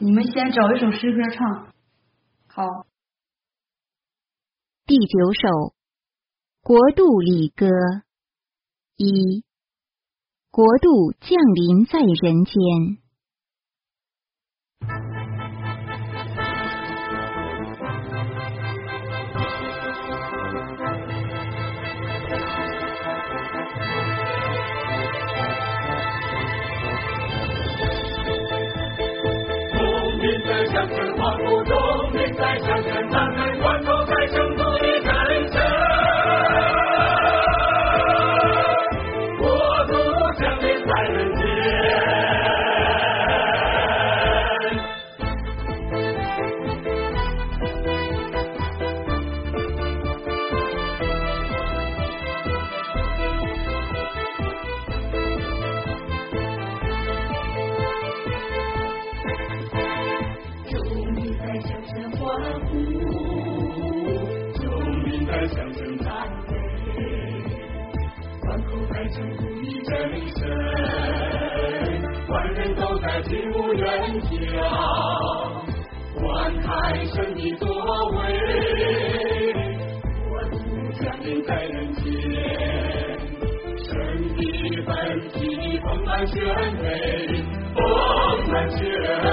[0.00, 1.72] 你们先找一首诗歌唱。
[2.46, 2.86] 好。
[4.86, 5.74] 第九首，
[6.62, 7.66] 国度里歌。
[8.96, 9.42] 一，
[10.52, 13.02] 国度降临在人间。
[77.06, 77.66] 神的作
[78.10, 78.18] 为。
[80.30, 80.56] 我祝
[81.02, 82.02] 降临在人间，
[83.76, 83.86] 神
[84.36, 84.40] 的
[84.86, 84.92] 本
[85.32, 86.36] 体，丰满全
[86.82, 86.86] 美，
[87.74, 87.80] 丰
[88.50, 89.27] 满全。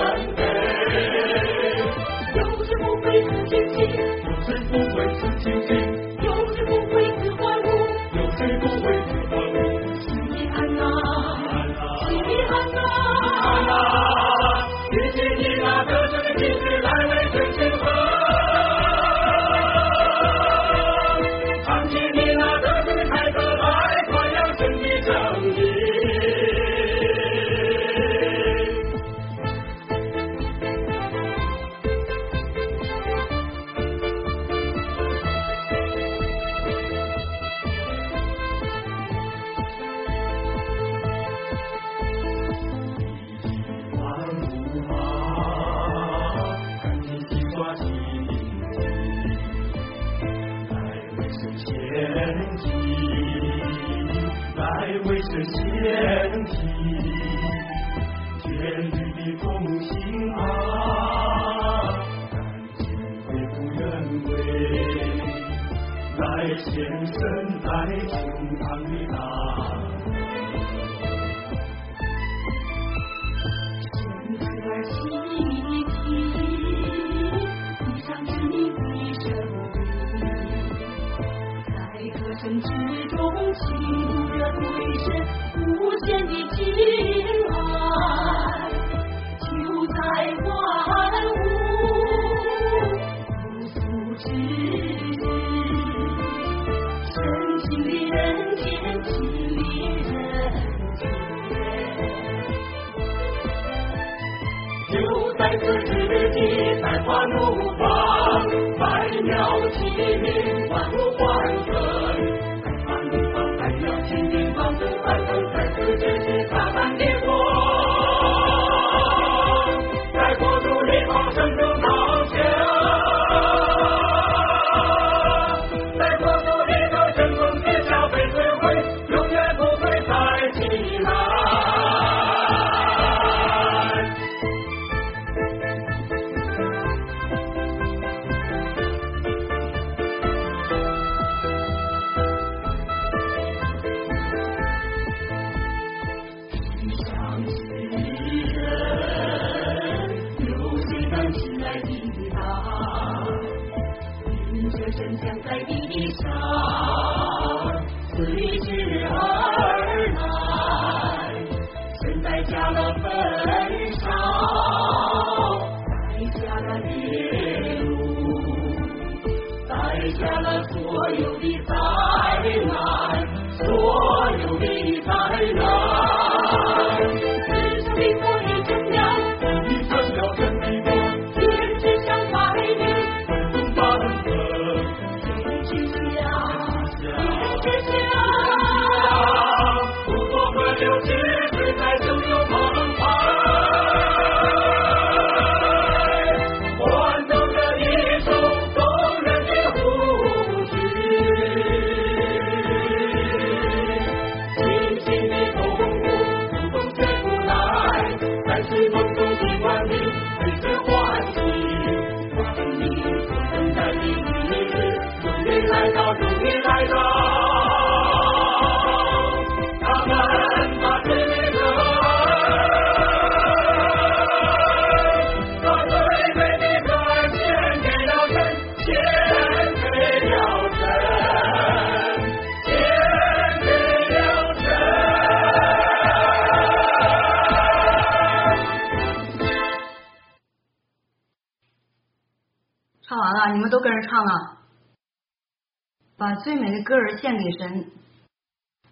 [246.25, 247.85] 把最美的歌儿献给神。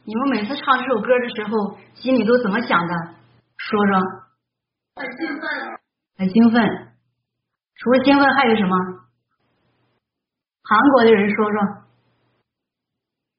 [0.04, 2.94] 你们每次唱这首歌的时候，心里都怎么想的？
[3.58, 4.00] 说说。
[4.98, 5.50] 很兴奋。
[6.16, 6.94] 很兴奋。
[7.74, 8.78] 除了兴奋还有什么？
[10.62, 11.84] 韩国的人说说。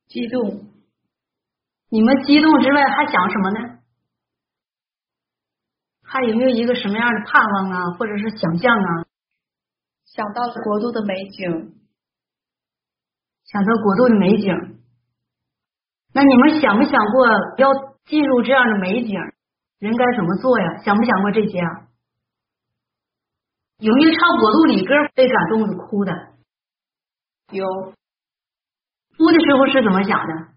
[0.09, 0.67] 激动。
[1.89, 3.79] 你们激动之外还想什么呢？
[6.03, 9.07] 还有没有一个什么样的盼望啊，或者是想象啊？
[10.05, 11.77] 想到了国度的美景，
[13.55, 14.51] 想到国度的美景。
[16.13, 17.29] 那你们想没想过
[17.59, 17.71] 要
[18.05, 19.15] 进入这样的美景，
[19.79, 20.83] 人该怎么做呀？
[20.83, 21.87] 想没想过这些啊？
[23.79, 26.13] 有没有唱国度里歌被感动的哭的？
[27.53, 27.65] 有。
[29.17, 30.49] 哭的时候是怎么想的？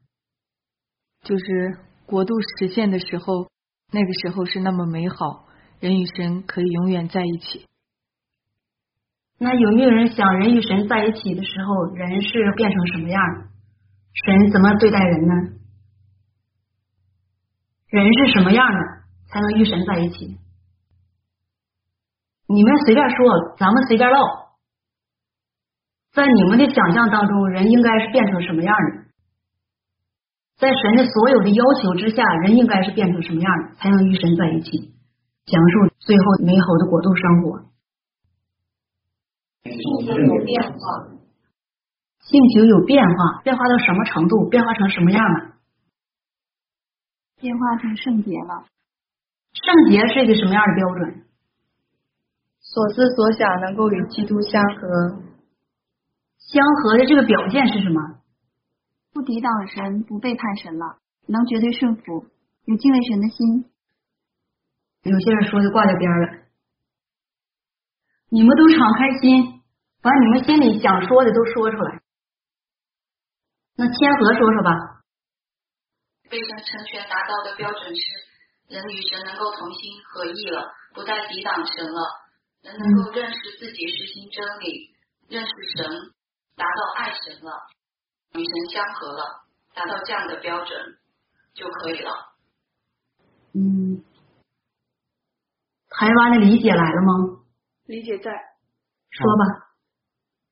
[1.22, 1.78] 就是
[2.08, 3.48] 国度实现的时候，
[3.92, 5.48] 那个时候是那么美好，
[5.80, 7.68] 人与神可以永远在一起。
[9.40, 13.24] 那有没有人想人与神在一起的时候，人是变成什么样？
[14.26, 15.34] 神怎么对待人呢？
[17.88, 18.80] 人是什么样的
[19.30, 20.38] 才能与神在一起？
[22.48, 24.18] 你们随便说，咱们随便唠。
[26.14, 29.06] 在你们的想象当中，人应该是变成什么样的？
[30.58, 34.96] 在神的所有的要求之下，人应该是变成什么样的才能与神在一起，
[35.46, 37.68] 享受最后美好的国度生活？
[39.70, 40.78] 性情有变化，
[42.20, 44.48] 性情有变化，变化到什么程度？
[44.50, 45.56] 变化成什么样了？
[47.40, 48.66] 变化成圣洁了。
[49.54, 51.24] 圣洁是一个什么样的标准？
[52.60, 55.22] 所思所想能够与基督相合。
[56.38, 58.22] 相合的这个表现是什么？
[59.14, 62.26] 不抵挡神，不背叛神了，能绝对顺服，
[62.66, 63.66] 有敬畏神的心。
[65.04, 66.28] 有些人说的挂在边了。
[68.30, 69.57] 你们都敞开心，
[70.08, 72.02] 把你们心里想说的都说出来。
[73.76, 74.72] 那千和说说吧。
[76.30, 78.02] 被神成全达到的标准是，
[78.70, 82.02] 人与神能够同心合意了，不再抵挡神了，
[82.62, 84.96] 人能够认识自己，实行真理，
[85.28, 85.86] 认识神，
[86.56, 87.52] 达到爱神了，
[88.34, 89.44] 与神相合了，
[89.74, 90.98] 达到这样的标准
[91.54, 92.12] 就可以了。
[93.54, 94.04] 嗯，
[95.90, 97.44] 台湾的理解来了吗？
[97.86, 98.32] 理解在，
[99.12, 99.67] 说吧，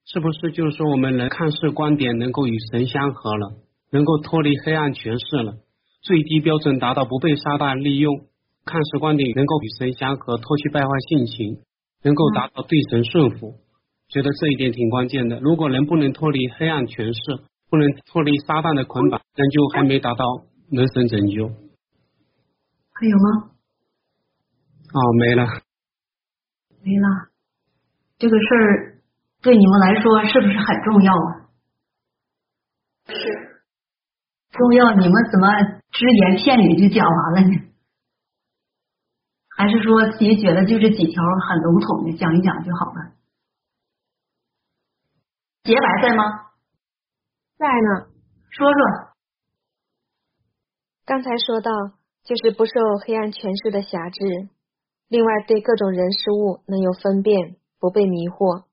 [0.05, 3.57] 是不是就是说我们能看世观点能够与神相合了，
[3.91, 5.57] 能够脱离黑暗权势了，
[6.01, 8.27] 最低标准达到不被撒旦利用，
[8.65, 11.57] 看世观点能够与神相合，脱去败坏性情，
[12.03, 13.55] 能够达到对神顺服，
[14.09, 15.39] 觉得这一点挺关键的。
[15.39, 17.19] 如果人不能脱离黑暗权势，
[17.69, 20.23] 不能脱离撒旦的捆绑，那就还没达到
[20.69, 21.47] 人神拯救。
[22.93, 23.49] 还有吗？
[24.93, 25.43] 哦，没了。
[26.83, 27.07] 没了，
[28.19, 28.94] 这个事儿
[29.45, 31.45] 对你们来说是不是很重要啊？
[33.05, 33.13] 是。
[34.49, 35.47] 重要，你们怎么
[35.91, 37.53] 只言片语就讲完了呢？
[39.55, 43.13] 还是说自己觉得就这几条很笼统的讲一讲就好了？
[45.63, 46.23] 洁白在吗？
[47.59, 48.07] 在呢。
[48.49, 48.79] 说说。
[51.05, 51.71] 刚才说到，
[52.23, 52.71] 就是不受
[53.05, 54.49] 黑暗权势的辖制。
[55.07, 58.63] 另外，对各种人事物能有分辨，不被迷惑，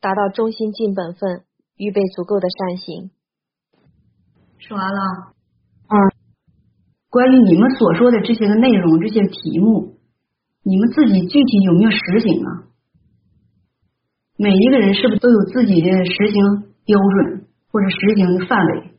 [0.00, 1.44] 达到忠心尽本分，
[1.76, 3.10] 预备足够的善行。
[4.58, 5.34] 说完了。
[5.88, 5.94] 嗯。
[7.10, 9.98] 关于你们所说的这些个内容、这些题目，
[10.62, 12.70] 你们自己具体有没有实行啊？
[14.36, 18.94] 每一个人是不是都有自己的实行标准或者实行的范围？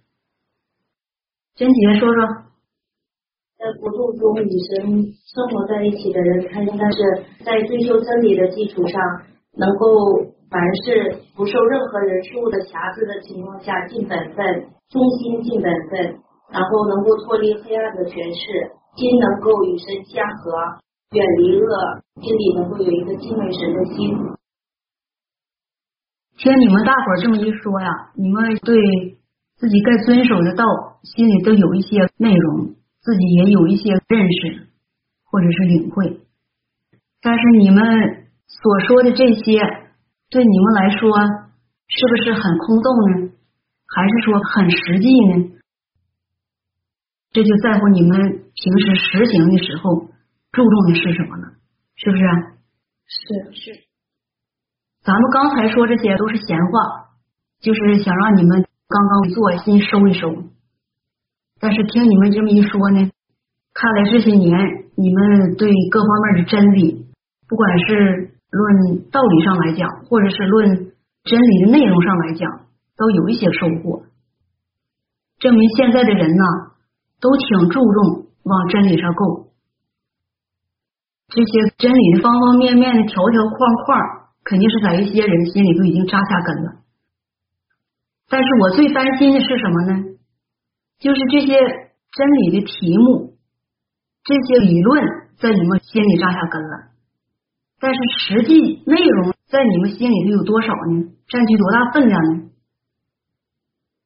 [1.56, 2.46] 娟姐说说。
[3.58, 6.98] 在国度中与神生活在一起的人，他应该是
[7.46, 9.00] 在追求真理的基础上，
[9.54, 16.20] 能够凡事不受任何人事物的瑕疵的情况下尽本分，忠心尽本分，
[16.52, 18.44] 然后能够脱离黑暗的权势，
[18.98, 20.52] 心能够与神相合，
[21.16, 24.12] 远离恶，心里能够有一个敬畏神的心。
[26.38, 28.76] 听你们大伙儿这么一说呀，你们对
[29.56, 30.66] 自己该遵守的道，
[31.04, 32.76] 心里都有一些内容。
[33.02, 34.68] 自己也有一些认识
[35.24, 36.20] 或者是领会，
[37.20, 39.60] 但是你们所说的这些
[40.32, 41.12] 对你们来说
[41.92, 43.32] 是不是很空洞呢？
[43.94, 45.60] 还是说很实际呢？
[47.34, 48.18] 这就在乎你们
[48.56, 50.08] 平时实行的时候
[50.54, 51.52] 注重的是什么呢？
[51.98, 52.24] 是不是？
[53.06, 53.84] 是是。
[55.04, 57.12] 咱们刚才说这些都是闲话，
[57.60, 60.32] 就是想让你们刚刚做心收一收。
[61.60, 63.12] 但是听你们这么一说呢，
[63.74, 64.58] 看来这些年
[64.96, 67.06] 你们对各方面的真理，
[67.50, 70.94] 不管是论道理上来讲，或者是论
[71.24, 72.68] 真理的内容上来讲，
[72.98, 74.04] 都有一些收获，
[75.40, 76.44] 证明现在的人呢，
[77.20, 79.48] 都挺注重往真理上够。
[81.30, 84.00] 这些真理的方方面面的条条框框，
[84.44, 86.82] 肯定是在一些人心里都已经扎下根了。
[88.28, 90.04] 但是我最担心的是什么呢？
[91.00, 93.38] 就是这些真理的题目，
[94.24, 95.04] 这些理论
[95.40, 96.92] 在你们心里扎下根了，
[97.82, 101.12] 但是实际内容在你们心里头有多少呢？
[101.28, 102.52] 占据多大分量呢？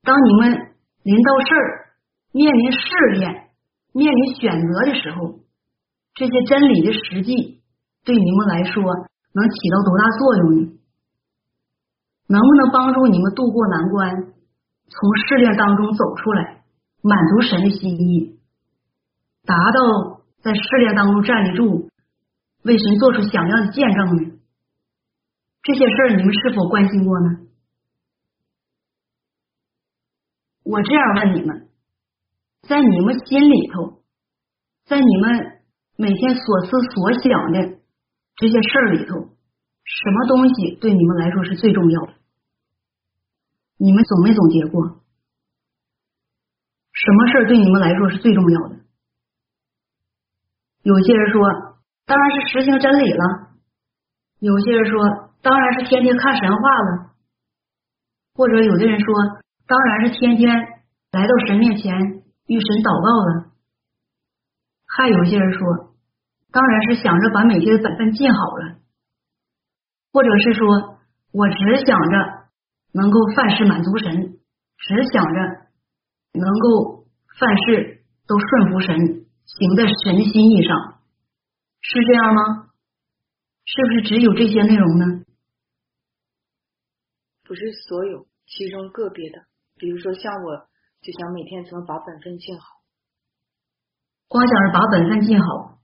[0.01, 1.91] 当你们临到事儿、
[2.32, 2.79] 面临试
[3.20, 3.50] 炼、
[3.94, 5.39] 面临选择的时候。
[6.17, 7.62] 这些真理的实际
[8.05, 10.79] 对你们来说能起到多大作用呢？
[12.27, 14.15] 能不能帮助你们渡过难关，
[14.88, 16.63] 从试炼当中走出来，
[17.01, 18.39] 满足神的心意，
[19.46, 21.89] 达到在试炼当中站立住，
[22.65, 24.38] 为神做出响亮的见证呢？
[25.63, 27.48] 这些事儿你们是否关心过呢？
[30.63, 31.69] 我这样问你们，
[32.63, 34.01] 在你们心里头，
[34.86, 35.55] 在你们。
[35.98, 37.79] 每天所思所想的
[38.36, 42.15] 这些事儿里头，什么东西对你们来说是最重要的？
[43.77, 45.00] 你们总没总结过？
[46.91, 48.75] 什么事儿对你们来说是最重要的？
[50.81, 51.41] 有些人说，
[52.05, 53.50] 当然是实行真理了；
[54.39, 57.12] 有些人说，当然是天天看神话了；
[58.35, 59.13] 或者有的人说，
[59.67, 60.55] 当然是天天
[61.12, 61.91] 来到神面前
[62.47, 63.51] 与神祷告了。
[64.88, 65.95] 还有些人说，
[66.51, 68.77] 当然是想着把每天的本分尽好了，
[70.13, 71.00] 或者是说
[71.33, 72.17] 我只想着
[72.93, 74.38] 能够凡事满足神，
[74.77, 75.39] 只想着
[76.33, 77.05] 能够
[77.39, 78.95] 凡事都顺服神，
[79.45, 80.94] 行在神心意上，
[81.88, 82.42] 是这样吗？
[83.63, 85.06] 是不是只有这些内容呢？
[87.44, 90.68] 不是所有，其中个别的，比如说像我，
[91.01, 92.65] 就想每天怎么把本分尽好。
[94.27, 95.77] 光想着把本分尽好，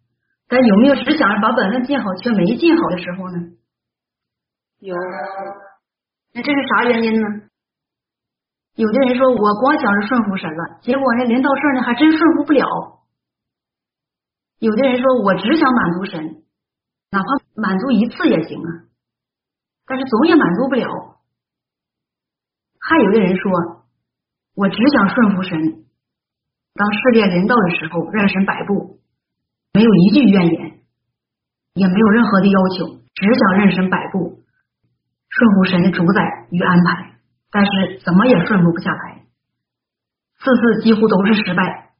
[0.47, 3.37] 但有没有只想着把本分尽好却没尽好的时候呢？
[4.79, 4.95] 有。
[6.33, 7.27] 那这是啥原因呢？
[8.73, 13.00] 有的人说我光想着顺服神了，结果呢临到事呢还真顺服不了。
[14.61, 16.43] 有的人说我只想满足神，
[17.09, 17.25] 哪怕
[17.55, 18.85] 满足一次也行啊，
[19.87, 20.87] 但是总也满足不了。
[22.79, 23.51] 还有的人说
[24.53, 25.57] 我只想顺服神。
[26.75, 28.99] 当试炼临到的时候，任神摆布，
[29.73, 30.79] 没有一句怨言，
[31.73, 34.43] 也没有任何的要求，只想任神摆布，
[35.27, 37.15] 顺服神的主宰与安排。
[37.49, 39.25] 但是怎么也顺服不下来，
[40.37, 41.90] 次次几乎都是失败。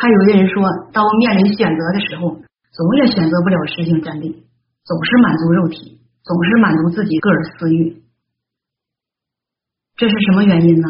[0.00, 0.64] 还有的人说，
[0.94, 2.40] 当我面临选择的时候，
[2.72, 4.48] 总也选择不了实行真理，
[4.82, 8.02] 总是满足肉体，总是满足自己个人私欲。
[9.96, 10.88] 这是什么原因呢？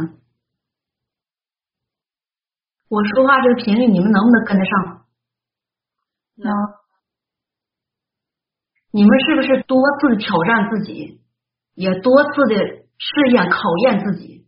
[2.89, 5.03] 我说话这个频率，你们能不能跟得上？
[6.37, 6.55] 能。
[8.93, 11.21] 你们是不是多次挑战自己，
[11.75, 14.47] 也多次的试验考验自己？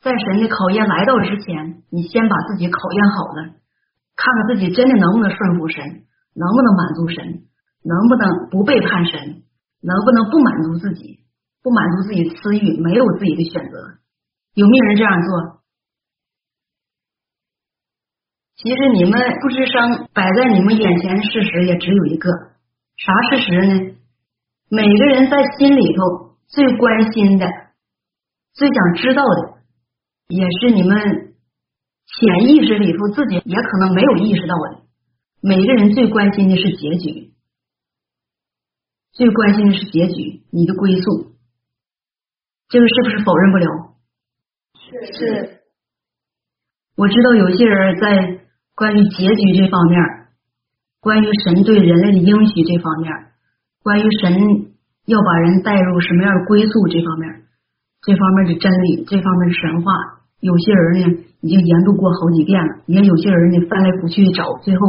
[0.00, 3.57] 在神的考验来到之前，你先把自己考验好了，
[4.18, 5.78] 看看自己真的能不能顺服神，
[6.34, 7.46] 能不能满足神，
[7.86, 9.46] 能不能不背叛神，
[9.80, 11.20] 能不能不满足自己，
[11.62, 13.78] 不满足自己私欲，没有自己的选择？
[14.54, 15.62] 有没有人这样做？
[18.56, 22.28] 其实你们不吱声，摆在你们眼前的事实也只有一个，
[22.96, 23.94] 啥事实呢？
[24.68, 27.46] 每个人在心里头最关心的、
[28.52, 29.62] 最想知道的，
[30.26, 31.27] 也是你们
[32.08, 34.82] 潜意识里头自己也可能没有意识到的。
[35.40, 37.32] 每个人最关心的是结局，
[39.12, 41.36] 最关心的是结局，你的归宿，
[42.68, 43.66] 这个是不是否认不了？
[44.74, 45.60] 是是，
[46.96, 48.38] 我知道有些人在。
[48.78, 49.98] 关于结局这方面，
[51.00, 53.12] 关于神对人类的应许这方面，
[53.82, 54.38] 关于神
[55.04, 57.42] 要把人带入什么样的归宿这方面，
[58.02, 59.92] 这方面的真理，这方面的神话，
[60.38, 64.80] 有些人呢已经研读过好几遍了，也有些人呢翻来覆去找，最后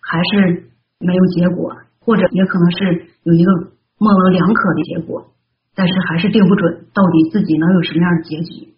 [0.00, 3.50] 还是没有结果，或者也可能是有一个
[3.98, 5.32] 模棱两可的结果，
[5.74, 8.74] 但是还是定不准到底自己能有什么样的结局，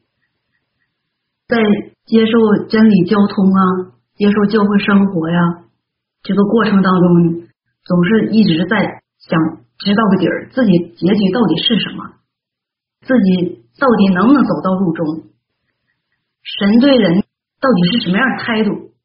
[1.46, 1.58] 在
[2.06, 3.94] 接受真理交通啊。
[4.18, 5.38] 接受教会生活呀，
[6.24, 7.46] 这个过程当中呢，
[7.84, 12.18] 总是一直在想知道个底儿，自己结局到底是什么，
[13.06, 15.06] 自己到底能不能走到路中，
[16.56, 17.20] 神对人
[17.60, 18.96] 到底是什么样的态度？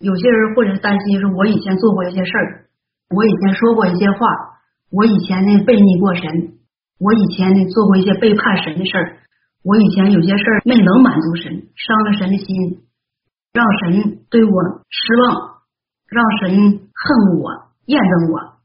[0.00, 2.66] 有些人或者是担心说，我以前做过一些事儿，
[3.14, 4.18] 我以前说过一些话，
[4.90, 6.58] 我以前呢背逆过神，
[6.98, 9.18] 我以前呢做过一些背叛神的事儿，
[9.62, 12.82] 我以前有些事儿没能满足神，伤了神的心，
[13.52, 14.50] 让神对我
[14.90, 15.62] 失望，
[16.08, 18.58] 让神恨我、厌憎我，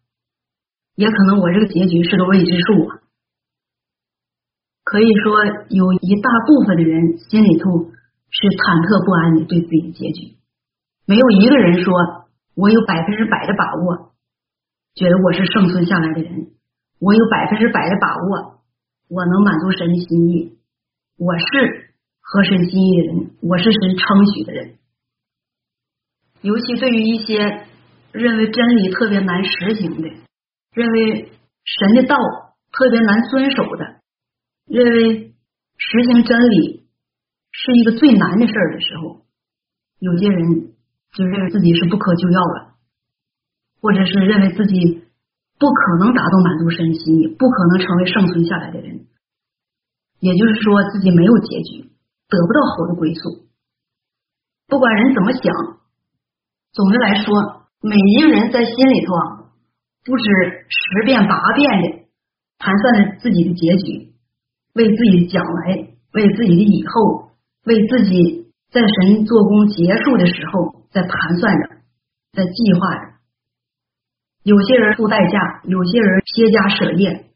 [0.95, 3.02] 也可能我这个结局是个未知数啊。
[4.93, 5.41] 可以说，
[5.73, 7.89] 有一大部分的人心里头
[8.29, 10.37] 是忐忑不安的，对自己的结局，
[11.09, 11.89] 没有一个人说
[12.53, 14.13] 我有百分之百的把握，
[14.93, 16.53] 觉得我是生存下来的人。
[17.01, 18.61] 我有百分之百的把握，
[19.09, 20.61] 我能满足神的心意，
[21.17, 21.89] 我是
[22.21, 24.77] 合神心意的人，我是神称许的人。
[26.45, 27.65] 尤其对于一些
[28.11, 30.07] 认为真理特别难实行的，
[30.75, 31.31] 认为
[31.65, 32.15] 神的道
[32.71, 34.02] 特别难遵守的，
[34.65, 35.33] 认为
[35.77, 36.87] 实行真理
[37.51, 39.25] 是一个最难的事儿的时候，
[39.99, 40.73] 有些人
[41.13, 42.75] 就认为自己是不可救药了，
[43.81, 45.03] 或者是认为自己。
[45.59, 49.05] 不可能达到满足神心，不可能成为生存下来的人，
[50.19, 51.83] 也就是说自己没有结局，
[52.27, 53.47] 得不到好的归宿。
[54.67, 55.53] 不管人怎么想，
[56.73, 59.53] 总的来说，每一个人在心里头啊，
[60.03, 60.23] 不止
[60.67, 62.07] 十遍八遍的
[62.57, 64.12] 盘算着自己的结局，
[64.73, 67.31] 为自己的将来，为自己的以后，
[67.65, 71.69] 为自己在神做工结束的时候，在盘算着，
[72.33, 73.13] 在计划着。
[74.43, 77.27] 有些人付代价，有些人撇家舍业，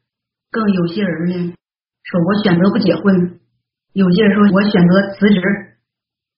[0.52, 1.54] 更有些人呢
[2.04, 3.40] 说我选择不结婚，
[3.94, 5.42] 有些人说我选择辞职，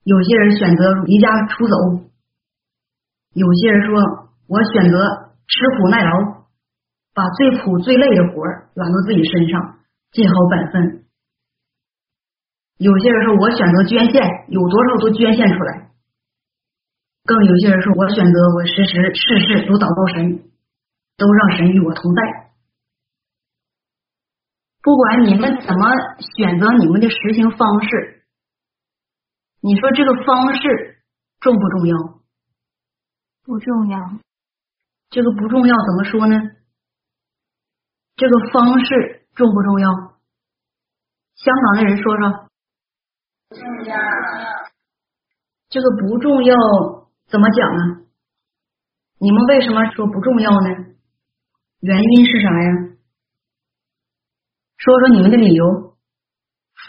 [0.04, 1.76] 有些人选择离家出走，
[3.34, 6.44] 有些人说我选择吃苦耐劳，
[7.16, 8.44] 把最苦最累的活
[8.76, 9.79] 揽到自己身上，
[10.12, 11.06] 尽好本分。
[12.78, 15.92] 有些人说我选择捐献，有多少都捐献出来。
[17.26, 20.50] 更有些人说我选择我时时事事都祷告神。
[21.20, 22.22] 都让神与我同在。
[24.82, 25.92] 不管你们怎么
[26.38, 28.24] 选择你们的实行方式，
[29.60, 31.04] 你说这个方式
[31.42, 31.98] 重不重要？
[33.44, 34.00] 不重要。
[35.10, 36.40] 这个不重要怎么说呢？
[38.16, 39.90] 这个方式重不重要？
[41.36, 42.50] 香港的人说说。
[43.50, 43.96] 重要。
[45.70, 46.56] 这个不重要
[47.28, 48.06] 怎么讲呢？
[49.20, 50.70] 你们为什么说不重要呢？
[51.82, 52.72] 原因是啥呀？
[54.78, 55.98] 说说你们的理由。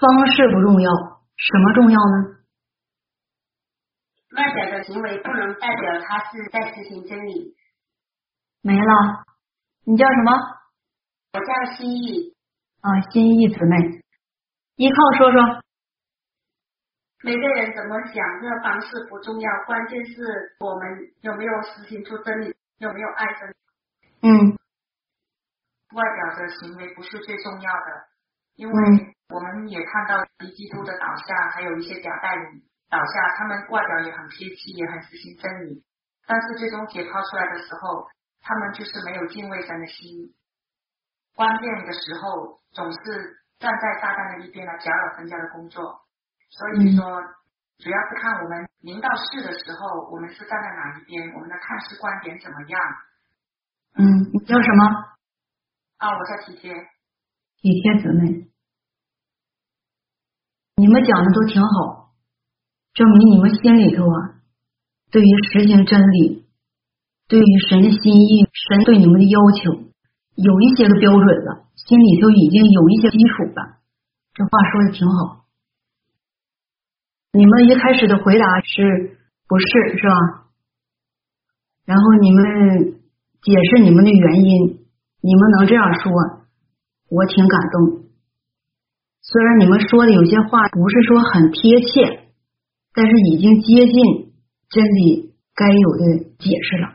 [0.01, 0.91] 方式不重要，
[1.37, 2.41] 什么重要呢？
[4.37, 7.57] 外表的行为不能代表他是在实行真理。
[8.63, 9.25] 没了，
[9.85, 10.60] 你叫什么？
[11.33, 12.35] 我叫心意。
[12.81, 13.77] 啊，心意姊妹，
[14.77, 15.63] 依靠说说。
[17.23, 23.55] 每个人怎么想，这个方式不重要，关键是我们有没有实行出真理，有没有爱真理。
[24.23, 24.57] 嗯。
[25.93, 28.09] 外表的行为不是最重要的，
[28.55, 28.75] 因为
[29.29, 35.85] 我们也看到敌基督的倒下，还有一些假代理倒下，他们外表也很贴气，也很实行真理，
[36.27, 38.09] 但是最终解剖出来的时候，
[38.41, 40.33] 他们就是没有敬畏神的心，
[41.41, 43.01] 关键的时候总是
[43.57, 45.81] 站在撒旦的一边来搅扰人家的工作，
[46.53, 47.01] 所以说
[47.81, 52.77] 主要是看我们临到事的时候，我们是站在哪一边，我们的看事观点怎么样。
[53.97, 54.05] 嗯，
[54.37, 54.85] 你叫什么？
[55.97, 58.53] 啊，我叫体贴，体贴姊妹，
[60.77, 62.13] 你们讲的都挺好，
[62.93, 64.45] 证明你们心里头啊，
[65.11, 66.45] 对于实行真理，
[67.29, 69.89] 对于神的心意，神对你们的要求，
[70.35, 73.79] 有一些个标准了，心里头已经有一些基础了。
[74.35, 75.45] 这话说的挺好。
[77.33, 79.67] 你们一开始的回答是不是
[79.99, 80.47] 是吧？
[81.85, 83.01] 然后你们
[83.43, 84.81] 解释你们的原因。
[85.23, 86.11] 你们能这样说，
[87.11, 88.09] 我挺感动。
[89.21, 92.31] 虽然你们说的有些话不是说很贴切，
[92.95, 94.33] 但是已经接近
[94.71, 96.95] 真理该有的解释了，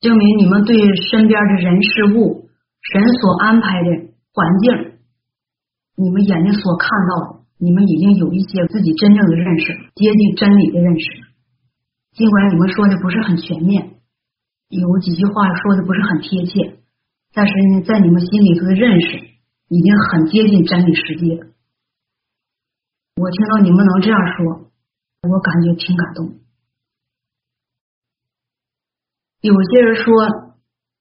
[0.00, 0.76] 证明你们对
[1.10, 2.48] 身边的人事物、
[2.92, 3.88] 神所安排的
[4.32, 4.98] 环境，
[5.96, 11.06] 你们眼睛所看到的，你们已经有一些自己真正的认识，接近真理的认识。
[12.12, 13.94] 尽管你们说的不是很全面。
[14.68, 16.80] 有几句话说的不是很贴切，
[17.32, 19.16] 但是呢，在你们心里头的认识
[19.68, 21.46] 已经很接近真理实际了。
[23.16, 24.70] 我听到你们能这样说，
[25.22, 26.34] 我感觉挺感动。
[29.40, 30.12] 有些人说，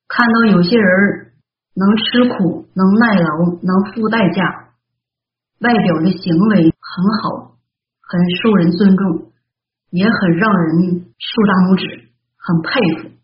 [0.08, 1.34] 看到有些人
[1.74, 3.28] 能吃苦、能耐劳、
[3.62, 4.74] 能付代价，
[5.60, 7.58] 外表的行为很好，
[8.02, 9.32] 很受人尊重，
[9.90, 13.16] 也很让人竖大拇指，很佩服。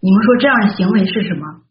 [0.00, 1.62] 你们说这样的行为是什么？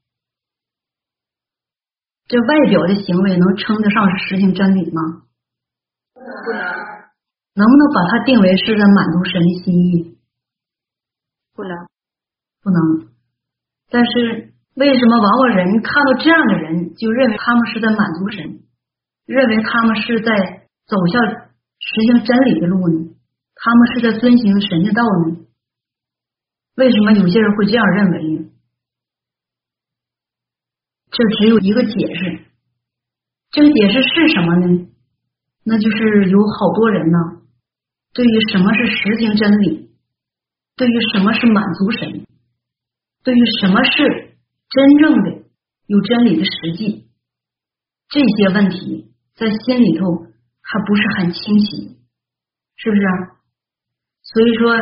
[2.28, 5.22] 这外表的行为能称得上是实行真理吗？
[6.16, 6.60] 不能，
[7.54, 10.18] 能不能把它定为是在满足神的心意？
[11.54, 11.72] 不能，
[12.66, 13.14] 不能。
[13.94, 18.60] 但是为什么往往人看到这样的人，就认为他们是在满足神，
[19.28, 20.34] 认为他们是在
[20.88, 21.22] 走向
[21.78, 23.14] 实行真理的路呢？
[23.54, 25.46] 他们是在遵行神的道呢？
[26.76, 28.50] 为什么有些人会这样认为呢？
[31.12, 32.42] 这只有一个解释，
[33.52, 34.88] 这个解释是什么呢？
[35.64, 37.18] 那就是有好多人呢，
[38.14, 39.92] 对于什么是实行真理，
[40.76, 42.28] 对于什么是满足神，
[43.26, 44.38] 对于什么是
[44.70, 45.44] 真正的
[45.88, 47.10] 有真理的实际，
[48.08, 50.06] 这些问题在心里头
[50.62, 51.98] 还不是很清晰，
[52.76, 53.02] 是不是？
[54.22, 54.76] 所以说，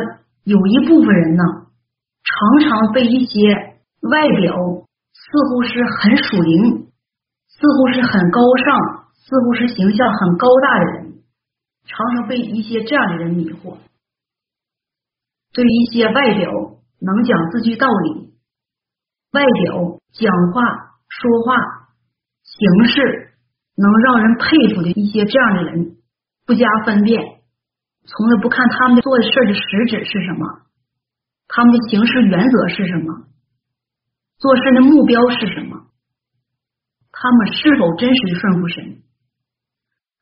[0.44, 1.42] 有一部分人呢，
[2.22, 3.40] 常常被一些
[4.02, 4.54] 外表
[5.14, 6.92] 似乎是很属灵，
[7.48, 11.22] 似乎是很高尚，似乎是形象很高大的人，
[11.86, 13.78] 常常被一些这样的人迷惑。
[15.54, 16.50] 对于一些外表
[17.00, 18.23] 能讲字句道理、
[19.34, 20.62] 外表讲话
[21.08, 21.56] 说话
[22.42, 23.34] 形式
[23.76, 25.96] 能让人佩服的一些这样的人，
[26.46, 27.20] 不加分辨。
[28.06, 30.46] 从来不看他们做的事的实质是什么，
[31.48, 33.26] 他们的行事原则是什么，
[34.38, 35.88] 做事的目标是什么，
[37.10, 39.02] 他们是否真实的顺服神，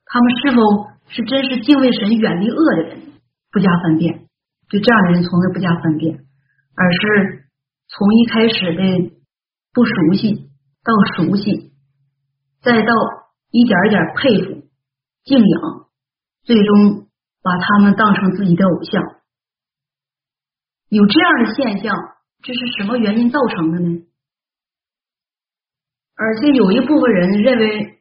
[0.07, 0.63] 他们是否
[1.09, 2.99] 是真实敬畏神、远离恶的人，
[3.51, 4.29] 不加分辨。
[4.71, 6.25] 对这样的人从来不加分辨，
[6.75, 7.42] 而是
[7.95, 9.15] 从一开始的
[9.73, 10.51] 不熟悉
[10.83, 11.73] 到熟悉，
[12.63, 12.93] 再到
[13.51, 14.67] 一点一点佩服、
[15.25, 15.89] 敬仰，
[16.43, 17.09] 最终。
[17.45, 19.03] 把他们当成自己的偶像，
[20.91, 21.93] 有这样的现象，
[22.41, 24.07] 这是什么原因造成的呢？
[26.15, 28.01] 而且有一部分人认为，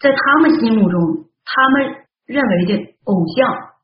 [0.00, 3.74] 在他们心目中，他们认为的偶像，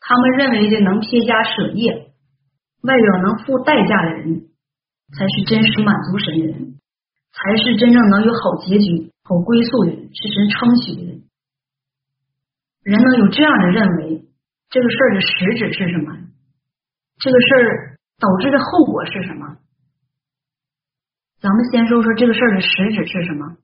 [0.00, 2.14] 他们认为的能撇家舍业、
[2.84, 4.48] 外表能付代价的人，
[5.10, 6.80] 才是真实满足神的人，
[7.32, 11.22] 才是真正能有好结局、好归宿的人，是神称许的人。
[12.82, 14.24] 人能有这样的认为，
[14.70, 16.16] 这个事儿的实质是什么？
[17.18, 19.58] 这个事儿导致的后果是什么？
[21.40, 23.56] 咱们先说说这个事儿的实质是什么。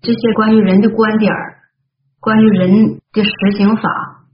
[0.00, 1.30] 这些关于人的观点，
[2.20, 4.26] 关于人的实行法，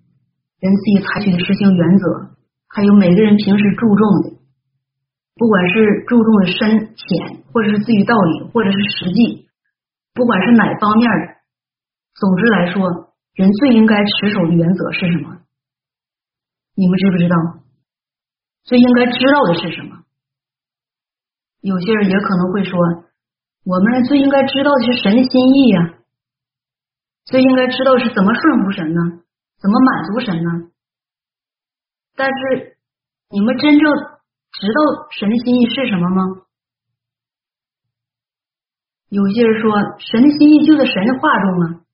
[0.61, 2.36] 人自己采取的实行原则，
[2.69, 4.39] 还有每个人平时注重的，
[5.35, 9.49] 不管是注重的深浅，或者是至于道理，或者是实际，
[10.13, 11.37] 不管是哪方面的。
[12.15, 15.39] 总之来说，人最应该持守的原则是什么？
[16.75, 17.37] 你们知不知道？
[18.65, 20.05] 最应该知道的是什么？
[21.61, 22.79] 有些人也可能会说，
[23.65, 25.95] 我们最应该知道的是神的心意呀，
[27.25, 29.01] 最应该知道是怎么顺服神呢？
[29.61, 30.51] 怎么满足神呢？
[32.17, 32.79] 但是，
[33.29, 36.23] 你们真正知道神的心意是什么吗？
[39.11, 41.85] 有些人说，神的心意就在神的话中啊。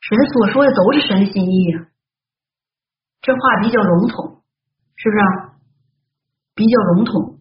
[0.00, 1.86] 神所说的都是神的心意呀，
[3.20, 4.42] 这话比较笼统，
[4.96, 5.22] 是不是？
[6.54, 7.38] 比较笼统。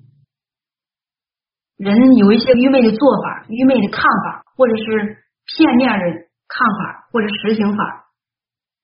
[1.77, 6.05] 人有一些愚昧的做法、愚昧的看法，或者是片面的
[6.47, 8.11] 看法或者实行法，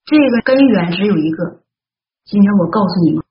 [0.06, 1.63] 这个根源只有一个。
[2.26, 3.24] 今天我告诉你们，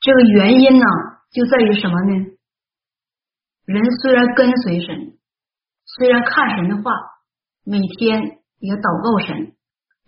[0.00, 0.86] 这个原因呢，
[1.30, 2.36] 就在于什么呢？
[3.64, 5.18] 人虽然跟随神，
[5.84, 6.92] 虽然看神的话，
[7.64, 8.42] 每天。
[8.58, 9.52] 也祷告神，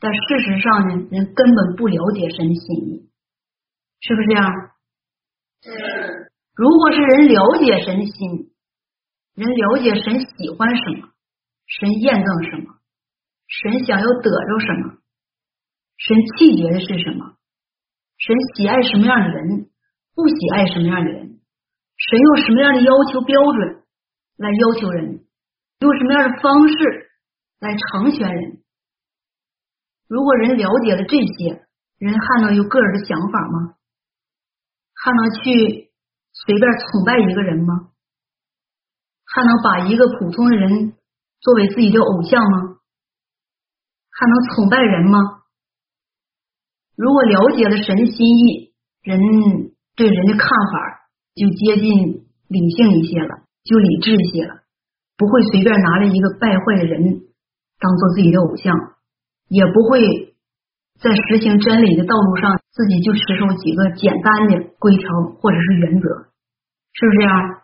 [0.01, 3.13] 但事实上呢，人根本不了解神的心意，
[4.01, 4.49] 是不是这样？
[5.61, 6.33] 是。
[6.57, 8.57] 如果是人了解神的心，
[9.35, 11.13] 人了解神喜欢什么，
[11.67, 12.81] 神验证什么，
[13.47, 14.97] 神想要得着什么，
[15.99, 17.37] 神气绝的是什么，
[18.19, 19.71] 神喜爱什么样的人，
[20.15, 21.41] 不喜爱什么样的人，
[21.97, 23.83] 神用什么样的要求标准
[24.37, 25.25] 来要求人，
[25.81, 27.09] 用什么样的方式。
[27.61, 28.63] 来成全人。
[30.07, 31.67] 如果人了解了这些，
[31.99, 33.75] 人还能有个人的想法吗？
[34.95, 35.91] 还能去
[36.33, 37.91] 随便崇拜一个人吗？
[39.25, 40.95] 还能把一个普通的人
[41.41, 42.79] 作为自己的偶像吗？
[44.09, 45.38] 还能崇拜人吗？
[46.99, 49.21] 如果了解了神的心意，人
[49.95, 51.07] 对人的看法
[51.39, 54.67] 就接近理性一些了，就理智一些了，
[55.17, 57.23] 不会随便拿着一个败坏的人。
[57.79, 58.75] 当做自己的偶像，
[59.47, 60.35] 也不会
[60.99, 65.07] 在实行真理的道路上自己就持守几个简单的规条
[65.39, 66.09] 或者是原则，
[66.93, 67.63] 是不是这样？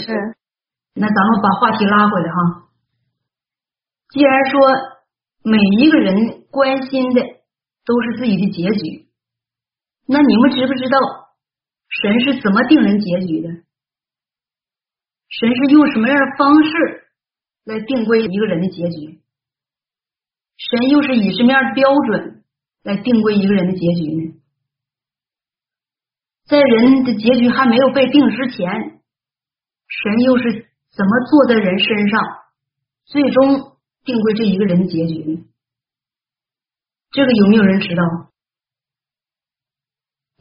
[0.00, 0.34] 是。
[0.94, 2.70] 那咱们把话题拉回来哈。
[4.08, 4.60] 既然说
[5.42, 7.20] 每一个人关心的
[7.84, 9.08] 都是自己的结局，
[10.06, 10.98] 那你们知不知道
[12.02, 13.48] 神是怎么定人结局的？
[15.28, 16.70] 神是用什么样的方式
[17.64, 19.20] 来定规一个人的结局？
[20.56, 22.44] 神又是以什么样的标准
[22.84, 24.34] 来定规一个人的结局呢？
[26.46, 28.70] 在人的结局还没有被定之前，
[29.88, 30.52] 神又是
[30.92, 32.20] 怎么坐在人身上，
[33.06, 35.44] 最终定规这一个人的结局呢？
[37.14, 38.02] 这个有没有人知道？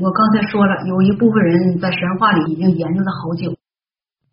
[0.01, 3.53] 我刚才说了，有一部分人在神话里已经研究了好久。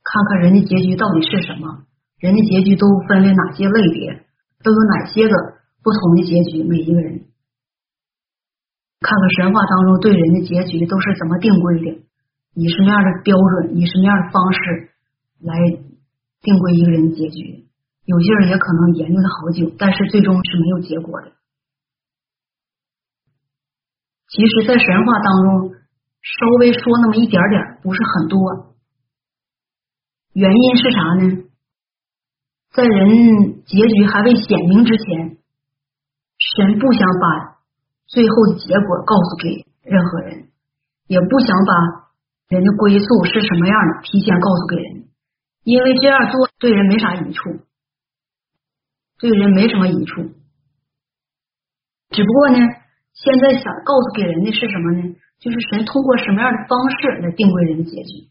[0.02, 1.84] 看看人的结局到底是什么？
[2.16, 4.24] 人的结局都分为哪些类别？
[4.64, 5.36] 都有哪些个
[5.84, 6.64] 不同的结局？
[6.64, 7.28] 每一个人，
[9.00, 12.00] 看看神话当中对人的结局都是怎么定规的？
[12.54, 13.76] 以什么样的标准？
[13.76, 14.88] 以什么样的方式
[15.44, 15.52] 来
[16.40, 17.68] 定规一个人的结局？
[18.06, 21.32] 有些人也可能研究了好久，但是最终是没有结果的。
[24.30, 25.74] 其实，在神话当中，
[26.22, 28.76] 稍微说那么一点点，不是很多。
[30.34, 31.50] 原因是啥呢？
[32.70, 35.38] 在人结局还未显明之前，
[36.38, 37.58] 神不想把
[38.06, 40.48] 最后的结果告诉给任何人，
[41.08, 42.14] 也不想把
[42.46, 45.08] 人的归宿是什么样的提前告诉给人，
[45.64, 47.58] 因为这样做对人没啥益处，
[49.18, 50.22] 对人没什么益处。
[52.10, 52.58] 只不过呢，
[53.20, 55.14] 现在想告诉给人的是什么呢？
[55.38, 58.28] 就是神通过什么样的方式来定规人的结局，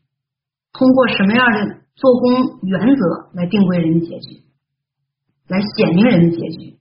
[0.74, 1.80] 通过什么样的。
[2.00, 4.42] 做工原则来定规人的结局，
[5.50, 6.80] 来显明人的结局，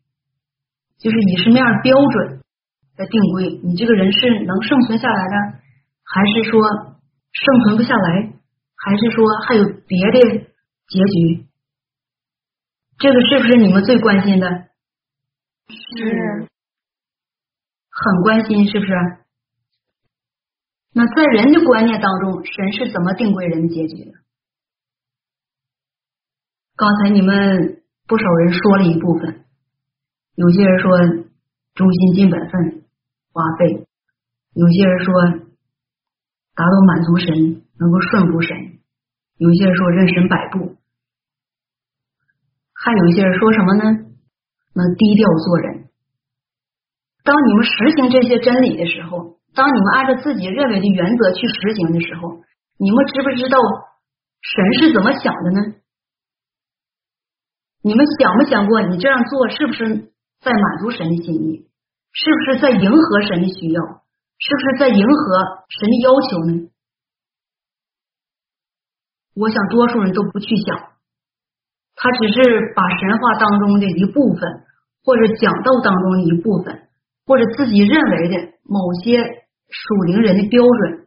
[0.96, 2.40] 就是以什么样的标准
[2.96, 5.58] 来定规你这个人是能生存下来的，
[6.04, 6.62] 还是说
[7.32, 8.32] 生存不下来，
[8.76, 10.38] 还是说还有别的
[10.86, 11.46] 结局？
[13.00, 14.48] 这个是不是你们最关心的？
[15.68, 16.47] 是，
[18.00, 18.92] 很关心，是不是？
[20.92, 24.12] 那在人的观念当中，神是怎么定规人的结局的？
[26.76, 29.44] 刚才你们不少人说了一部分，
[30.36, 30.96] 有些人说
[31.74, 32.84] 忠心尽本分
[33.32, 33.86] 花费，
[34.54, 35.12] 有些人说
[36.54, 38.78] 达到满足神，能够顺服神，
[39.38, 40.76] 有些人说任神摆布，
[42.74, 43.82] 还有一些人说什么呢？
[44.74, 45.77] 能低调做人。
[47.28, 52.40] 当你们实行这些真理的时候，当你们按照自己认为的原则去实行的时候，
[52.78, 53.58] 你们知不知道
[54.40, 55.60] 神是怎么想的呢？
[57.82, 60.10] 你们想没想过，你这样做是不是
[60.40, 61.68] 在满足神的心意？
[62.12, 63.82] 是不是在迎合神的需要？
[64.38, 66.70] 是不是在迎合神的要求呢？
[69.36, 70.78] 我想多数人都不去想，
[71.94, 74.64] 他只是把神话当中的一部分，
[75.04, 76.87] 或者讲道当中的一部分，
[77.28, 81.04] 或者自己认为的某些属灵人的标准，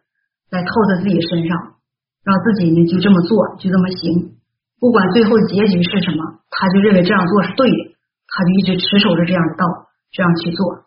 [0.53, 1.81] 来套在自己身上，
[2.21, 4.37] 让自己呢就这么做，就这么行。
[4.79, 7.97] 不管最后结局是什么，他就认为这样做是对的，
[8.29, 9.65] 他就一直持守着这样的道，
[10.11, 10.85] 这样去做。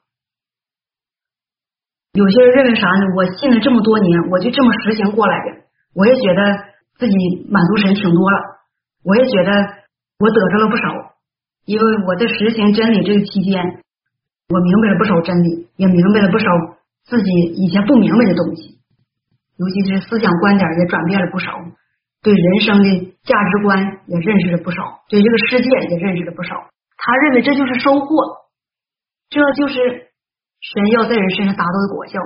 [2.14, 3.02] 有些人认为啥呢？
[3.18, 6.42] 我信了这么多年，我就这么实行过来的，我也觉得
[6.94, 7.14] 自己
[7.50, 8.38] 满足神挺多了，
[9.02, 9.50] 我也觉得
[10.20, 11.18] 我得着了不少，
[11.66, 13.82] 因为我在实行真理这个期间，
[14.54, 16.46] 我明白了不少真理，也明白了不少
[17.02, 18.78] 自己以前不明白的东西，
[19.58, 21.58] 尤其是思想观点也转变了不少。
[22.22, 22.88] 对人生的
[23.24, 26.70] 价值观也认识了不少，对这个世界也认识了不少。
[26.96, 28.06] 他认为这就是收获，
[29.28, 32.20] 这就是神要在人身上达到的果效。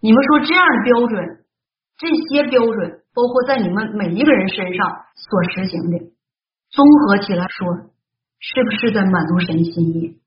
[0.00, 1.44] 你们说这样的标准，
[1.96, 5.98] 这些标准包括在你们每一个人身上所实行的，
[6.70, 7.88] 综合起来说，
[8.42, 10.18] 是不是在满足神心意？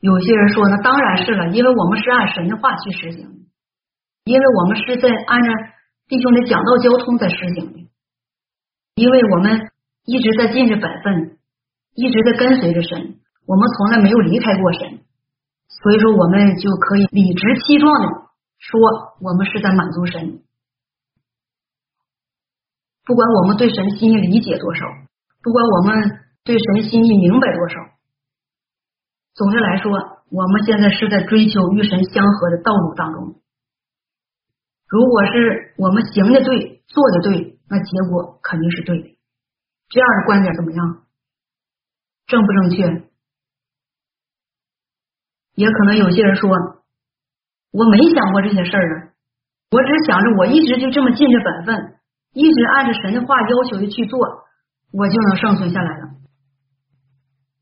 [0.00, 3.36] 有些人说，呢当然是了，因为我们是按神的话去实行。
[4.24, 5.48] 因为我们是在按照
[6.08, 7.78] 弟兄的讲道交通在实行的，
[8.94, 9.70] 因为我们
[10.04, 11.38] 一直在尽着本分，
[11.94, 15.00] 一直在跟随着神，我们从来没有离开过神，
[15.68, 18.08] 所以说我们就可以理直气壮的
[18.58, 18.80] 说，
[19.20, 20.42] 我们是在满足神。
[23.04, 24.86] 不管我们对神心意理解多少，
[25.42, 27.76] 不管我们对神心意明白多少，
[29.34, 29.92] 总的来说，
[30.30, 33.40] 我们现在是在追求与神相合的道路当中。
[34.86, 39.16] 如果是我们行的对，做的对，那结果肯定是对的。
[39.88, 41.06] 这样的观点怎么样？
[42.26, 43.10] 正不正确？
[45.54, 46.50] 也可能有些人说，
[47.72, 49.12] 我没想过这些事儿啊，
[49.70, 51.98] 我只想着我一直就这么尽着本分，
[52.32, 54.18] 一直按着神的话要求的去做，
[54.92, 56.10] 我就能生存下来了。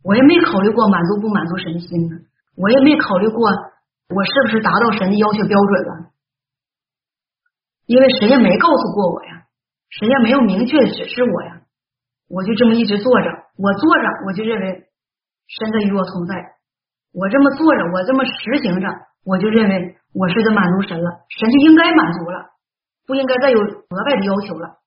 [0.03, 2.17] 我也没考虑过满足不满足神的心呢，
[2.57, 3.51] 我也没考虑过
[4.09, 6.11] 我是不是达到神的要求标准了，
[7.85, 9.45] 因为神也没告诉过我呀，
[9.91, 11.61] 神也没有明确的指示我呀，
[12.29, 14.89] 我就这么一直坐着，我坐着我就认为
[15.49, 16.35] 神在与我同在，
[17.13, 18.89] 我这么坐着，我这么实行着，
[19.25, 22.57] 我就认为我是在满足神了，神就应该满足了，
[23.07, 24.79] 不应该再有额外的要求了。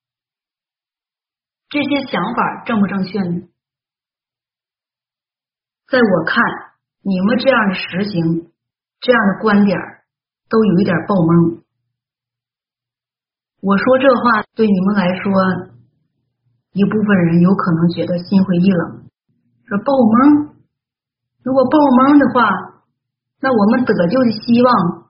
[1.72, 3.48] 这些想法正不正确呢？
[5.88, 6.44] 在我看，
[7.02, 8.52] 你们这样的实行，
[9.00, 9.80] 这样的观点
[10.50, 11.64] 都有一点爆懵。
[13.62, 15.32] 我说这话对你们来说，
[16.74, 19.08] 一部分人有可能觉得心灰意冷，
[19.64, 20.52] 说爆懵。
[21.42, 22.84] 如果爆懵的话，
[23.40, 25.08] 那我们得救的希望，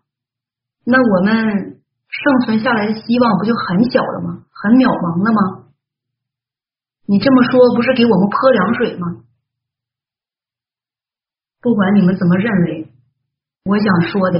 [0.86, 4.46] 那我们生存下来的希望不就很小了吗？
[4.54, 5.61] 很渺茫了吗？
[7.12, 9.20] 你这么说，不是给我们泼凉水吗？
[11.60, 12.88] 不管你们怎么认为，
[13.66, 14.40] 我想说的，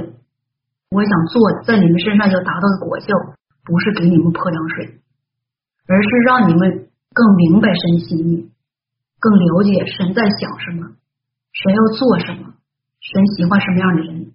[0.88, 3.08] 我想做的，在你们身上要达到的果效，
[3.62, 5.02] 不是给你们泼凉水，
[5.86, 8.50] 而是让你们更明白神心意，
[9.20, 10.96] 更了解神在想什么，
[11.52, 12.54] 神要做什么，
[13.00, 14.32] 神喜欢什么样的人，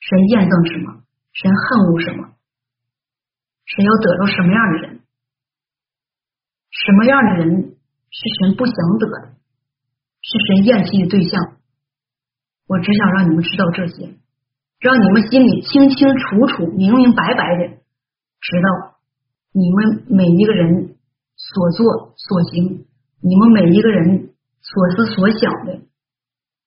[0.00, 2.34] 神验证什么，神恨恶什么，
[3.66, 5.01] 神要得到什么样的人，
[6.72, 7.76] 什么样的人
[8.10, 9.34] 是神不想得的，
[10.22, 11.56] 是神厌弃的对象。
[12.66, 14.14] 我只想让你们知道这些，
[14.80, 17.68] 让你们心里清清楚楚、明明白白的
[18.40, 18.96] 知道，
[19.52, 20.96] 你们每一个人
[21.36, 22.86] 所做所行，
[23.20, 25.74] 你们每一个人所思所想的，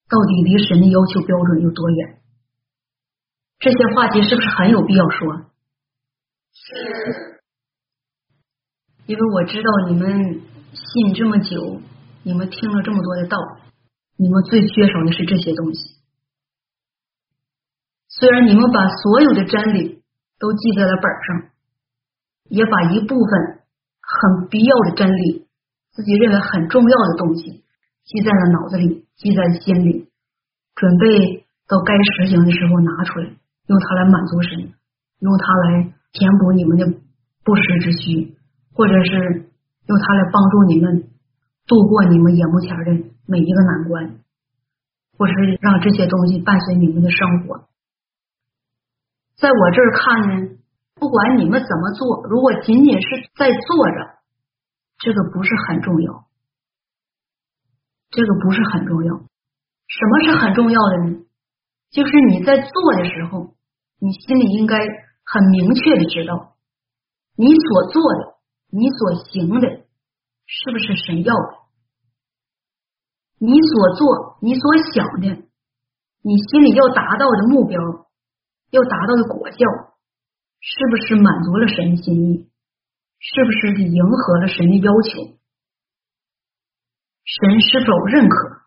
[0.07, 2.21] 到底离神的要求标准有多远？
[3.57, 5.45] 这些话题是不是很有必要说？
[6.53, 7.34] 是，
[9.05, 10.41] 因为我知道你们
[10.73, 11.79] 信这么久，
[12.23, 13.37] 你们听了这么多的道，
[14.17, 15.95] 你们最缺少的是这些东西。
[18.09, 20.01] 虽然你们把所有的真理
[20.39, 21.51] 都记在了本上，
[22.49, 23.61] 也把一部分
[24.01, 25.45] 很必要的真理，
[25.91, 27.63] 自己认为很重要的东西
[28.05, 30.09] 记在了脑子里，记在了心里，
[30.73, 33.25] 准备到该实行的时候拿出来，
[33.67, 34.73] 用它来满足神，
[35.19, 36.85] 用它来填补你们的
[37.43, 38.34] 不时之需，
[38.75, 39.49] 或者是
[39.87, 41.09] 用它来帮助你们
[41.65, 42.91] 度过你们眼目前的
[43.25, 44.19] 每一个难关，
[45.17, 47.69] 或是让这些东西伴随你们的生活。
[49.37, 50.57] 在我这儿看呢，
[50.95, 54.19] 不管你们怎么做，如果仅仅是在做着，
[54.99, 56.25] 这个不是很重要，
[58.11, 59.15] 这个不是很重要。
[59.87, 61.25] 什么是很重要的呢？
[61.91, 63.55] 就是你在做的时候，
[63.99, 66.55] 你心里应该很明确的知道，
[67.37, 68.34] 你所做的、
[68.75, 69.67] 你所行的，
[70.45, 71.65] 是不是神要的？
[73.39, 75.27] 你所做、你所想的，
[76.21, 77.79] 你心里要达到的目标。
[78.71, 79.57] 要达到的果效，
[80.59, 82.49] 是不是满足了神的心意？
[83.19, 85.37] 是不是迎合了神的要求？
[87.23, 88.65] 神是否认可？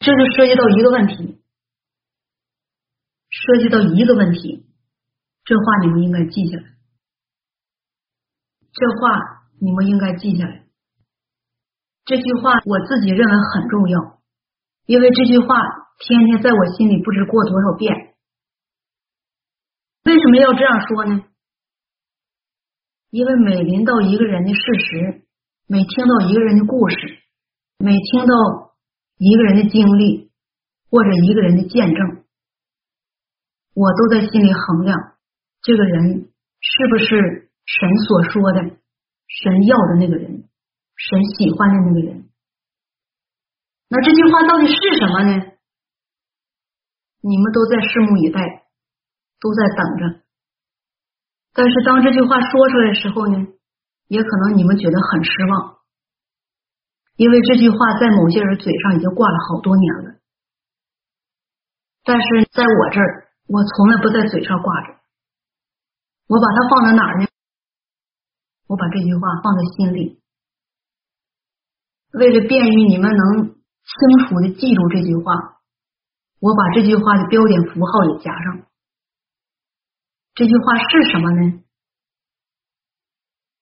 [0.00, 1.40] 这就涉及到一个问题，
[3.30, 4.66] 涉及到一个问题。
[5.44, 6.77] 这话你们应该记下来，
[8.72, 10.64] 这话你们应该记下来。
[12.04, 14.20] 这句话我自己认为很重要，
[14.86, 15.56] 因为这句话
[15.98, 18.14] 天天在我心里不知过多少遍。
[20.04, 21.24] 为什么要这样说呢？
[23.10, 25.22] 因为每临到一个人的事实，
[25.66, 26.96] 每听到一个人的故事，
[27.78, 28.74] 每听到
[29.16, 30.30] 一个人的经历
[30.90, 32.24] 或者一个人的见证，
[33.74, 34.96] 我都在心里衡量
[35.62, 37.76] 这个人是不是神
[38.08, 38.80] 所说的、
[39.28, 40.48] 神要的那个人、
[40.96, 42.30] 神喜欢的那个人。
[43.88, 45.32] 那这句话到底是什么呢？
[47.20, 48.64] 你们都在拭目以待。
[49.40, 50.26] 都在等着，
[51.54, 53.38] 但是当这句话说出来的时候呢，
[54.08, 55.78] 也可能你们觉得很失望，
[57.14, 60.18] 因为这句话在某些人嘴上已经挂了好多年了，
[62.02, 64.98] 但是在我这儿，我从来不在嘴上挂着，
[66.26, 67.28] 我把它放在哪儿呢？
[68.68, 70.20] 我把这句话放在心里，
[72.12, 75.60] 为了便于你们能清楚的记住这句话，
[76.38, 78.66] 我把这句话的标点符号也加上。
[80.34, 81.64] 这句话是什么呢？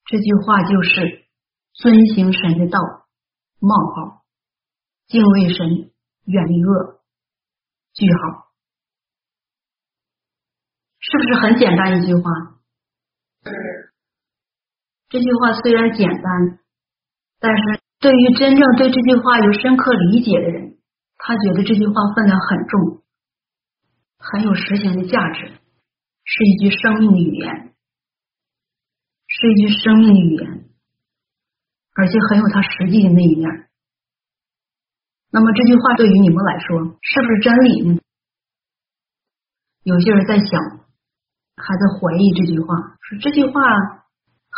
[0.07, 1.25] 这句话就是
[1.73, 2.81] 遵行神的道，
[3.61, 4.25] 冒号，
[5.07, 5.93] 敬畏神，
[6.25, 7.01] 远离恶，
[7.93, 8.53] 句号。
[10.99, 12.31] 是不是很简单一句话？
[15.09, 16.59] 这句话虽然简单，
[17.39, 20.79] 但是对于真正对这句话有深刻理解的人，
[21.17, 23.03] 他觉得这句话分量很重，
[24.19, 25.53] 很有实行的价值，
[26.25, 27.75] 是一句生命的语言，
[29.29, 30.71] 是一句生命的语言，
[31.95, 33.69] 而且很有它实际的那一面。
[35.31, 38.01] 那么这句话对于你们来说是不是真理呢？
[39.85, 40.61] 有些人在想，
[41.57, 43.61] 还在怀疑这句话，说这句话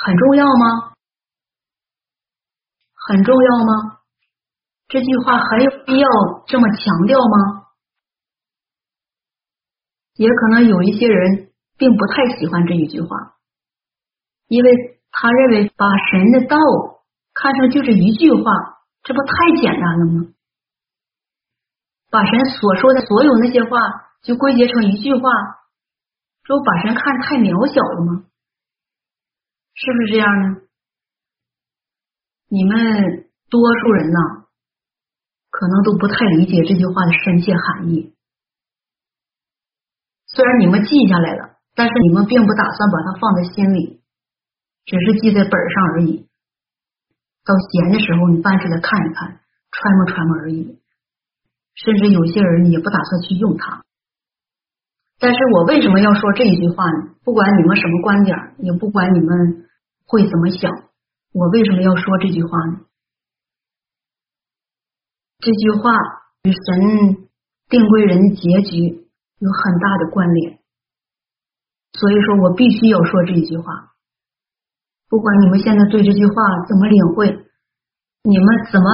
[0.01, 0.93] 很重要吗？
[2.95, 3.99] 很重要吗？
[4.87, 6.09] 这句话很有必要
[6.47, 7.67] 这么强调吗？
[10.15, 13.09] 也可能有一些人并不太喜欢这一句话，
[14.47, 16.57] 因为他认为把神的道
[17.35, 18.43] 看成就是一句话，
[19.03, 20.29] 这不太简单了吗？
[22.11, 23.71] 把神所说的所有那些话
[24.23, 25.31] 就归结成一句话，
[26.45, 28.25] 这不把神看太渺小了吗？
[29.81, 30.61] 是不是这样呢？
[32.49, 34.19] 你们多数人呢，
[35.51, 38.13] 可能都不太理解这句话的深切含义。
[40.27, 44.03] 虽然你们记下来了，但是你们并不打算把它放在心里，
[44.85, 46.27] 只是记在本上而已。
[47.45, 50.81] 到闲的时候，你翻出来看一看，揣摩揣摩而已。
[51.77, 53.85] 甚至有些人也不打算去用它。
[55.21, 57.15] 但是我为什么要说这一句话呢？
[57.23, 59.68] 不管你们什么观点，也不管你们
[60.09, 60.73] 会怎么想，
[61.33, 62.81] 我为什么要说这句话呢？
[65.39, 65.93] 这句话
[66.43, 67.29] 与神
[67.69, 69.07] 定归人的结局
[69.39, 70.59] 有很大的关联，
[71.93, 73.95] 所以说我必须要说这句话。
[75.09, 76.33] 不管你们现在对这句话
[76.67, 77.45] 怎么领会，
[78.23, 78.91] 你们怎么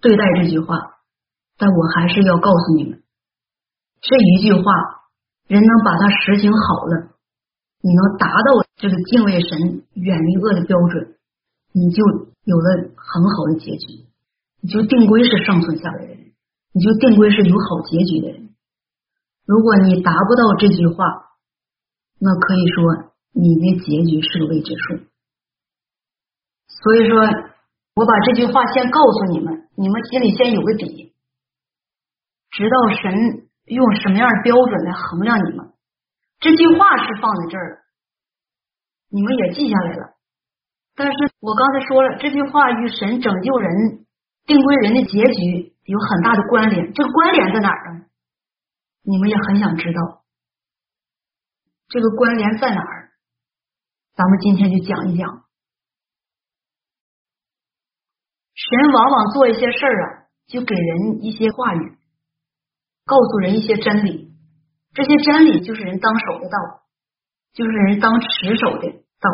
[0.00, 0.76] 对待这句话。
[1.58, 3.02] 但我还是要告诉你们，
[4.00, 4.62] 这一句话，
[5.46, 7.15] 人能把它实行好了，
[7.86, 11.14] 你能达到这个敬畏神、远离恶的标准，
[11.70, 12.02] 你就
[12.42, 14.02] 有了很好的结局，
[14.60, 16.32] 你就定归是生存下来的人，
[16.72, 18.50] 你就定归是有好结局的人。
[19.46, 21.04] 如果你达不到这句话，
[22.18, 25.06] 那可以说你的结局是个未知数。
[26.66, 27.20] 所以说，
[27.94, 31.14] 我把这句话先告诉你们，你们心里先有个底。
[32.50, 35.70] 知道神用什么样的标准来衡量你们？
[36.38, 37.84] 这句话是放在这儿，
[39.08, 40.16] 你们也记下来了。
[40.94, 44.06] 但是我刚才说了，这句话与神拯救人、
[44.44, 46.92] 定归人的结局有很大的关联。
[46.92, 48.06] 这个关联在哪儿呢？
[49.02, 50.24] 你们也很想知道，
[51.88, 53.12] 这个关联在哪儿？
[54.14, 55.44] 咱们今天就讲一讲。
[58.54, 61.98] 神往往做一些事儿啊，就给人一些话语。
[63.04, 64.25] 告诉人一些真理，
[64.96, 66.56] 这些真理就是人当守的道，
[67.52, 68.88] 就是人当持守的
[69.20, 69.28] 道，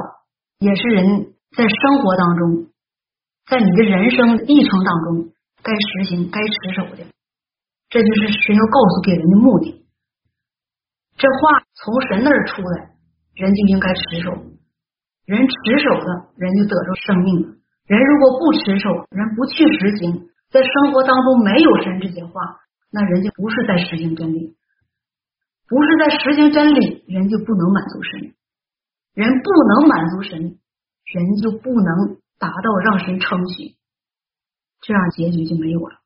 [0.58, 1.06] 也是人
[1.54, 2.66] 在生活当中，
[3.46, 5.30] 在你的人生历程当中
[5.62, 7.06] 该实行、该持守的。
[7.90, 9.86] 这就是神要告诉给人的目的。
[11.16, 12.96] 这话从神那儿出来，
[13.36, 14.32] 人就应该持守。
[15.26, 17.54] 人持守了，人就得着生命了。
[17.86, 22.32] 人如果不持守，人不去实行，在生活当中没有神这些话。
[22.90, 24.56] 那人就不是在实行真理，
[25.72, 28.34] 不是在实行真理，人就不能满足神，
[29.14, 33.74] 人不能满足神，人就不能达到让神称许，
[34.82, 35.96] 这样结局就没有了。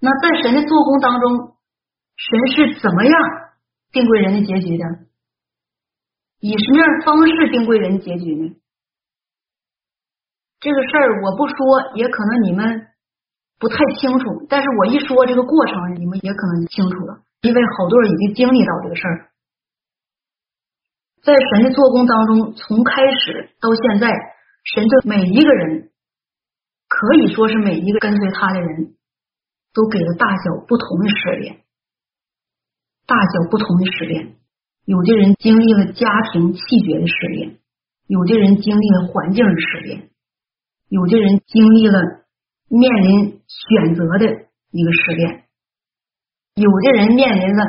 [0.00, 1.58] 那在神的做工当中，
[2.16, 3.12] 神是怎么样
[3.92, 4.84] 定归人的结局的？
[6.40, 8.56] 以什么样方式定归人的结局呢？
[10.60, 12.88] 这个事儿我不说，也可能你们。
[13.58, 19.30] 不太清楚，但是我一说这个过程，你们也可能清楚了，因为好多人已经经历到这个事儿。
[21.22, 24.10] 在神的做工当中，从开始到现在，
[24.74, 25.90] 神对每一个人，
[26.88, 28.96] 可以说是每一个跟随他的人
[29.72, 31.62] 都给了大小不同的试炼，
[33.06, 34.34] 大小不同的试炼。
[34.84, 37.58] 有的人经历了家庭气绝的试炼，
[38.08, 40.10] 有的人经历了环境的试炼，
[40.88, 42.26] 有的人经历了。
[42.68, 44.26] 面临选择的
[44.72, 45.45] 一个试炼，
[46.56, 47.64] 有的人面临了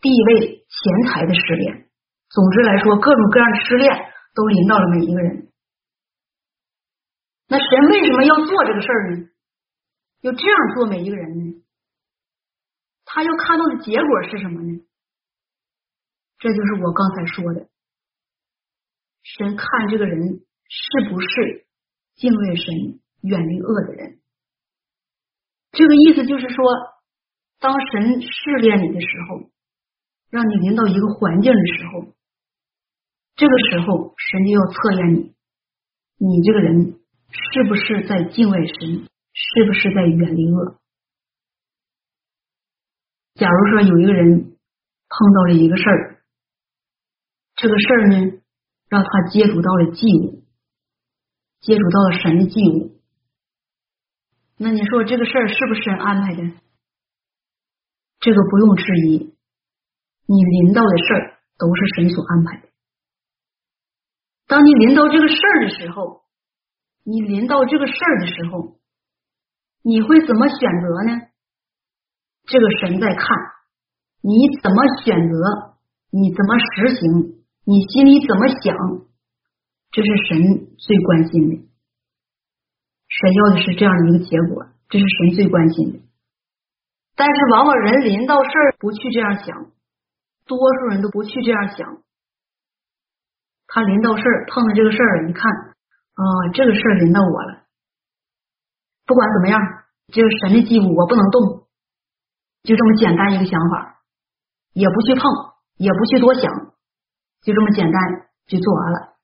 [0.00, 1.90] 地位、钱财的失恋。
[2.30, 3.94] 总之来说，各种各样的失恋
[4.34, 5.52] 都临到了每一个人。
[7.48, 9.28] 那神为什么要做这个事儿呢？
[10.22, 11.62] 要这样做每一个人呢？
[13.04, 14.80] 他要看到的结果是什么呢？
[16.38, 17.68] 这就是我刚才说的，
[19.22, 21.66] 神看这个人是不是
[22.14, 24.20] 敬畏神、远离恶的人。
[25.72, 26.64] 这个意思就是说，
[27.64, 29.48] 当神试炼你的时候，
[30.28, 32.12] 让你临到一个环境的时候，
[33.36, 37.00] 这个时候神就要测验你，你这个人
[37.30, 40.76] 是不是在敬畏神，是不是在远离恶？
[43.32, 44.28] 假如说有一个人
[45.08, 46.22] 碰到了一个事儿，
[47.54, 48.42] 这个事儿呢，
[48.90, 50.44] 让他接触到了祭物，
[51.60, 53.00] 接触到了神的祭物，
[54.58, 56.42] 那你说这个事儿是不是安排的？
[58.24, 59.36] 这个不用质疑，
[60.24, 62.68] 你临到的事儿都是神所安排的。
[64.46, 66.22] 当你临到这个事儿的时候，
[67.04, 68.78] 你临到这个事儿的时候，
[69.82, 71.28] 你会怎么选择呢？
[72.46, 73.26] 这个神在看
[74.22, 75.76] 你怎么选择，
[76.08, 78.74] 你怎么实行，你心里怎么想，
[79.90, 81.56] 这是神最关心的。
[83.06, 86.03] 神要的是这样的一个结果，这是神最关心的。
[87.16, 89.70] 但是往往人临到事儿不去这样想，
[90.46, 92.02] 多数人都不去这样想。
[93.66, 97.64] 他临到事儿碰到这个事儿了，你看啊，这个事儿临到我了。
[99.06, 99.60] 不管怎么样，
[100.12, 101.66] 这个神的祭物我不能动。
[102.62, 104.00] 就这么简单一个想法，
[104.72, 105.22] 也不去碰，
[105.76, 106.50] 也不去多想，
[107.42, 108.02] 就这么简单
[108.46, 109.14] 就做完了。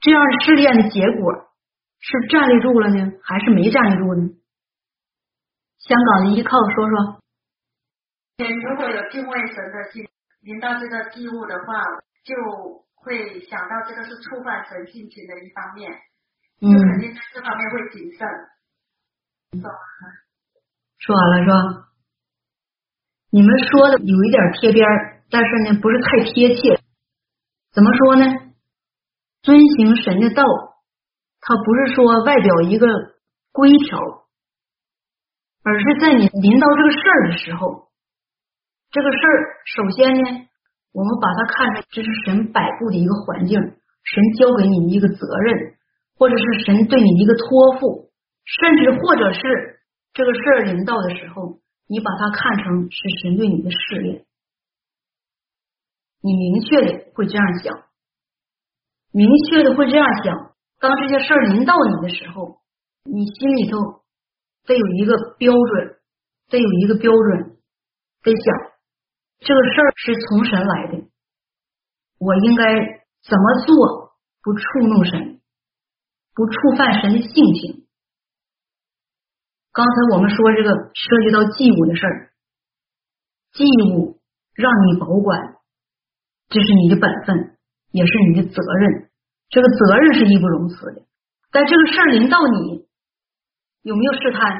[0.00, 1.50] 这样试炼的结果
[1.98, 4.39] 是站立住了呢，还是没站立住呢？
[5.80, 7.20] 香港的依靠说说。
[8.38, 10.06] 如果有敬畏神的心，
[10.40, 11.84] 临到这个祭物的话，
[12.24, 12.34] 就
[12.94, 15.90] 会想到这个是触犯神性情的一方面，
[16.60, 18.28] 就肯定在这方面会谨慎。
[19.52, 19.76] 懂吗？
[20.98, 21.88] 说完了是吧？
[23.30, 24.86] 你们说的有一点贴边，
[25.30, 26.80] 但是呢不是太贴切。
[27.72, 28.24] 怎么说呢？
[29.42, 30.42] 遵行神的道，
[31.40, 32.86] 它不是说外表一个
[33.52, 33.98] 规条，
[35.62, 37.88] 而是在你临到这个事儿的时候，
[38.90, 39.32] 这个事儿
[39.66, 40.48] 首先呢，
[40.92, 45.74] 我们把它看成这是神摆布的一个环境，神交给你一个责任，
[46.16, 48.10] 或者是神对你一个托付，
[48.44, 49.76] 甚至或者是。
[50.12, 54.26] 这个事儿临到的时候，你把它看成是神对你的试炼，
[56.20, 57.84] 你明确的会这样想，
[59.12, 60.50] 明确的会这样想。
[60.80, 62.58] 当这些事儿临到你的时候，
[63.04, 63.99] 你心里头
[64.66, 65.96] 得有一个标准，
[66.48, 67.56] 得有一个标准，
[68.22, 68.54] 得想
[69.40, 71.04] 这个事儿是从神来的，
[72.18, 72.64] 我应该
[73.22, 75.40] 怎么做不触怒神，
[76.34, 77.86] 不触犯神的性情。
[79.72, 82.32] 刚才我们说这个涉及到祭物的事儿，
[83.52, 84.18] 祭物
[84.54, 85.56] 让你保管，
[86.48, 87.56] 这是你的本分，
[87.92, 89.10] 也是你的责任。
[89.48, 91.02] 这个责任是义不容辞的。
[91.50, 92.79] 但这个事儿临到你，
[93.82, 94.50] 有没有试探？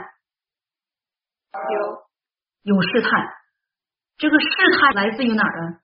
[1.53, 3.11] 有，有试探。
[4.17, 4.47] 这个试
[4.79, 5.79] 探来自于哪儿呢？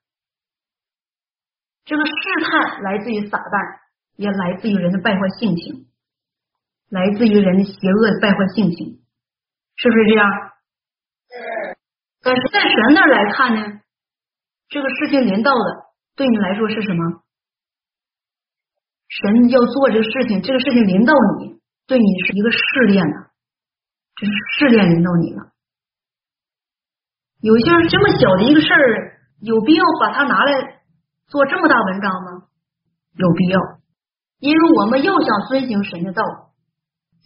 [1.84, 2.12] 这个试
[2.44, 3.80] 探来自于撒旦，
[4.16, 5.86] 也来自于人的败坏性情，
[6.88, 9.02] 来自于人的邪恶的败坏性情。
[9.76, 10.26] 是不是这样？
[12.22, 13.80] 但是在神那儿来看呢，
[14.68, 17.22] 这个事情临到的，对你来说是什么？
[19.08, 22.58] 神要做这个事情，这个事情临到你，对你是一个试
[22.88, 23.25] 炼呢，
[24.16, 25.52] 这是试炼临到你了。
[27.40, 30.82] 有些这么小的一个事儿，有必要把它拿来
[31.28, 32.48] 做这么大文章吗？
[33.14, 33.60] 有必要，
[34.40, 36.22] 因为我们要想遵行神的道。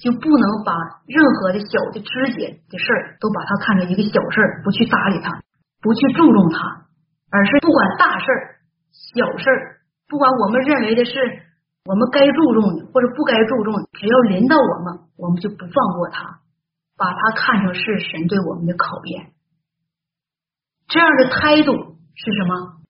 [0.01, 0.73] 就不能把
[1.05, 5.29] 任何的小的枝节的事儿都把它看成一个小事儿，不去搭理它，
[5.83, 6.89] 不去注重它，
[7.29, 8.65] 而是不管大事儿、
[9.13, 11.21] 小事儿，不管我们认为的是
[11.85, 16.40] 我们该注重的或者不该注重的，只要临到我们，我们就不放过它，
[17.01, 19.33] 把它看成是神对我们的考验。
[20.87, 22.83] 这样的态度是什么？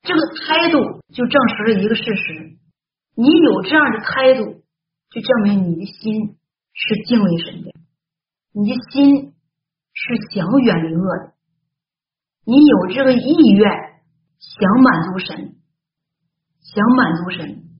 [0.00, 2.56] 这个态度就证实了一个事实：
[3.14, 4.64] 你有这样的态度。
[5.10, 6.36] 就证明你的心
[6.74, 7.72] 是敬畏神的，
[8.52, 9.32] 你的心
[9.94, 11.32] 是想远离恶的，
[12.44, 13.70] 你有这个意愿
[14.38, 15.56] 想满足神，
[16.60, 17.70] 想满足神，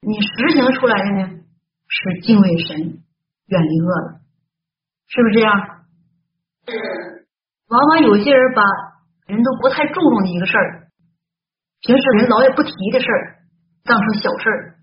[0.00, 1.44] 你实行出来的呢
[1.86, 3.03] 是敬畏神、
[3.46, 4.20] 远离恶了，
[5.08, 5.52] 是不是这样？
[6.66, 7.26] 是。
[7.68, 8.62] 往往有些人把
[9.26, 10.88] 人都不太注重的一个事儿，
[11.80, 13.44] 平时人老也不提的事儿，
[13.84, 14.74] 当成小事儿。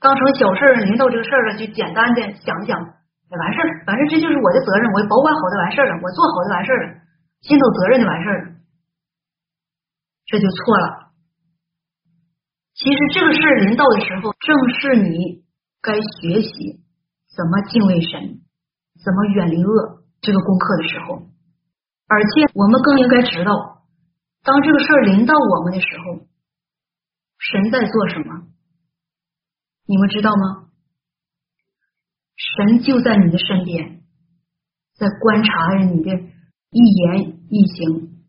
[0.00, 3.84] 当成小事儿，临到这个事儿了，就简单的想想也，完事儿。
[3.84, 7.00] 反正这就是我的责任，我保管好就完事儿了，我做好就完事儿了，
[7.42, 8.52] 尽到责任就完事儿了，
[10.26, 11.10] 这就错了。
[12.72, 15.44] 其实这个事儿临到的时候，正是你
[15.82, 16.80] 该学习
[17.34, 18.42] 怎么敬畏神，
[19.02, 21.22] 怎么远离恶这个功课的时候。
[22.06, 23.86] 而且我们更应该知道，
[24.42, 26.26] 当这个事儿临到我们的时候，
[27.38, 28.48] 神在做什么？
[29.86, 30.70] 你们知道吗？
[32.36, 34.02] 神就在你的身边，
[34.94, 36.10] 在观察着你的
[36.70, 38.24] 一言一行，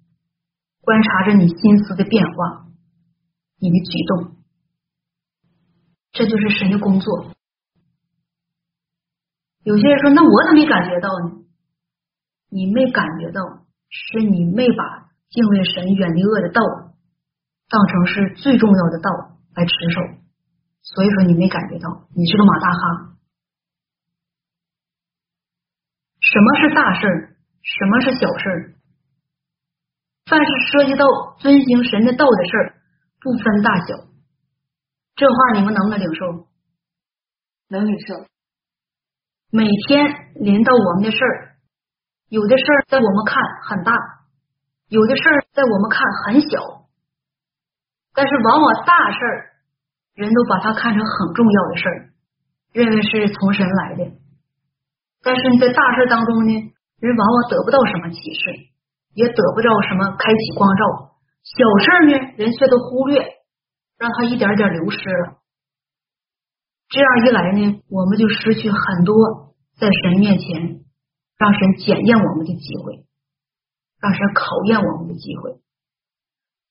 [0.82, 2.68] 观察着你心思的变化，
[3.58, 4.36] 你的举动，
[6.12, 7.34] 这就是神的工作。
[9.64, 11.41] 有些人说：“那我怎么没感觉到呢？”
[12.53, 13.41] 你没感觉到，
[13.89, 16.62] 是你没把敬畏神、远离恶的道
[17.70, 19.09] 当成是最重要的道
[19.55, 20.01] 来持守，
[20.82, 23.16] 所以说你没感觉到，你是个马大哈。
[26.20, 27.38] 什么是大事儿？
[27.62, 28.76] 什么是小事儿？
[30.26, 31.05] 凡是涉及到
[31.39, 32.82] 遵行神的道的事儿，
[33.22, 33.95] 不分大小。
[35.16, 36.47] 这话你们能不能领受？
[37.70, 38.26] 能领受。
[39.54, 41.60] 每天临到我们的事儿，
[42.30, 43.36] 有的事儿在我们看
[43.68, 43.91] 很大，
[44.88, 46.88] 有的事儿在我们看很小。
[48.16, 49.52] 但是往往大事儿，
[50.16, 51.97] 人都把它看成很重要的事儿，
[52.72, 54.08] 认为是从神来的。
[55.22, 56.54] 但是你在大事当中呢，
[57.02, 58.72] 人往往得不到什么启示，
[59.16, 61.12] 也得不到什么开启光照。
[61.43, 63.20] 小事呢，人却都忽略，
[63.99, 65.40] 让它一点点流失了。
[66.91, 70.83] 这样一来呢，我们就失去很多在神面前
[71.37, 73.05] 让神检验我们的机会，
[74.01, 75.61] 让神考验我们的机会。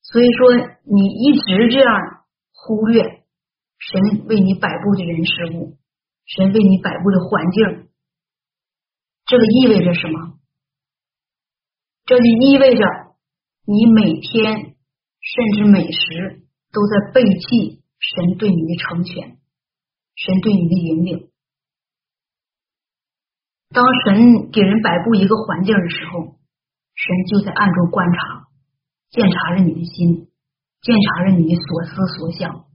[0.03, 3.03] 所以说，你一直这样忽略
[3.79, 5.79] 神为你摆布的人事物，
[6.27, 7.89] 神为你摆布的环境。
[9.25, 10.39] 这个意味着什么？
[12.05, 12.85] 这就意味着
[13.65, 14.77] 你每天
[15.21, 16.43] 甚至每时
[16.73, 19.39] 都在背弃神对你的成全，
[20.17, 21.31] 神对你的引领。
[23.71, 26.37] 当神给人摆布一个环境的时候，
[26.95, 28.49] 神就在暗中观察、
[29.11, 30.29] 检查着你的心，
[30.83, 32.67] 检查着你的所思所想，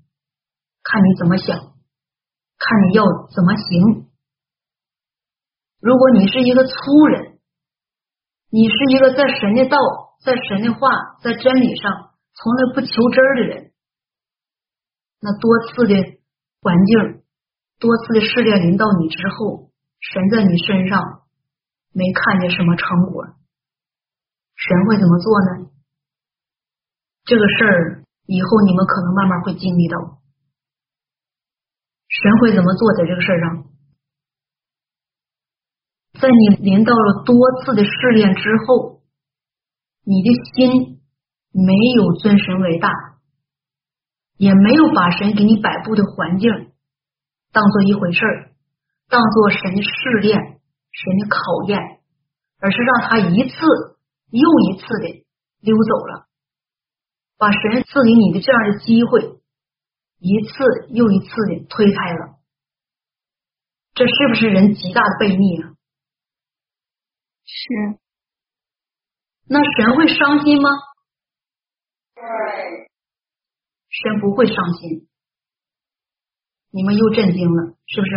[0.82, 4.10] 看你怎么想，看你要怎么行。
[5.82, 7.40] 如果你是一个粗人，
[8.50, 9.78] 你是一个在神的道、
[10.24, 10.88] 在神的话、
[11.22, 11.92] 在真理上
[12.34, 13.74] 从来不求真的人，
[15.20, 15.94] 那多次的
[16.62, 17.25] 环境、
[17.80, 21.24] 多次的试炼临到你之后，神在你身上
[21.92, 23.26] 没看见什么成果，
[24.56, 25.72] 神会怎么做呢？
[27.26, 30.22] 这个事儿以后你们可能慢慢会经历到，
[32.08, 33.66] 神会怎么做在这个事儿上？
[36.22, 39.02] 在你临到了多次的试炼之后，
[40.06, 41.02] 你的心
[41.52, 42.90] 没有尊神为大，
[44.38, 46.50] 也没有把神给你摆布的环境
[47.56, 48.52] 当做一回事儿，
[49.08, 50.60] 当做神的试炼、
[50.92, 51.40] 神的考
[51.70, 51.80] 验，
[52.60, 53.56] 而是让他一次
[54.30, 55.26] 又一次的
[55.62, 56.28] 溜走了，
[57.38, 59.40] 把神赐给你的这样的机会
[60.20, 60.52] 一次
[60.90, 62.40] 又一次的推开了，
[63.94, 65.72] 这是不是人极大的悖逆啊？
[67.46, 68.00] 是，
[69.48, 70.70] 那神会伤心吗？
[72.16, 72.90] 对，
[73.90, 75.08] 神不会伤心。
[76.76, 78.12] 你们又震惊了，是不是？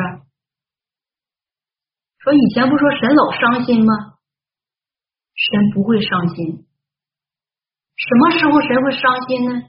[2.19, 4.19] 说以前不说神老伤心吗？
[5.37, 6.67] 神不会伤心。
[7.95, 9.63] 什么时候神会伤心呢？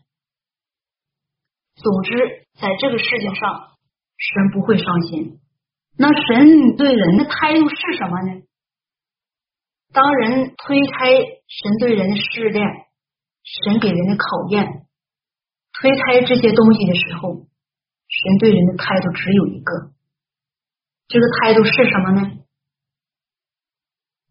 [1.76, 3.78] 总之，在这个事情上，
[4.18, 5.40] 神不会伤心。
[5.96, 8.42] 那神对人的态度是什么呢？
[9.94, 12.66] 当人推开神对人的试炼，
[13.44, 14.88] 神给人的考验，
[15.74, 17.46] 推开这些东西的时候，
[18.10, 19.94] 神对人的态度只有一个，
[21.08, 22.44] 这个态度是什么呢？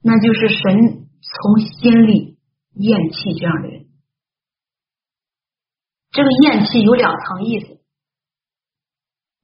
[0.02, 2.38] 那就是神从心里
[2.74, 3.86] 厌弃这样的人。
[6.10, 7.80] 这个厌弃有两层意思，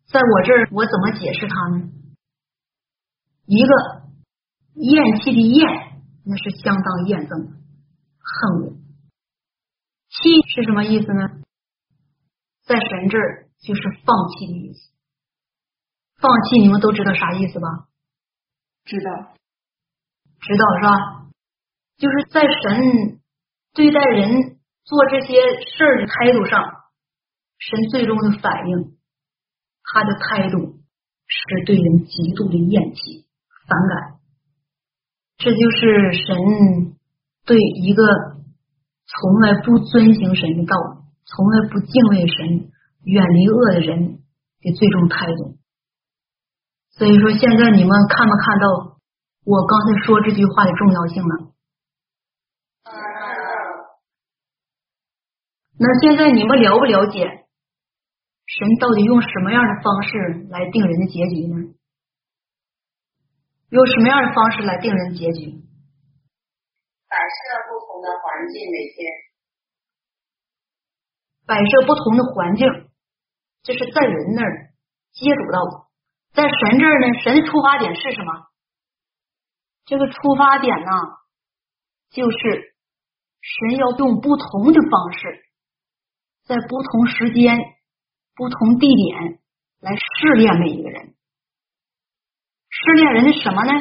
[0.06, 1.90] 在我这儿我怎么解释它呢？
[3.46, 3.72] 一个
[4.74, 5.94] 厌弃的厌。
[6.26, 7.48] 那是相当厌憎、
[8.18, 8.78] 恨恶。
[10.08, 11.42] 弃是什么意思呢？
[12.64, 14.92] 在神这儿就是放弃的意思。
[16.20, 17.68] 放弃你们都知道啥意思吧？
[18.84, 19.34] 知道，
[20.40, 21.30] 知道是吧？
[21.96, 23.20] 就是在神
[23.72, 26.62] 对待人做这些事儿的态度上，
[27.58, 28.96] 神最终的反应，
[29.82, 30.78] 他的态度
[31.26, 33.26] 是对人极度的厌弃、
[33.66, 34.20] 反感。
[35.36, 36.96] 这就是神
[37.44, 38.02] 对一个
[39.06, 40.76] 从来不遵行神的道、
[41.24, 42.70] 从来不敬畏神、
[43.04, 44.24] 远离恶的人
[44.60, 45.58] 的最终态度。
[46.90, 48.98] 所以说，现在你们看没看到
[49.44, 51.52] 我刚才说这句话的重要性呢？
[55.76, 57.26] 那现在你们了不了解，
[58.46, 61.74] 神到底用什么样的方式来定人的结局呢？
[63.70, 65.50] 用什么样的方式来定人结局？
[65.50, 69.10] 摆设不同的环境，每天
[71.44, 72.66] 摆设不同的环境，
[73.64, 74.70] 这是在人那儿
[75.12, 75.86] 接触到的，
[76.34, 77.18] 在神这儿呢？
[77.24, 78.32] 神的出发点是什么？
[79.86, 80.90] 这个出发点呢，
[82.10, 82.74] 就是
[83.40, 85.42] 神要用不同的方式。
[86.44, 87.58] 在不同时间、
[88.34, 89.40] 不同地点
[89.80, 91.14] 来试炼每一个人，
[92.68, 93.72] 试炼人的什么呢？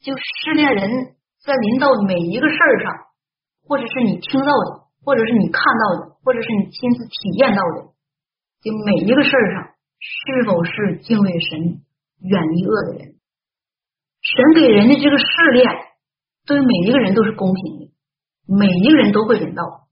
[0.00, 2.94] 就试炼人在临到每一个事儿上，
[3.66, 7.92] 或者是你听到的，或者是你看到的，或者是你亲自体验到的，
[8.60, 11.82] 就每一个事儿上是否是敬畏神、
[12.20, 13.14] 远离恶的人。
[14.20, 15.66] 神给人的这个试炼，
[16.44, 17.92] 对每一个人都是公平的，
[18.46, 19.88] 每一个人都会领到。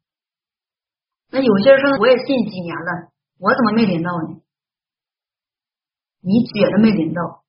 [1.31, 4.41] 那有些人说，我也信几年了，我怎么没领到呢？
[6.23, 7.45] 你觉得没领到，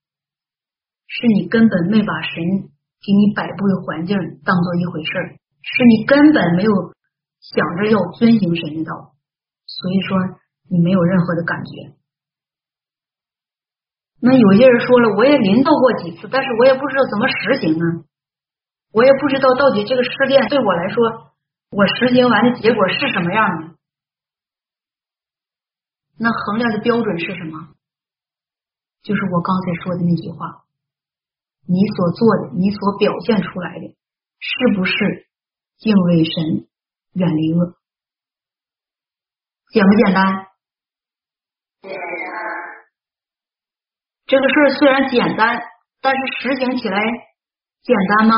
[1.07, 2.43] 是你根本没把神
[3.01, 4.15] 给你摆布的环境
[4.45, 6.71] 当做一回事儿，是你根本没有
[7.39, 9.15] 想着要遵行神的道，
[9.65, 10.17] 所以说
[10.69, 11.95] 你没有任何的感觉。
[14.19, 18.03] 那有些人说了，我也临到过几次，但是我也不知道怎么实行呢，
[18.91, 21.35] 我也不知道到底这个试炼对我来说。
[21.69, 23.75] 我实行完的结果是什么样的？
[26.17, 27.75] 那衡量的标准是什么？
[29.03, 30.63] 就是我刚才说的那句话：
[31.67, 33.95] 你所做的，你所表现出来的，
[34.39, 35.27] 是不是
[35.77, 36.67] 敬畏神、
[37.13, 37.75] 远离恶？
[39.69, 40.46] 简不简单？
[44.25, 45.57] 这个事儿虽然简单，
[46.01, 46.99] 但是实行起来
[47.81, 48.35] 简单吗？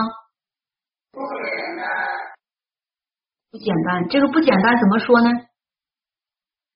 [1.11, 1.85] 不简单。
[3.49, 5.29] 不简单，这个不简单怎么说呢？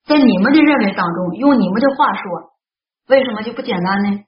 [0.05, 2.57] 在你们的认为当中，用你们的话说，
[3.07, 4.25] 为什么就不简单呢？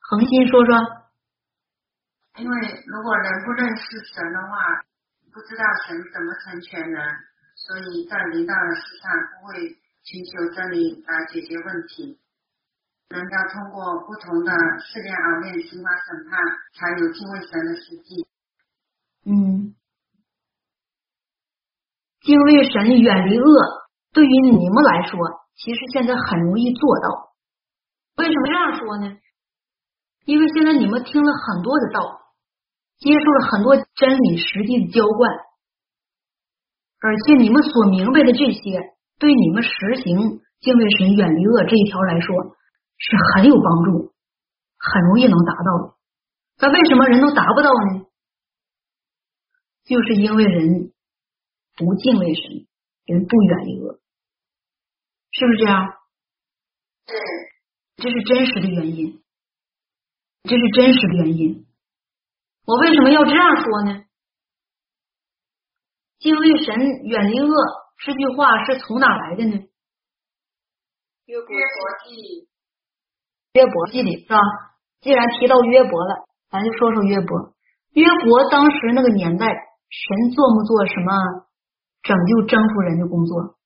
[0.00, 0.74] 恒心说说。
[2.38, 2.56] 因为
[2.86, 3.82] 如果人不认识
[4.14, 4.80] 神的话，
[5.30, 7.16] 不知道神怎么成全人，
[7.54, 12.18] 所以在临到的世上不会寻求真理来解决问题。
[13.08, 16.38] 人要通过不同的试炼熬练、刑法审判，
[16.72, 18.26] 才有敬畏神的实际。
[19.24, 19.74] 嗯。
[22.22, 23.44] 敬畏神，远离恶，
[24.12, 25.18] 对于你们来说，
[25.56, 27.34] 其实现在很容易做到。
[28.16, 29.18] 为什么这样说呢？
[30.24, 32.20] 因为现在你们听了很多的道，
[32.98, 35.30] 接受了很多真理实际的浇灌，
[37.00, 38.91] 而且你们所明白的这些，
[39.22, 39.70] 对你们实
[40.02, 42.34] 行敬畏神、远离恶这一条来说，
[42.98, 44.12] 是很有帮助，
[44.76, 45.94] 很容易能达到的。
[46.58, 48.06] 但为什么人都达不到呢？
[49.84, 50.90] 就是因为人。
[51.74, 52.66] 不敬畏神，
[53.06, 53.98] 人不远离恶，
[55.30, 55.88] 是不是这样？
[57.06, 57.16] 对，
[57.96, 59.22] 这是真实的原因，
[60.42, 61.66] 这是真实的原因。
[62.66, 64.04] 我为什么要这样说呢？
[66.18, 67.54] 敬畏神，远离恶，
[67.98, 69.56] 这句话是从哪来的呢？
[71.26, 71.46] 约伯
[72.04, 72.48] 记，
[73.52, 74.38] 约伯记里是吧？
[75.00, 77.54] 既然提到约伯了，咱就说说约伯。
[77.92, 81.12] 约伯当时那个年代，神做没做什么？
[82.02, 83.56] 拯救征服人的工作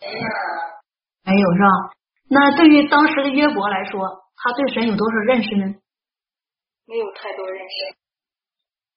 [0.00, 0.28] 没有，
[1.24, 1.96] 没有是吧？
[2.28, 5.64] 那对于当时的约伯来说，他对神有多少认识呢？
[6.84, 7.96] 没有太多认识。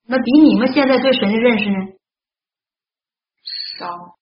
[0.07, 1.93] 那比你们现在对神的认识呢？
[3.77, 4.18] 少。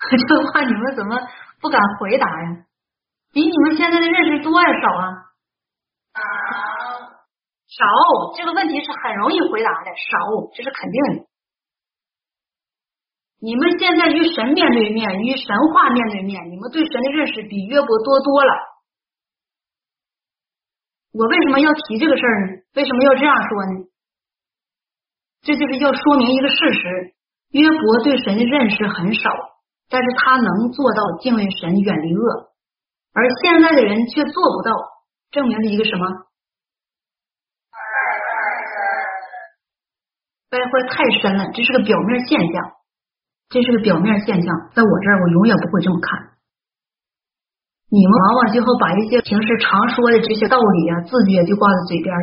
[0.28, 1.16] 这话你们怎么
[1.60, 2.64] 不敢回答呀？
[3.32, 5.06] 比你们现在的认识多还少啊？
[7.68, 7.78] 少。
[7.78, 7.86] 少。
[8.36, 10.18] 这个问题是很容易回答的，少，
[10.54, 11.26] 这是肯定的。
[13.42, 18.52] 你们现在与神面对面，与神话面对面，你们对神的认识比约伯多多了。
[21.12, 22.62] 我为什么要提这个事儿呢？
[22.74, 23.86] 为什么要这样说呢？
[25.42, 27.14] 这就是要说明一个事实：
[27.50, 29.30] 约伯对神的认识很少，
[29.90, 32.54] 但是他能做到敬畏神、远离恶，
[33.12, 34.72] 而现在的人却做不到，
[35.32, 36.06] 证明了一个什么？
[40.48, 42.72] 败坏太深了，这是个表面现象。
[43.50, 46.38] 这是个表面现象，在我这儿，我永远不会这么看。
[47.90, 52.14] 你们往往就会把一些平时常说的这些道理啊、字句就挂在嘴边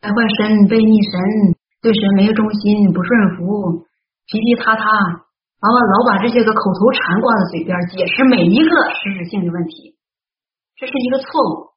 [0.00, 3.86] 败坏神、背逆神、对神没有忠心、不顺服、
[4.26, 4.84] 皮皮塌塌，
[5.64, 9.96] 往往老把这些个口头禅挂在嘴边，解释每一个实质性的问题，
[10.76, 11.72] 这是一个错误，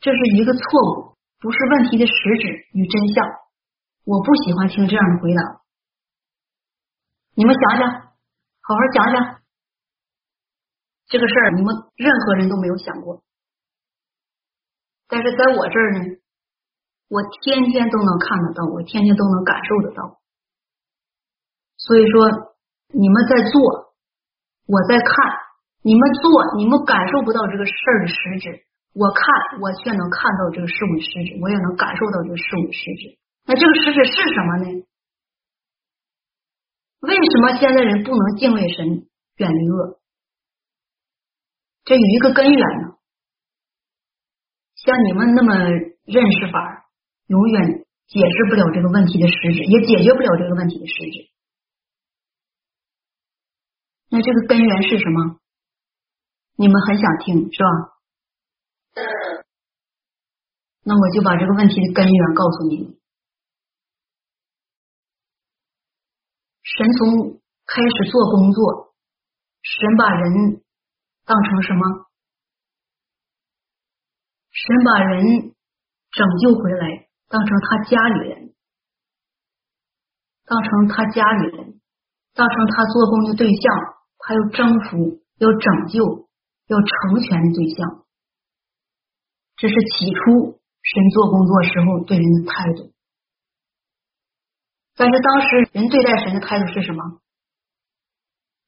[0.00, 3.24] 这是一个错误，不是问题的实质与真相。
[4.04, 5.40] 我不喜欢听这样的回答。
[7.36, 9.40] 你们想想，好好想想，
[11.08, 13.22] 这个事儿你们任何人都没有想过。
[15.08, 16.04] 但是在我这儿呢，
[17.08, 20.19] 我天天都能看得到，我天天都能感受得到。
[21.80, 22.54] 所以说，
[22.92, 23.96] 你们在做，
[24.68, 25.08] 我在看；
[25.80, 26.28] 你们做，
[26.60, 28.68] 你们感受不到这个事儿的实质。
[28.92, 29.24] 我看，
[29.62, 33.16] 我却能看到这个事物的实质，我也能感受到这个事物的实质。
[33.46, 34.66] 那这个实质是什么呢？
[37.00, 40.00] 为什么现在人不能敬畏神，远离恶？
[41.84, 43.00] 这有一个根源呢。
[44.76, 45.54] 像你们那么
[46.04, 46.84] 认识法，
[47.26, 51.30] 永远解释不了这个问题的实质，也解决不了这个问题的实质。
[54.10, 55.40] 那这个根源是什么？
[56.56, 57.68] 你们很想听是吧？
[60.82, 62.98] 那我就把这个问题的根源告诉你们。
[66.62, 68.94] 神从开始做工作，
[69.62, 70.62] 神把人
[71.24, 72.10] 当成什么？
[74.50, 75.54] 神把人
[76.10, 78.54] 拯救回来，当成他家里人，
[80.44, 81.80] 当成他家里人，
[82.34, 86.28] 当成他做工的对象，他要征服，要拯救，
[86.66, 88.04] 要成全的对象。
[89.56, 92.92] 这是起初神做工作时候对人的态度，
[94.96, 97.20] 但是当时人对待神的态度是什么？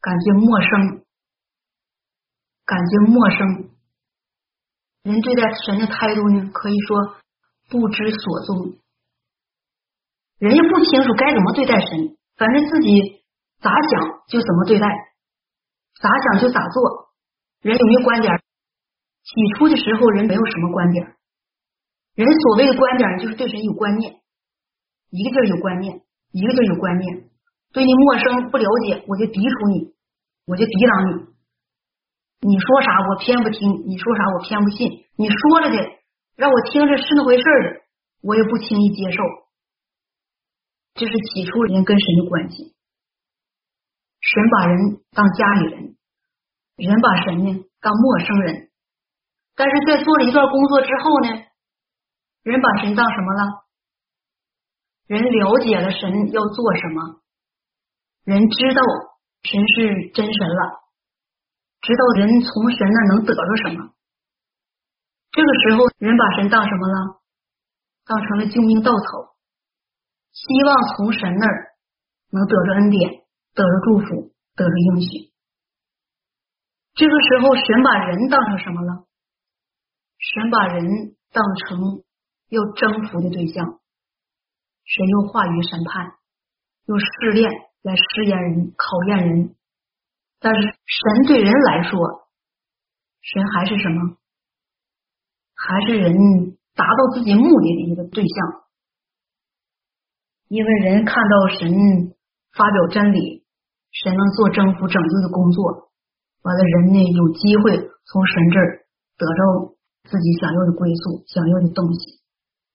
[0.01, 1.05] 感觉陌生，
[2.65, 3.71] 感觉陌生。
[5.05, 7.17] 人对待神的态度呢，可以说
[7.71, 8.79] 不知所踪。
[10.39, 13.25] 人家不清楚该怎么对待神，反正自己
[13.61, 14.87] 咋想就怎么对待，
[16.03, 17.15] 咋想就咋做。
[17.63, 18.37] 人有没有观点？
[19.23, 21.15] 起初的时候，人没有什么观点。
[22.17, 24.21] 人所谓的观点，就是对神有观念，
[25.11, 27.31] 一个劲儿有观念，一个劲儿有观念。
[27.73, 29.95] 对你陌生不了解，我就抵触你，
[30.45, 31.33] 我就抵挡你。
[32.49, 34.91] 你说啥我偏不听，你说啥我偏不信。
[35.17, 35.77] 你说了的，
[36.35, 37.83] 让我听着是那回事的，
[38.23, 39.23] 我也不轻易接受。
[40.95, 42.75] 这是起初人跟神的关系。
[44.23, 45.97] 神把人当家里人，
[46.77, 48.71] 人把神呢当陌生人。
[49.55, 51.29] 但是在做了一段工作之后呢，
[52.43, 53.67] 人把神当什么了？
[55.07, 57.21] 人了解了神要做什么，
[58.25, 58.81] 人知道
[59.43, 60.81] 神是真神了，
[61.83, 63.93] 知道人从神那能得着什么。
[65.33, 67.21] 这个时候，人把神当什么了？
[68.07, 69.37] 当成了救命稻草，
[70.33, 71.75] 希望从神那儿
[72.31, 73.22] 能得着恩典，
[73.55, 75.33] 得了祝福，得了应许。
[76.95, 79.07] 这个时候，神把人当成什么了？
[80.19, 82.05] 神把人当成
[82.49, 83.81] 要征服的对象，
[84.85, 86.15] 神用话语审判，
[86.87, 87.51] 用试炼
[87.83, 89.57] 来试验人、考验人。
[90.39, 91.99] 但是神对人来说，
[93.21, 94.17] 神还是什么？
[95.55, 98.63] 还是人达到自己目的的一个对象。
[100.49, 102.15] 因为人看到神
[102.53, 103.42] 发表真理，
[103.93, 105.93] 神能做征服、拯救的工作，
[106.43, 109.77] 完了人呢有机会从神这儿得着。
[110.03, 112.19] 自己想要的归宿，想要的东西，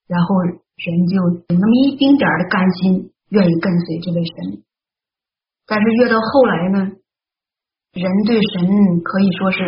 [0.08, 4.64] 然后人就有那么一丁点儿的甘心，愿意跟随这位神。
[5.68, 6.80] 但是越到后来呢，
[7.92, 9.60] 人对神可以说是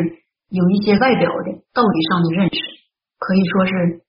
[0.48, 2.58] 有一些外表的道理上的认识，
[3.20, 4.02] 可以说是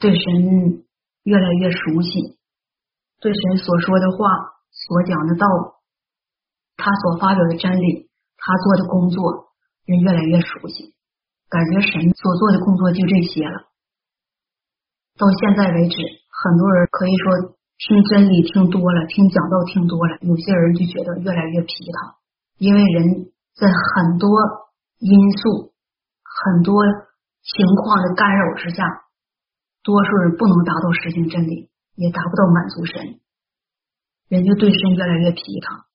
[0.00, 0.82] 对神
[1.22, 2.40] 越来越熟悉，
[3.20, 4.26] 对神所说的话、
[4.72, 5.79] 所讲的道理，
[6.80, 8.08] 他所发表的真理，
[8.40, 9.52] 他做的工作，
[9.84, 10.96] 人越来越熟悉。
[11.50, 13.68] 感觉神所做的工作就这些了。
[15.18, 15.96] 到现在为止，
[16.30, 22.16] 很多人可以说听真理听多了，听讲道听多了，有些人就觉得越来越疲沓，
[22.56, 24.30] 因为人在很多
[24.98, 25.74] 因素、
[26.22, 26.80] 很多
[27.42, 28.84] 情况的干扰之下，
[29.82, 33.20] 多数人不能达到实行真理，也达不到满足神，
[34.28, 35.89] 人就对神越来越疲沓，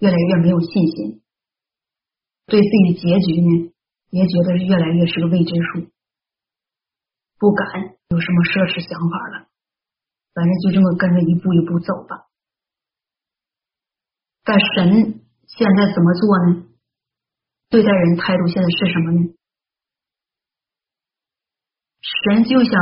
[0.00, 1.22] 越来越没有信心，
[2.46, 3.72] 对自己的结局呢？
[4.10, 5.86] 也觉得是越来越是个未知数，
[7.38, 9.46] 不敢有什么奢侈想法了。
[10.34, 12.26] 反正就这么跟着一步一步走吧。
[14.42, 16.66] 但神现在怎么做呢？
[17.68, 19.34] 对待人态度现在是什么呢？
[22.02, 22.74] 神就想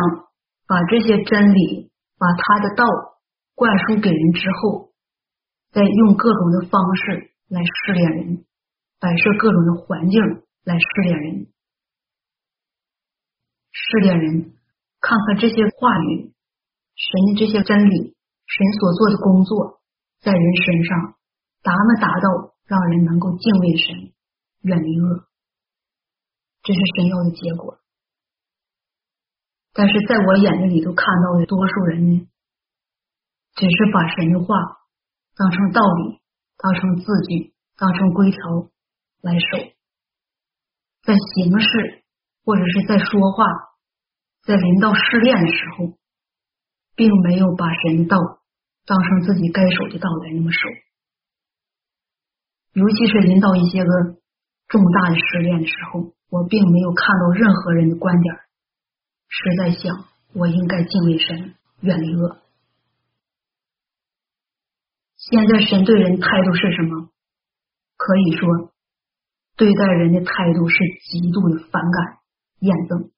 [0.67, 2.85] 把这些真理，把他的道
[3.55, 4.88] 灌输给人之后，
[5.71, 8.45] 在用各种的方式来试炼人，
[8.99, 10.21] 摆设各种的环境。
[10.65, 11.47] 来试炼人，
[13.71, 14.53] 试炼人，
[15.01, 16.35] 看看这些话语，
[16.95, 19.81] 神的这些真理，神所做的工作，
[20.21, 21.15] 在人身上
[21.63, 24.13] 达没达到让人能够敬畏神、
[24.61, 25.25] 远离恶，
[26.63, 27.79] 这是神要的结果。
[29.73, 32.29] 但是在我眼睛里头看到的多数人呢，
[33.55, 34.55] 只是把神的话
[35.39, 36.19] 当成道理，
[36.59, 38.41] 当成字句，当成规条
[39.23, 39.71] 来守，
[41.05, 42.03] 在行事
[42.45, 43.47] 或者是在说话，
[44.43, 45.97] 在临到试炼的时候，
[46.97, 48.19] 并没有把神道
[48.85, 50.59] 当成自己该守的道来那么守，
[52.73, 53.91] 尤其是临到一些个
[54.67, 58.35] 重大的试炼的时候，我并没有看到任何人的观点。
[59.29, 62.43] 是在想，我应该敬畏神，远离恶。
[65.31, 67.11] 现在神对人态度是什么？
[67.97, 68.73] 可以说，
[69.57, 70.77] 对待人的态度是
[71.11, 72.19] 极度的反感、
[72.61, 73.11] 厌憎。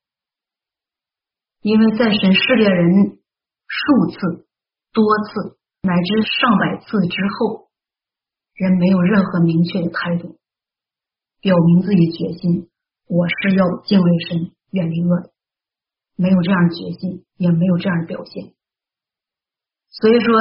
[1.61, 3.18] 因为在神试炼人
[3.68, 4.46] 数次、
[4.92, 7.68] 多次乃至上百次之后，
[8.54, 10.40] 人没有任何明确的态度，
[11.40, 12.70] 表明自己决心，
[13.06, 15.30] 我是要敬畏神，远离恶的。
[16.16, 18.52] 没有这样的决心，也没有这样的表现，
[19.90, 20.34] 所以说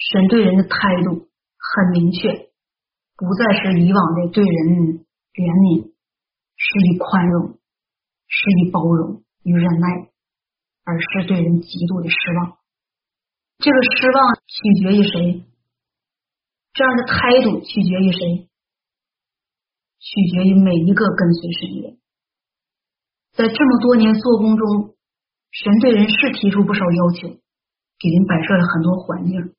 [0.00, 1.28] 神对人的态度
[1.60, 2.48] 很明确，
[3.16, 5.04] 不再是以往的对人
[5.36, 5.92] 怜悯，
[6.56, 7.60] 施以宽容，
[8.26, 10.08] 施以包容与忍耐，
[10.84, 12.56] 而是对人极度的失望。
[13.58, 15.44] 这个失望取决于谁？
[16.72, 18.48] 这样的态度取决于谁？
[20.00, 21.98] 取决于每一个跟随神的人，
[23.36, 24.96] 在这么多年做工中。
[25.52, 29.52] 神对人是提出不少要求，给人摆设了很多环境，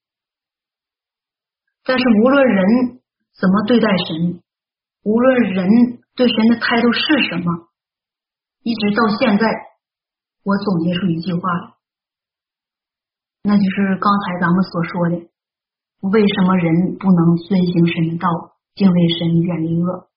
[1.83, 3.01] 但是无论人
[3.33, 4.41] 怎么对待神，
[5.03, 5.67] 无论人
[6.15, 7.69] 对神的态度是什么，
[8.63, 9.45] 一直到现在，
[10.43, 11.41] 我总结出一句话，
[13.43, 15.15] 那就是刚才咱们所说的：
[16.11, 18.27] 为什么人不能遵行神的道，
[18.75, 20.09] 敬畏神，远离恶？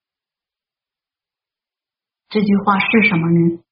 [2.28, 3.62] 这句话是什么呢？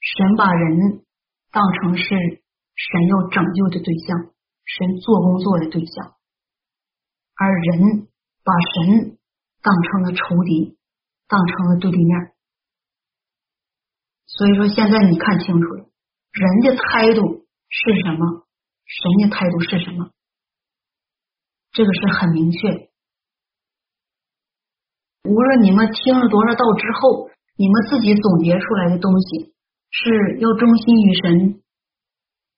[0.00, 1.04] 神把人
[1.50, 4.18] 当成是神要拯救的对象，
[4.64, 6.14] 神做工作的对象，
[7.34, 8.08] 而人
[8.44, 9.18] 把神
[9.62, 10.78] 当成了仇敌，
[11.28, 12.32] 当成了对立面。
[14.26, 15.86] 所以说，现在你看清楚了，
[16.32, 18.46] 人的态度是什么，
[18.86, 20.10] 神的态度是什么，
[21.72, 22.90] 这个是很明确。
[25.24, 29.52] 无论你们听了多少道之后，你们自己总结出来的东西。
[29.94, 31.62] 是要忠心于神，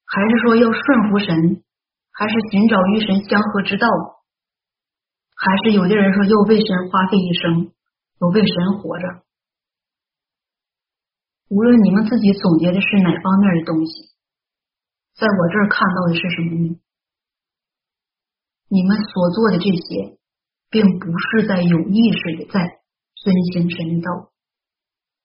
[0.07, 1.65] 还是说要顺服神，
[2.13, 3.89] 还是寻找与神相合之道，
[5.35, 7.73] 还是有的人说要为神花费一生，
[8.21, 9.25] 要为神活着？
[11.49, 14.11] 无论你们自己总结的是哪方面的东西，
[15.15, 16.81] 在我这儿看到的是什么呢？
[18.69, 20.19] 你们所做的这些，
[20.71, 22.81] 并不是在有意识的在
[23.15, 24.33] 遵行神道，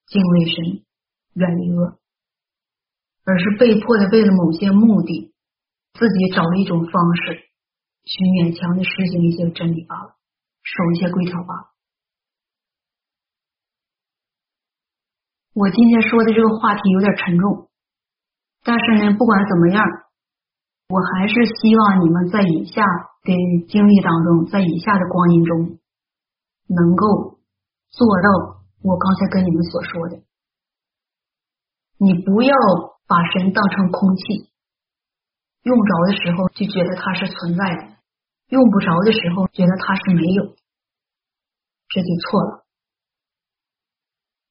[0.07, 0.83] 敬畏神，
[1.33, 1.97] 远离恶。
[3.25, 5.33] 而是被迫的为了某些目的，
[5.93, 7.48] 自己找了一种方式
[8.03, 10.15] 去勉强的实行一些真理罢了，
[10.63, 11.73] 守一些规条罢了。
[15.53, 17.69] 我今天说的这个话题有点沉重，
[18.63, 19.83] 但是呢，不管怎么样，
[20.87, 22.83] 我还是希望你们在以下
[23.23, 23.33] 的
[23.67, 25.79] 经历当中，在以下的光阴中，
[26.67, 27.39] 能够
[27.89, 30.21] 做到我刚才跟你们所说的，
[31.97, 32.55] 你不要。
[33.09, 34.48] 把神当成空气，
[35.69, 37.81] 用着的时候就觉得它是存在的，
[38.49, 40.55] 用不着的时候觉得它是没有，
[41.89, 42.65] 这就错了。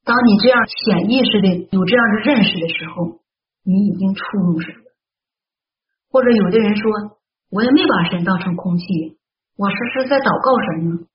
[0.04, 3.18] 当你这样潜意识的有这样的认识的时候，
[3.64, 4.86] 你已经触怒神了。
[6.08, 7.18] 或者有的人说，
[7.50, 9.18] 我也没把神当成空气，
[9.56, 11.06] 我时时在祷告神呢，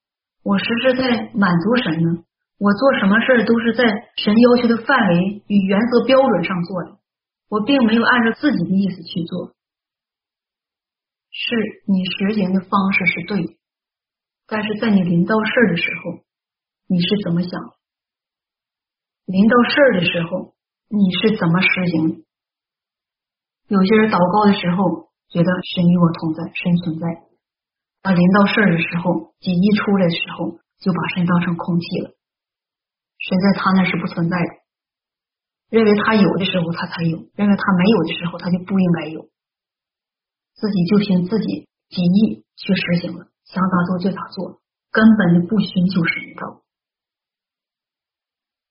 [0.43, 2.24] 我时时在满足神呢，
[2.60, 3.88] 我做什么事儿都是在
[4.18, 6.99] 神要求的范围与原则标准上做的。
[7.49, 9.54] 我并没有按照自己的意思去做，
[11.34, 13.58] 是你实行的方式是对的，
[14.46, 16.24] 但是在你临到事儿的时候，
[16.86, 17.50] 你是怎么想？
[19.26, 20.54] 临到事儿的时候，
[20.94, 22.24] 你是怎么实行？
[23.66, 27.26] 有些人祷告的时候觉得神与我同在，神存在；
[28.06, 32.14] 啊，临到事儿的时候，己一出来的时候，就把神当成空气了，
[33.18, 34.52] 神在他那是不存在的。
[35.74, 39.33] 认为他有的时候他才有，认为他没有的时候他就不应该有，
[40.64, 44.61] 自己就凭自己己意去实行了，想咋做就咋做，
[44.91, 46.64] 根本就不寻求神道。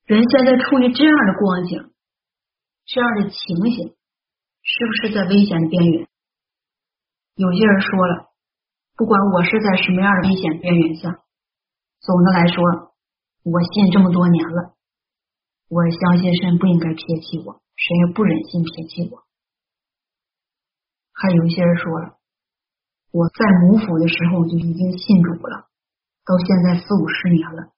[0.07, 1.93] 人现在处于这样的光景，
[2.85, 3.37] 这样的情
[3.69, 3.93] 形
[4.63, 6.07] 是不是在危险的边缘？
[7.35, 8.33] 有些人说了，
[8.95, 11.21] 不管我是在什么样的危险边缘下，
[12.01, 12.63] 总的来说，
[13.43, 14.73] 我信这么多年了，
[15.69, 19.22] 我相信神不应该撇弃我，神也不忍心撇弃我。
[21.13, 22.17] 还有一些人说了，
[23.11, 25.69] 我在母府的时候就已经信主了，
[26.25, 27.71] 到现在四五十年了，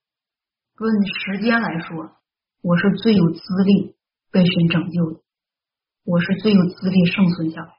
[0.76, 2.12] 论时间来说，
[2.62, 3.96] 我是最有资历
[4.32, 5.20] 被神拯救的，
[6.06, 7.74] 我是最有资历生存下来。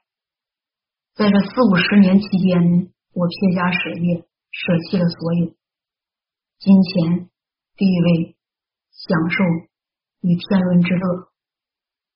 [1.15, 5.55] 在这四五十年期间，我撇家舍业，舍弃了所有
[6.59, 7.29] 金钱、
[7.75, 8.37] 地位、
[8.91, 9.43] 享受
[10.21, 11.31] 与天伦之乐，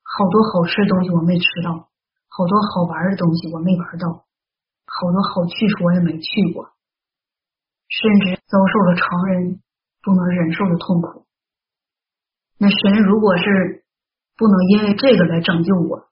[0.04, 1.91] 好多好吃的东西我没吃到，
[2.32, 4.08] 好多好玩的东西我没玩到，
[4.88, 6.72] 好多好去处我也没去过，
[7.92, 9.62] 甚至遭受了常人
[10.02, 11.28] 不能忍受的痛苦。
[12.58, 13.84] 那神如果是
[14.38, 16.08] 不能因为这个来拯救我，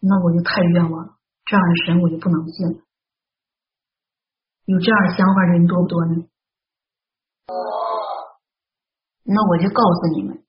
[0.00, 1.18] 那我就太冤枉了。
[1.44, 2.78] 这样的神我就不能信了。
[4.64, 6.24] 有这样想法的人多不多呢？
[9.22, 10.44] 那我就告诉你们，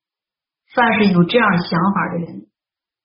[0.74, 2.47] 凡是有这样想法的人，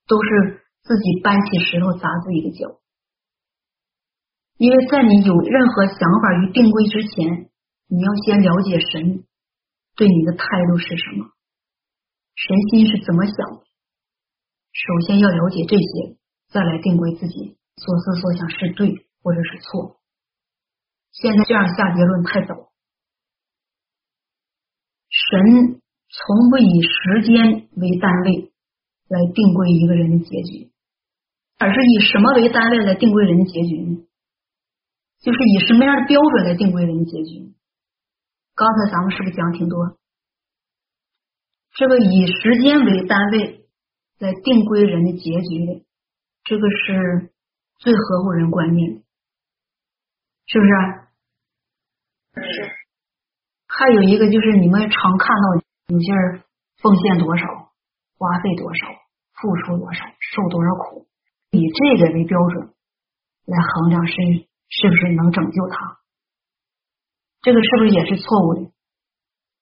[0.06, 2.78] 都是自己搬起石头砸自己的脚。
[4.56, 7.50] 因为在你有任何想法与定规之前，
[7.88, 9.24] 你要先了解神
[9.96, 11.26] 对你的态度是什么，
[12.36, 13.64] 神心是怎么想的。
[14.70, 16.16] 首先要了解这些，
[16.48, 17.56] 再来定规自己。
[17.76, 19.98] 所思所想是对或者是错，
[21.10, 22.54] 现在这样下结论太早。
[25.10, 28.52] 神从不以时间为单位
[29.08, 30.70] 来定规一个人的结局，
[31.64, 34.04] 而是以什么为单位来定规人的结局呢？
[35.22, 37.54] 就是以什么样的标准来定规人的结局？
[38.54, 39.96] 刚才咱们是不是讲挺多？
[41.72, 43.66] 这个以时间为单位
[44.18, 45.84] 来定规人的结局的，
[46.44, 47.30] 这个是。
[47.76, 49.02] 最合乎人观念，
[50.46, 50.70] 是不是？
[52.40, 52.70] 是。
[53.66, 56.44] 还有一个就是你们常看到有些人
[56.80, 57.44] 奉献多少，
[58.16, 58.86] 花费多少，
[59.34, 61.08] 付出多少，受多少苦，
[61.54, 62.74] 以这个为标准
[63.46, 64.14] 来衡量是
[64.68, 66.00] 是不是能拯救他，
[67.42, 68.60] 这个是不是也是错误的？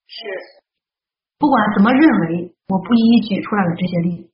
[0.06, 0.24] 是。
[1.38, 4.30] 不管怎么认为，我不一一举出来了这些例子。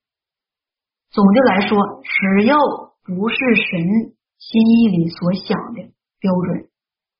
[1.10, 2.56] 总的来说，只要。
[3.08, 5.80] 不是神心意里所想的
[6.20, 6.68] 标准，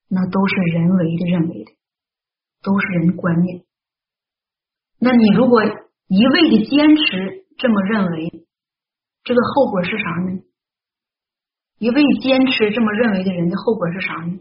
[0.07, 1.72] 那都是人为的认为的，
[2.62, 3.64] 都是人的观念。
[5.01, 8.47] 那你如果一味的坚持这么认为，
[9.29, 10.41] 这个后果是啥呢？
[11.76, 14.38] 一味坚持这么认为的人的后果是啥呢？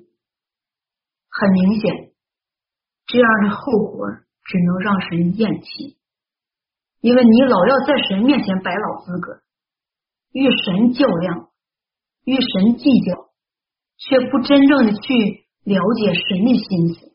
[1.29, 2.13] 很明显，
[3.05, 4.07] 这样的后果
[4.45, 5.97] 只能让神厌弃，
[7.01, 9.41] 因为你老要在神面前摆老资格。
[10.31, 11.49] 与神较量，
[12.23, 13.29] 与神计较，
[13.97, 15.13] 却不真正的去
[15.65, 17.07] 了解神的心思，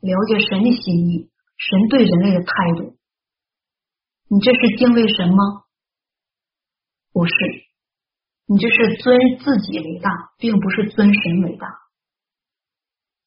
[0.00, 1.28] 了解神的心意，
[1.58, 2.96] 神对人类的态度。
[4.28, 5.65] 你这是敬畏神吗？
[7.16, 7.32] 不是，
[8.44, 11.66] 你这是尊自己为大，并不是尊神为大。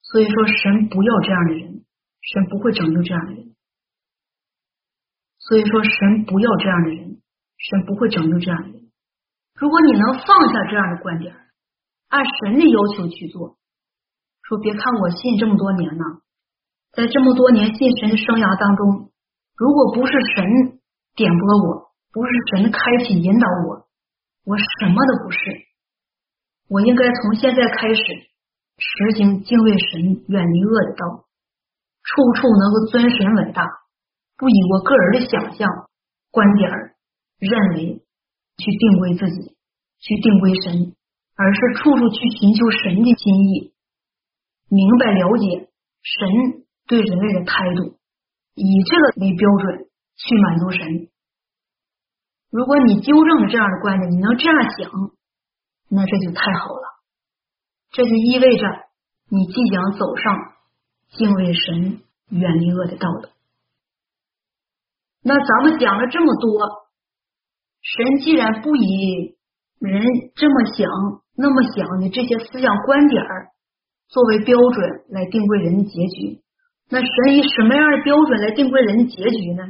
[0.04, 1.86] 所以说，神不要这样的人，
[2.22, 3.56] 神不会拯救这样的人。
[5.40, 7.22] 所以说，神不要这样的人，
[7.58, 8.92] 神不会拯救这样的人。
[9.56, 11.36] 如果你能放下这样的观点，
[12.10, 13.58] 按神的要求去做，
[14.44, 16.04] 说别看我信这么多年呢，
[16.92, 19.12] 在这么多年信神的生涯当中，
[19.58, 20.80] 如果不是神
[21.16, 23.88] 点拨我，不是神开启引导我，
[24.46, 25.40] 我什么都不是。
[26.68, 28.04] 我应该从现在开始
[28.78, 31.26] 实行敬畏神、远离恶的道，
[32.04, 33.66] 处处能够尊神为大，
[34.38, 35.70] 不以我个人的想象、
[36.32, 36.70] 观点
[37.40, 38.06] 认为。
[38.62, 39.56] 去定规自己，
[40.02, 40.94] 去定规神，
[41.38, 43.72] 而是处处去寻求神的心意，
[44.68, 45.70] 明白了解
[46.04, 47.98] 神对人类的态度，
[48.56, 49.88] 以这个为标准
[50.18, 51.08] 去满足神。
[52.52, 54.92] 如果你纠正了这样的观点，你能这样想，
[55.90, 57.00] 那这就太好了。
[57.92, 58.66] 这就意味着
[59.30, 60.36] 你即将走上
[61.12, 63.30] 敬畏神、远离恶的道路。
[65.22, 66.90] 那咱们讲了这么多。
[67.82, 69.38] 神既然不以
[69.80, 70.04] 人
[70.36, 70.88] 这么想、
[71.36, 73.24] 那么想的这些思想观点
[74.10, 76.42] 作为标准来定规人的结局，
[76.90, 79.64] 那神以什么样的标准来定规人的结局呢？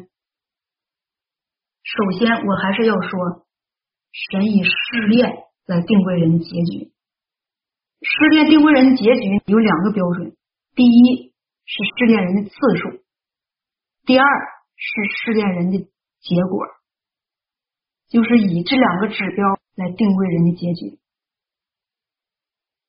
[1.83, 3.45] 首先，我还是要说，
[4.11, 5.31] 神以试炼
[5.65, 6.91] 来定规人的结局。
[8.01, 10.35] 试炼定规人的结局有两个标准：
[10.75, 11.33] 第一
[11.65, 13.03] 是试炼人的次数，
[14.05, 14.25] 第二
[14.75, 15.77] 是试炼人的
[16.19, 16.67] 结果。
[18.09, 19.45] 就是以这两个指标
[19.75, 20.99] 来定位人的结局。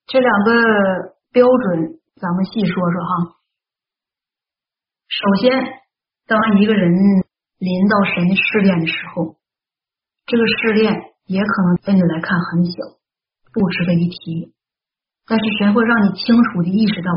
[0.07, 3.37] 这两个标准，咱们细说说哈。
[5.09, 5.51] 首先，
[6.27, 6.91] 当一个人
[7.61, 9.37] 临到神试炼的时候，
[10.25, 12.73] 这个试炼也可能在你来看很小，
[13.53, 14.55] 不值得一提。
[15.27, 17.11] 但是神会让你清楚的意识到，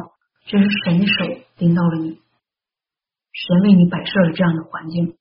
[0.45, 2.19] 这是神的手领导了你，
[3.31, 5.15] 神为你摆设了这样的环境。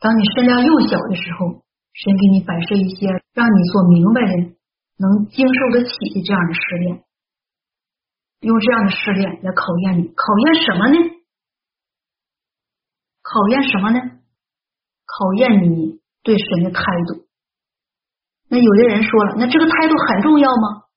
[0.00, 1.62] 当你身量幼小的时候，
[1.94, 4.34] 神给你摆设一些让你所明白的、
[4.98, 7.04] 能经受得起的这样的试炼，
[8.40, 11.19] 用这样的试炼来考验你，考验什么呢？
[13.30, 14.00] 考验什么呢？
[15.06, 17.26] 考验你对神的态度。
[18.48, 20.90] 那有的人说了，那这个态度很重要吗？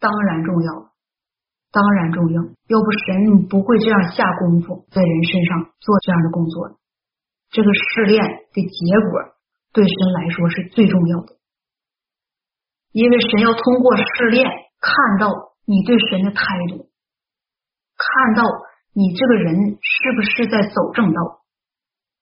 [0.00, 0.90] 当然重要，
[1.70, 2.42] 当然重要。
[2.42, 6.80] 要不神不会这样下功夫在人身上做这样的工作。
[7.50, 9.34] 这个试炼的结果
[9.72, 11.36] 对神来说是最重要的，
[12.90, 14.48] 因为神要通过试炼
[14.80, 16.90] 看到你对神的态度，
[17.96, 18.42] 看到
[18.92, 21.39] 你这个人是不是在走正道，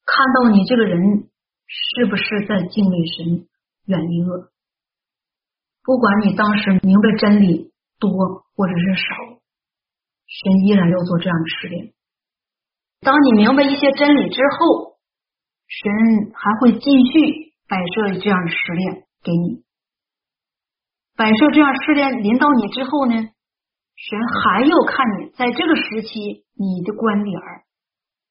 [0.09, 1.29] 看到你这个人
[1.67, 3.47] 是不是在敬畏神、
[3.85, 4.49] 远离恶。
[5.85, 8.11] 不管你当时明白真理多
[8.57, 9.41] 或者是少，
[10.27, 11.93] 神依然要做这样的试炼。
[13.01, 14.99] 当你明白一些真理之后，
[15.67, 19.63] 神还会继续摆设这样的试炼给你。
[21.17, 27.39] 摆设这样试炼临到你之后呢，神还要看你在这个时期你的观点、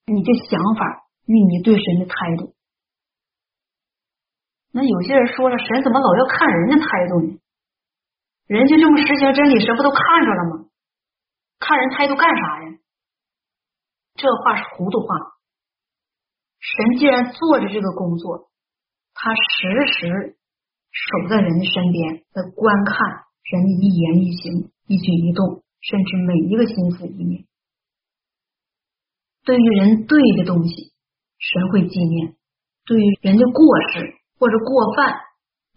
[0.06, 2.56] 你的想法与你对神的态度。
[4.72, 7.40] 那有些人说了，神怎么老要看人的态度呢？
[8.48, 10.70] 人家这么实行真理，神不都看着了吗？
[11.60, 12.78] 看人态度干啥呀？
[14.16, 15.16] 这话是糊涂话。
[16.60, 18.50] 神既然做着这个工作，
[19.14, 20.38] 他时时
[20.92, 22.96] 守在人的身边，在观看
[23.44, 27.46] 人的一言一行、一举一动，甚至每一个心思意念。
[29.44, 30.94] 对于人对的东西，
[31.40, 32.36] 神会纪念；
[32.86, 35.16] 对于人的过失或者过犯，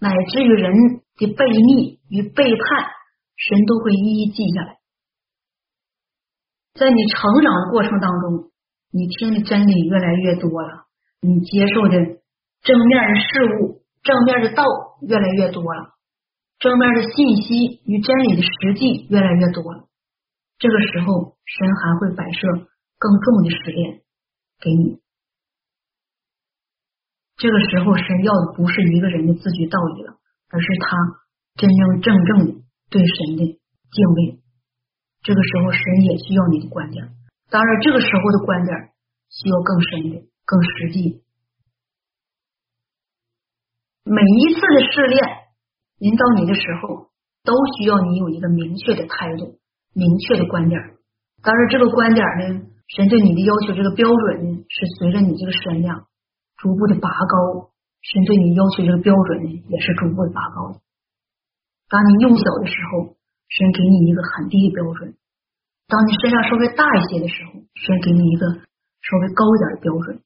[0.01, 0.75] 乃至于人。
[1.21, 2.65] 的背逆与背叛，
[3.37, 4.79] 神都会一一记下来。
[6.73, 8.51] 在你成长的过程当中，
[8.91, 10.87] 你听的真理越来越多了，
[11.21, 11.99] 你接受的
[12.63, 14.65] 正面的事物、正面的道
[15.03, 15.93] 越来越多了，
[16.59, 19.85] 正面的信息与真理的实际越来越多了。
[20.59, 22.49] 这个时候，神还会摆设
[22.97, 24.01] 更重的试炼
[24.59, 25.01] 给你。
[27.41, 30.21] 这个时候，神要的不是一个人的自居道义了。
[30.53, 30.97] 而是他
[31.55, 34.43] 真真正正对神的敬畏，
[35.23, 37.07] 这个时候神也需要你的观点。
[37.49, 38.77] 当然，这个时候的观点
[39.31, 41.23] 需要更深的、更实际。
[44.03, 45.23] 每一次的试炼
[45.99, 47.15] 临到你的时候，
[47.45, 49.61] 都需要你有一个明确的态度、
[49.95, 50.81] 明确的观点。
[51.45, 56.10] 当然，这个观点呢，神对你的要求，这个标准呢，是随着你这个身量
[56.61, 57.73] 逐步的拔高。
[58.01, 60.81] 神对你要求这个标准呢，也是逐步的拔高。
[61.89, 63.17] 当你幼小的时候，
[63.49, 65.13] 神给你一个很低的标准；
[65.89, 68.47] 当你身上稍微大一些的时候，神给你一个
[69.01, 70.23] 稍微高一点的标准。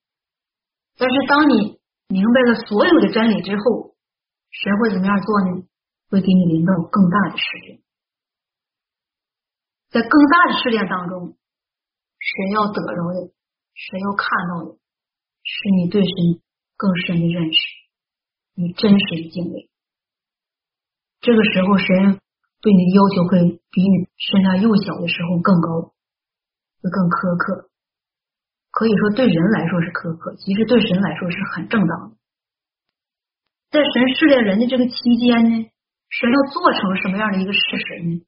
[0.98, 3.96] 但是当你明白了所有的真理之后，
[4.50, 5.66] 神会怎么样做呢？
[6.10, 7.80] 会给你临到更大的试炼。
[9.90, 11.34] 在更大的试炼当中，
[12.20, 13.32] 神要得着的，
[13.74, 14.78] 神要看到的，
[15.44, 16.40] 是你对神。
[16.76, 17.58] 更深的认识
[18.56, 19.70] 与真实的敬畏，
[21.20, 22.18] 这个时候神
[22.60, 25.94] 对你的要求会比你身上幼小的时候更高，
[26.82, 27.70] 会更苛刻。
[28.72, 32.16] 可以说对人来说是苛刻，其实对神来说是很正当的。
[33.70, 35.70] 在神试炼人的这个期间呢，
[36.10, 38.26] 神要做成什么样的一个事实呢？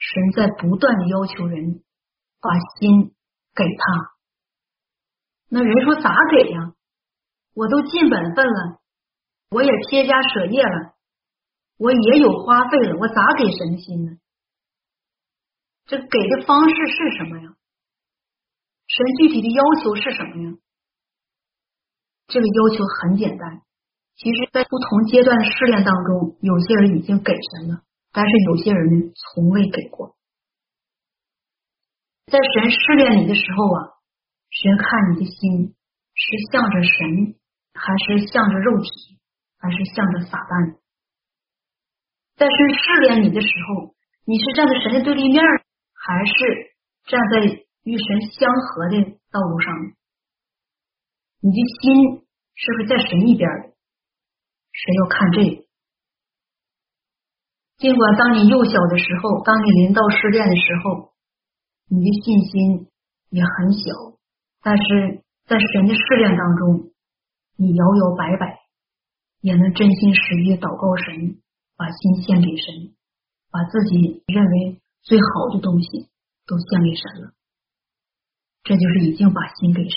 [0.00, 1.84] 神在不断的要求人
[2.40, 2.48] 把
[2.80, 3.12] 心
[3.54, 4.15] 给他。
[5.48, 6.74] 那人说咋给呀？
[7.54, 8.80] 我都尽本分了，
[9.50, 10.94] 我也撇家舍业了，
[11.78, 14.18] 我也有花费了，我咋给神心呢？
[15.86, 17.56] 这给的方式是什么呀？
[18.88, 20.58] 神具体的要求是什么呀？
[22.26, 23.62] 这个要求很简单，
[24.16, 27.82] 其实，在不同阶段的试炼当中，有些人已经给神了，
[28.12, 30.16] 但是有些人呢，从未给过。
[32.26, 33.95] 在神试炼你的时候啊，
[34.50, 35.74] 神看你的心
[36.14, 37.36] 是向着神。
[37.78, 38.88] 还是向着肉体，
[39.58, 40.80] 还是向着撒旦？
[42.34, 43.94] 在神试炼你的时候，
[44.24, 45.44] 你是站在神的对立面，
[45.92, 46.72] 还是
[47.04, 47.44] 站在
[47.84, 49.74] 与神相合的道路上？
[51.44, 52.24] 你的心
[52.54, 53.76] 是不是在神一边的？
[54.72, 55.68] 神要看这个。
[57.76, 61.12] 尽管当你幼小的时候，当你临到试炼的时候，
[61.90, 62.88] 你的信心
[63.28, 64.15] 也很小，
[64.62, 66.90] 但是在神的试炼当中，
[67.56, 68.60] 你摇摇摆摆，
[69.40, 71.40] 也能真心实意祷告神，
[71.76, 72.94] 把心献给神，
[73.50, 76.10] 把自己认为最好的东西
[76.46, 77.32] 都献给神了，
[78.64, 79.96] 这就是已经把心给神。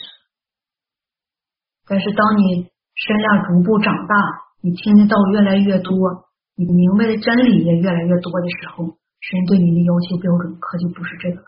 [1.88, 4.16] 但是当你身量逐步长大，
[4.62, 6.30] 你听得到越来越多。
[6.60, 11.48] 你明白的真理也越来越多的时候，神对你的要求标准可就不是这个了，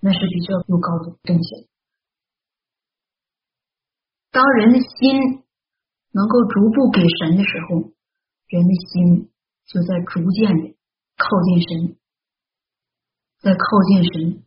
[0.00, 1.66] 那是比这又高的东西。
[4.36, 5.44] 当人的心
[6.12, 7.88] 能够逐步给神的时候，
[8.48, 9.32] 人的心
[9.64, 10.76] 就在逐渐的
[11.16, 11.96] 靠近神，
[13.40, 14.44] 在靠近神。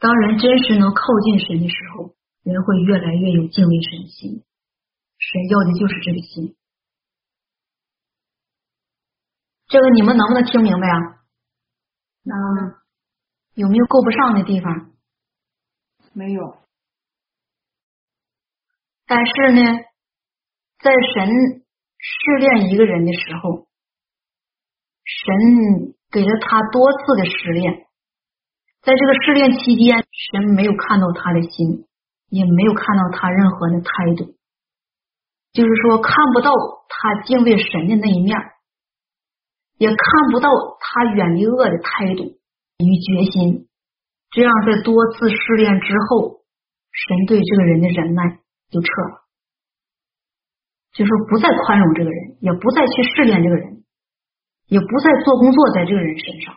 [0.00, 4.42] 当人真实能靠近神的时候，人会越来越有敬畏神心。
[5.18, 6.56] 神要的就是这个心。
[9.68, 11.22] 这个你们能不能听明白啊？
[12.24, 12.82] 那。
[13.54, 14.90] 有没有够不上的地方？
[16.12, 16.61] 没有。
[19.12, 19.60] 但是呢，
[20.80, 21.28] 在神
[21.98, 23.66] 试炼一个人的时候，
[25.04, 27.84] 神给了他多次的试炼，
[28.80, 30.02] 在这个试炼期间，
[30.32, 31.84] 神没有看到他的心，
[32.30, 34.34] 也没有看到他任何的态度，
[35.52, 36.50] 就是说看不到
[36.88, 38.34] 他敬畏神的那一面。
[39.76, 39.98] 也看
[40.30, 40.48] 不到
[40.80, 42.22] 他远离恶的态度
[42.78, 43.68] 与决心，
[44.30, 46.40] 这样在多次试炼之后，
[46.92, 48.38] 神对这个人的忍耐
[48.72, 49.22] 就撤了，
[50.94, 53.84] 就说不再宽容这个人，也不再去试炼这个人，
[54.66, 56.56] 也不再做工作在这个人身上。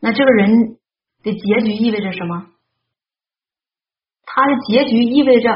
[0.00, 0.78] 那这个人
[1.22, 2.48] 的结局意味着什么？
[4.24, 5.54] 他的结局意味着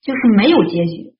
[0.00, 1.16] 就是没有结局，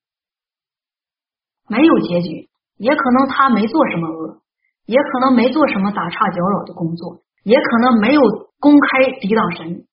[1.67, 4.39] 没有结局，也可能他没做什么恶。
[4.85, 8.21] 也可能没做什么打岔搅扰的工作，也可能没有
[8.59, 9.85] 公开抵挡神，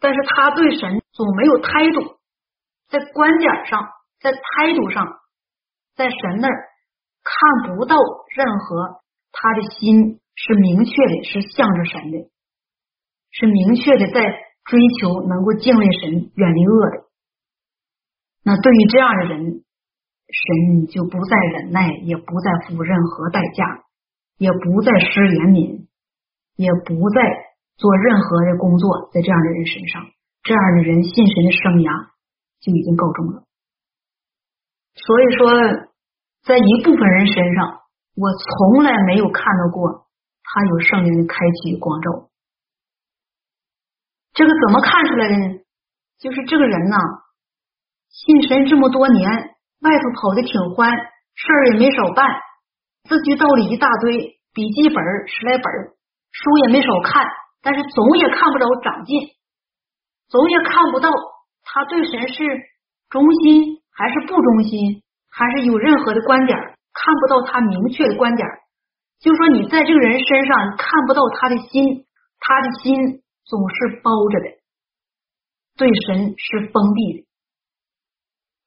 [0.00, 2.16] 但是他对神总没有态度，
[2.92, 3.88] 在观点上，
[4.20, 5.08] 在态度上，
[5.96, 6.68] 在神那儿
[7.24, 7.96] 看不到
[8.36, 9.00] 任何
[9.32, 12.30] 他的心是明确的，是向着神的，
[13.32, 14.20] 是明确的在
[14.64, 17.04] 追求能够敬畏神、远离恶的。
[18.44, 19.64] 那对于这样的人。
[20.34, 23.84] 神就不再忍耐，也不再付任何代价，
[24.38, 25.92] 也不再施怜悯，
[26.56, 27.20] 也不再
[27.76, 30.08] 做任何的工作在这样的人身上。
[30.42, 32.11] 这样的人信神的生涯
[32.62, 33.44] 就已经告终了。
[34.94, 35.50] 所以说，
[36.44, 37.82] 在一部分人身上，
[38.16, 40.06] 我从来没有看到过
[40.42, 42.30] 他有圣灵的开启光照。
[44.32, 45.58] 这个怎么看出来的呢？
[46.18, 46.96] 就是这个人呐，
[48.08, 49.50] 信神这么多年。
[49.82, 50.88] 外头跑的挺欢，
[51.34, 52.24] 事儿也没少办，
[53.02, 55.64] 字句道理一大堆，笔记本十来本，
[56.30, 57.26] 书也没少看，
[57.62, 59.18] 但是总也看不着长进，
[60.28, 61.10] 总也看不到
[61.64, 62.44] 他对神是
[63.08, 66.58] 忠心还是不忠心，还是有任何的观点，
[66.92, 68.46] 看不到他明确的观点。
[69.20, 72.06] 就说你在这个人身上看不到他的心，
[72.40, 74.46] 他的心总是包着的，
[75.76, 77.26] 对神是封闭的。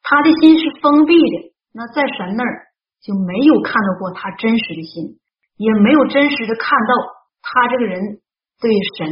[0.02, 2.68] 他的心是封闭的，那在神那儿
[3.02, 5.20] 就没有看到过他真实的心，
[5.58, 6.94] 也没有真实的看到
[7.42, 8.22] 他这个人
[8.62, 9.08] 对神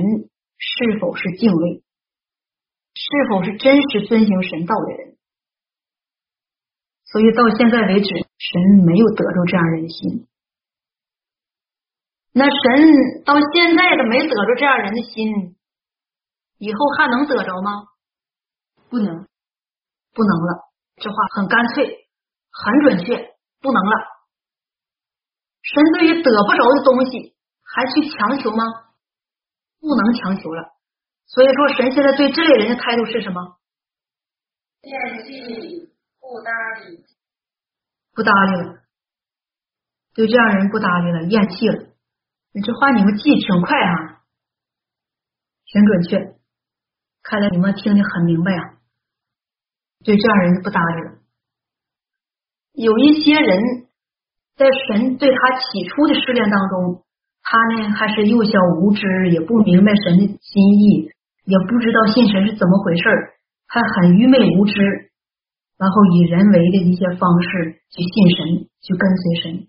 [0.57, 1.82] 是否是敬畏，
[2.93, 5.17] 是否是真实遵行神道的人。
[7.05, 10.27] 所以到现在为止，神没有得着这样人心。
[12.31, 15.55] 那神到现在都没得着这样人的心，
[16.57, 17.85] 以后还能得着吗？
[18.89, 19.27] 不能，
[20.13, 20.73] 不能了。
[20.95, 22.07] 这话很干脆，
[22.51, 23.91] 很准确，不能了。
[25.61, 28.63] 神对于得不着的东西，还去强求吗？
[29.79, 30.72] 不能强求了。
[31.33, 33.57] 所以说，神现在对这类人的态度是什么？
[34.83, 35.89] 厌弃，
[36.21, 36.51] 不搭
[36.85, 37.03] 理，
[38.13, 38.83] 不搭理了。
[40.13, 41.89] 对这样人不搭理了，厌弃了。
[42.53, 44.21] 你这话你们记挺快啊，
[45.65, 46.35] 挺准确。
[47.23, 48.77] 看来你们听得很明白啊。
[50.03, 51.17] 对这样人不搭理了。
[52.73, 53.87] 有一些人
[54.55, 57.03] 在神对他起初的试炼当中，
[57.41, 58.51] 他呢还是幼小
[58.81, 61.09] 无知，也不明白神的心意，
[61.45, 63.33] 也不知道信神是怎么回事儿
[63.67, 64.73] 还很愚昧无知，
[65.77, 69.67] 然后以人为的一些方式去信神，去跟随神。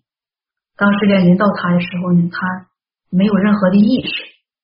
[0.76, 2.68] 当试炼临到他的时候呢，他
[3.10, 4.12] 没有任何的意识。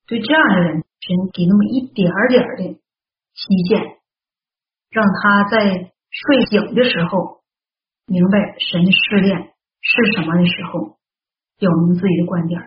[0.06, 2.64] 对这样的人，神给那么一点儿点儿的
[3.34, 3.98] 期限。
[4.90, 7.42] 让他在睡醒的时候
[8.06, 9.38] 明白神的试炼
[9.80, 10.98] 是什么的时候，
[11.58, 12.60] 表明自己的观点。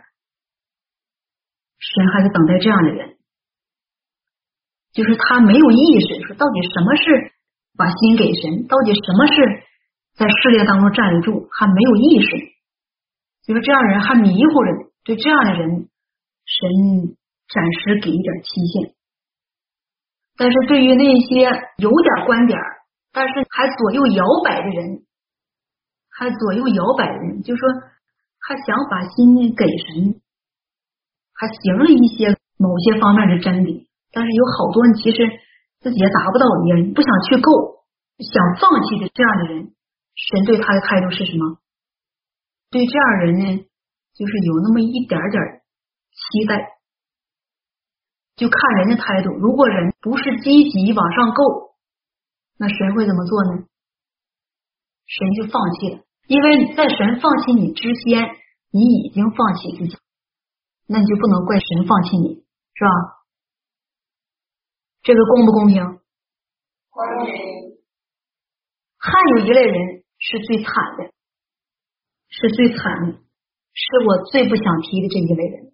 [1.80, 3.13] 神还是等待这样的人，
[4.94, 7.34] 就是他没有意识，说到底什么是
[7.76, 9.34] 把心给神，到底什么是
[10.14, 12.30] 在试炼当中站得住，还没有意识，
[13.44, 14.94] 就是这样人还迷糊着。
[15.04, 15.90] 对这样的人，
[16.46, 17.18] 神
[17.50, 18.94] 暂时给一点期限。
[20.38, 21.44] 但是对于那些
[21.78, 22.58] 有点观点，
[23.12, 25.04] 但是还左右摇摆的人，
[26.10, 27.68] 还左右摇摆的人，就说
[28.40, 30.22] 还想把心给神，
[31.34, 35.18] 还行了一些某些方面的真理，但是有好多人其实
[35.82, 37.84] 自己也达不到，也不想去够，
[38.22, 39.74] 想放弃的这样的人，
[40.14, 41.58] 神对他的态度是什么？
[42.70, 43.66] 对这样人呢，
[44.14, 45.42] 就是有那么一点点
[46.14, 46.70] 期待。
[48.36, 51.76] 就看人的态度，如果人不是积极往上够，
[52.58, 53.64] 那神会怎么做呢？
[55.06, 58.30] 神就放弃了，因为在神放弃你之前，
[58.72, 59.98] 你已经放弃自己，
[60.88, 63.23] 那你就不能怪神放弃你，是吧？
[65.04, 65.84] 这个公不公平？
[66.90, 67.36] 公平。
[68.98, 71.12] 还有一类人是最惨的，
[72.30, 73.20] 是最惨的，
[73.74, 75.74] 是我最不想提的这一类人。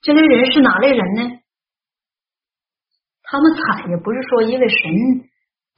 [0.00, 1.40] 这类人是哪类人呢？
[3.22, 4.78] 他们惨也不是说因为神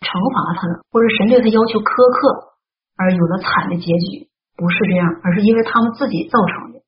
[0.00, 2.56] 惩罚他了，或者神对他要求苛刻
[2.96, 6.80] 而有了惨的结局，不是这样，而是因为他们自己造成的。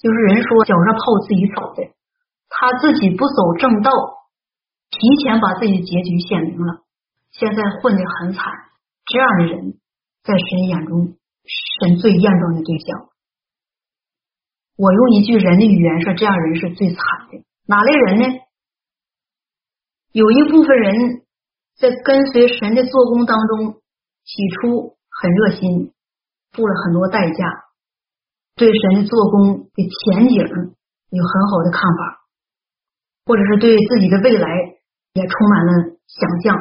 [0.00, 1.93] 就是人说脚上泡自己走的，
[2.48, 3.90] 他自己不走正道，
[4.90, 6.84] 提前把自己的结局显明了，
[7.32, 8.44] 现在混得很惨。
[9.06, 9.74] 这样的人
[10.22, 11.16] 在神眼中，
[11.80, 13.08] 神最厌重的对象。
[14.76, 16.98] 我用一句人的语言说，这样人是最惨
[17.30, 17.44] 的。
[17.66, 18.40] 哪类人呢？
[20.12, 21.22] 有一部分人
[21.76, 23.74] 在跟随神的做工当中，
[24.24, 25.92] 起初很热心，
[26.52, 27.64] 付了很多代价，
[28.56, 32.23] 对神的做工的前景有很好的看法，
[33.24, 34.48] 或者是对自己的未来
[35.14, 35.72] 也充满了
[36.06, 36.56] 想象，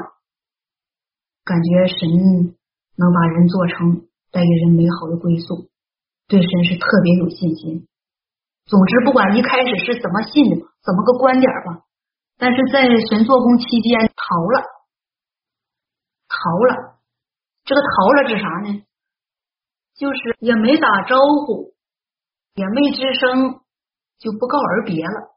[1.43, 2.55] 感觉神
[2.95, 5.69] 能把人做成，带给人美好的归宿，
[6.27, 7.87] 对神是特别有信心。
[8.65, 11.83] 总之，不管一开始是怎么信的，怎么个观点吧，
[12.37, 14.63] 但是在神做工期间逃了，
[16.29, 16.37] 逃
[16.69, 16.99] 了，
[17.65, 18.85] 这个逃了是啥呢？
[19.95, 21.75] 就是也没打招呼，
[22.55, 23.59] 也没吱声，
[24.17, 25.32] 就不告而别了。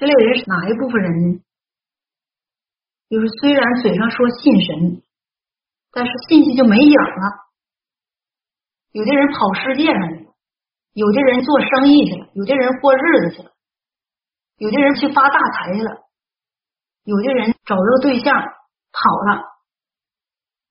[0.00, 1.40] 这类人是哪一部分人呢？
[3.10, 5.02] 就是虽然嘴上说信神，
[5.92, 7.52] 但是信息就没影了。
[8.92, 10.32] 有的人跑世界上去了。
[10.94, 13.52] 有的人做生意去了，有的人过日子去了，
[14.56, 15.90] 有的人去发大财去了，
[17.04, 18.50] 有的人找着对象跑
[19.28, 19.44] 了。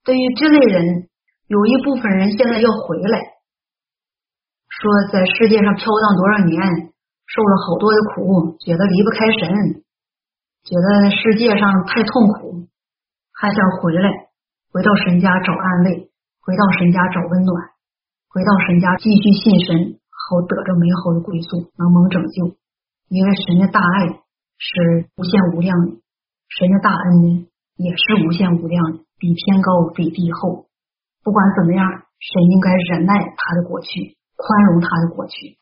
[0.04, 1.08] 对于这类人，
[1.46, 3.20] 有一部分人现在要回来，
[4.70, 6.89] 说在世界上飘荡多少年，
[7.30, 9.86] 受了好多的苦，觉得离不开神，
[10.66, 12.66] 觉得世界上太痛苦，
[13.32, 14.10] 还想回来，
[14.74, 16.10] 回到神家找安慰，
[16.42, 17.70] 回到神家找温暖，
[18.30, 20.00] 回到神家继续信神。
[20.30, 22.54] 好得着美好的归宿，能蒙拯救，
[23.08, 24.22] 因为神的大爱
[24.60, 25.98] 是无限无量的，
[26.50, 27.48] 神的大恩呢
[27.78, 30.68] 也是无限无量的，比天高，比地厚。
[31.24, 31.82] 不管怎么样，
[32.20, 35.58] 神应该忍耐他的过去，宽容他的过去，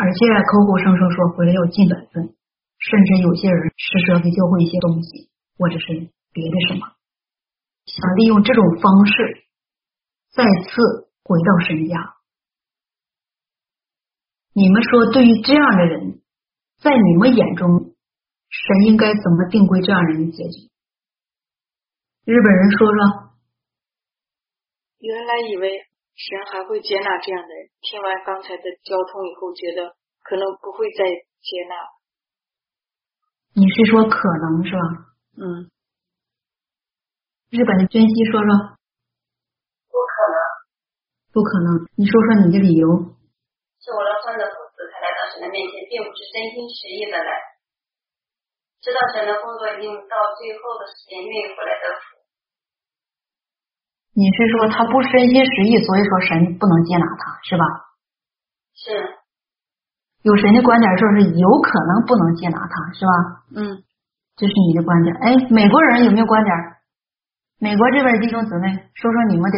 [0.00, 0.16] 而且
[0.48, 2.34] 口口声声说回来要尽本分，
[2.78, 5.28] 甚至有些人施舍给教会一些东西，
[5.58, 6.88] 或者是别的什么，
[7.84, 9.44] 想利用这种方式
[10.32, 12.16] 再次回到神家。
[14.54, 16.22] 你们说，对于这样的人，
[16.80, 17.94] 在你们眼中，
[18.48, 20.70] 神应该怎么定规这样人的结局？
[22.24, 23.36] 日本人说说，
[24.98, 25.68] 原来以为
[26.20, 31.08] 神还会接纳这样的人，听完刚才的交通以后，觉得可能不会再
[31.40, 31.74] 接纳。
[33.56, 34.84] 你是说可能是吧？
[35.40, 35.72] 嗯。
[37.48, 38.52] 日本的珍惜说说，
[39.88, 40.36] 不可能，
[41.32, 41.88] 不可能。
[41.96, 42.84] 你说说你的理由。
[43.80, 47.32] 是我的孙子父子，才来到神的面前，并不是真心实意的来，
[48.84, 52.19] 知道神的工作已经到最后的时间，愿意回来的福。
[54.20, 57.64] 你是说他不真心实意，所以说神不能接纳他，是吧？
[58.76, 58.92] 是。
[60.20, 63.12] 有神的观点说是有可能不能接纳他，是吧？
[63.56, 63.80] 嗯，
[64.36, 65.16] 这是你的观点。
[65.16, 66.52] 哎，美国人有没有观点？
[67.56, 69.56] 美国这边弟兄姊妹，说说你们的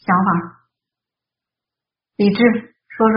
[0.00, 0.64] 想法。
[2.16, 2.40] 李智，
[2.88, 3.16] 说说。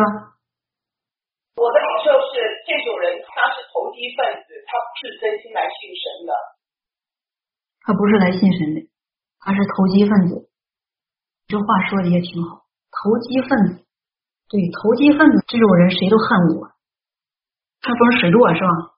[1.55, 2.35] 我的感受是，
[2.68, 6.35] 这种人他是投机分子，他不是真心来信神的。
[7.80, 8.91] 他不是来信神的，
[9.39, 10.51] 他是投机分子。
[11.52, 12.64] 这话说的也挺好，
[12.95, 13.84] 投机分子，
[14.48, 16.72] 对，投机分子这种人谁都恨我。
[17.84, 18.95] 他逢水落是吧？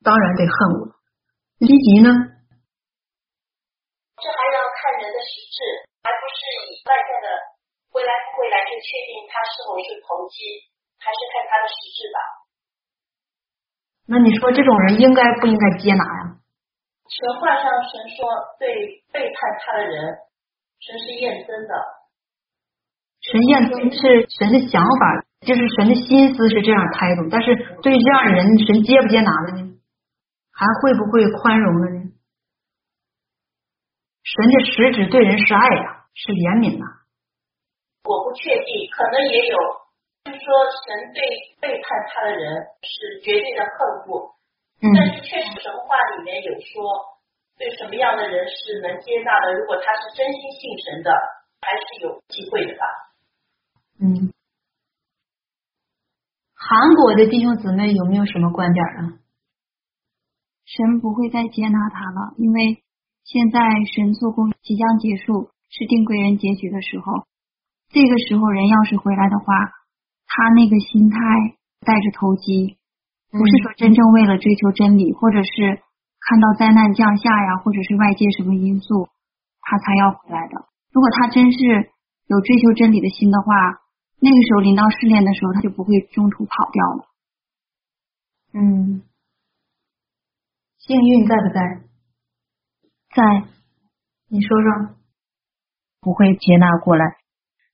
[0.00, 0.96] 当然得恨我。
[1.60, 2.08] 离吉呢？
[4.16, 5.60] 这还要看人的实质，
[6.00, 6.40] 还不是
[6.72, 7.28] 以外在的
[7.92, 10.40] 未来不未来就确定他是否是投机，
[10.96, 12.18] 还是看他的实质吧。
[14.08, 16.40] 那你说这种人应该不应该接纳呀？
[17.12, 18.24] 神话上神说
[18.56, 20.16] 对背叛他的人，
[20.86, 21.74] 神是验真的。
[23.18, 23.98] 神验真是
[24.38, 29.74] 神的想法，就是神的心思是这样态度，但是对这样的人，神接不接纳了呢？
[30.54, 32.12] 还会不会宽容了呢？
[34.22, 36.86] 神的实质对人是爱呀，是怜悯呐。
[38.06, 39.58] 我不确定，可能也有，
[40.22, 40.46] 就是说
[40.86, 41.18] 神对
[41.58, 44.38] 背叛他的人是绝对的恨恶，
[44.94, 47.15] 但是确实神话里面有说，
[47.58, 49.54] 对什么样的人是能接纳的？
[49.54, 51.10] 如果他是真心信神的，
[51.62, 52.84] 还是有机会的吧。
[53.98, 54.32] 嗯，
[56.52, 59.18] 韩国的弟兄姊妹有没有什么观点啊？
[60.66, 62.82] 神不会再接纳他了，因为
[63.24, 63.58] 现在
[63.94, 67.24] 神做工即将结束，是定归人结局的时候。
[67.88, 69.46] 这个时候人要是回来的话，
[70.26, 71.16] 他那个心态
[71.80, 72.76] 带着投机，
[73.30, 75.80] 不是说真正为了追求真理，或者是
[76.26, 79.08] 看到灾难降下呀，或者是外界什么因素，
[79.62, 80.66] 他才要回来的。
[80.92, 81.58] 如果他真是
[82.26, 83.54] 有追求真理的心的话，
[84.20, 87.06] 那个时候临到试炼的时候，他就不会中途跑掉了。
[88.54, 89.02] 嗯。
[90.78, 91.60] 幸运在不在？
[93.14, 93.48] 在，
[94.28, 94.96] 你说说。
[96.00, 97.04] 不会接纳过来，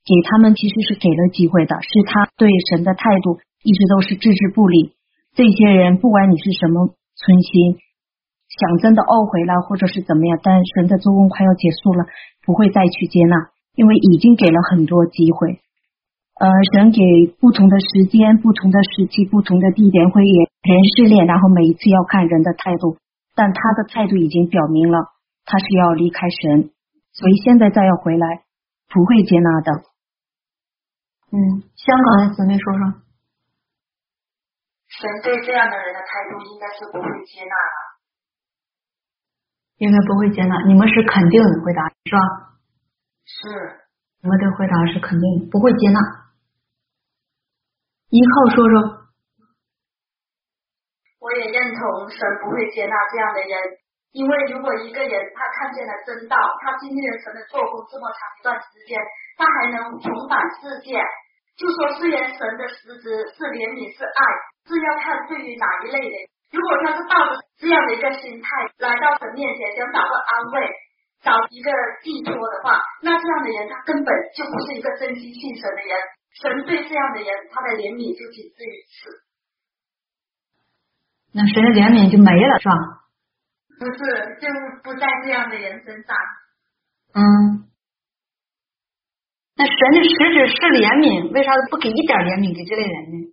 [0.07, 4.97] 给他们其实是给了机会的，是他对神的态度一直都是置之不理。
[5.35, 7.77] 这些人不管你是什么存心，
[8.59, 12.05] 想真的懊悔了，或者是怎么样，但神的做工快要结束了，
[12.45, 15.61] 不会再去接纳，因为已经给了很多机会。
[16.37, 17.01] 呃，神给
[17.41, 20.21] 不同的时间、不同的时期、不同的地点会
[20.61, 22.99] 给人试炼，然后每一次要看人的态度。
[23.35, 24.99] 但他的态度已经表明了，
[25.47, 26.69] 他是要离开神，
[27.13, 28.45] 所以现在再要回来，
[28.93, 29.73] 不会接纳的。
[31.33, 33.01] 嗯，香港的姊妹说说，
[34.93, 37.82] 神对这样的人的态度应该是不会接纳的，
[39.83, 40.55] 应该不会接纳。
[40.71, 42.23] 你们是肯定的回答是吧？
[43.27, 43.51] 是，
[44.23, 45.99] 你们的回答是肯定不会接纳。
[48.15, 48.75] 依靠说说。
[51.19, 53.55] 我也认同神不会接纳这样的人，
[54.15, 58.95] 因为如果一个人他看见了真道，他经历了神的做工这么长一段时间，
[59.35, 61.03] 他还能重返世界，
[61.59, 64.21] 就说虽然神的实质是怜悯是爱，
[64.67, 66.15] 是要看对于哪一类人。
[66.53, 68.49] 如果他是抱着这样的一个心态
[68.79, 70.69] 来到神面前，想找个安慰，
[71.25, 71.73] 找一个
[72.05, 75.97] 寄托的话，那这样的人他根本就不是一个真心信神的人。
[76.33, 79.25] 神对这样的人，他的怜悯就仅止于此。
[81.35, 82.77] 那神的怜悯就没了，是吧？
[83.81, 84.01] 不是，
[84.41, 84.49] 就
[84.85, 86.17] 不在这样的人身上。
[87.15, 87.69] 嗯。
[89.57, 93.33] 那神的实质是怜悯，为啥不给一点怜悯给这类人呢？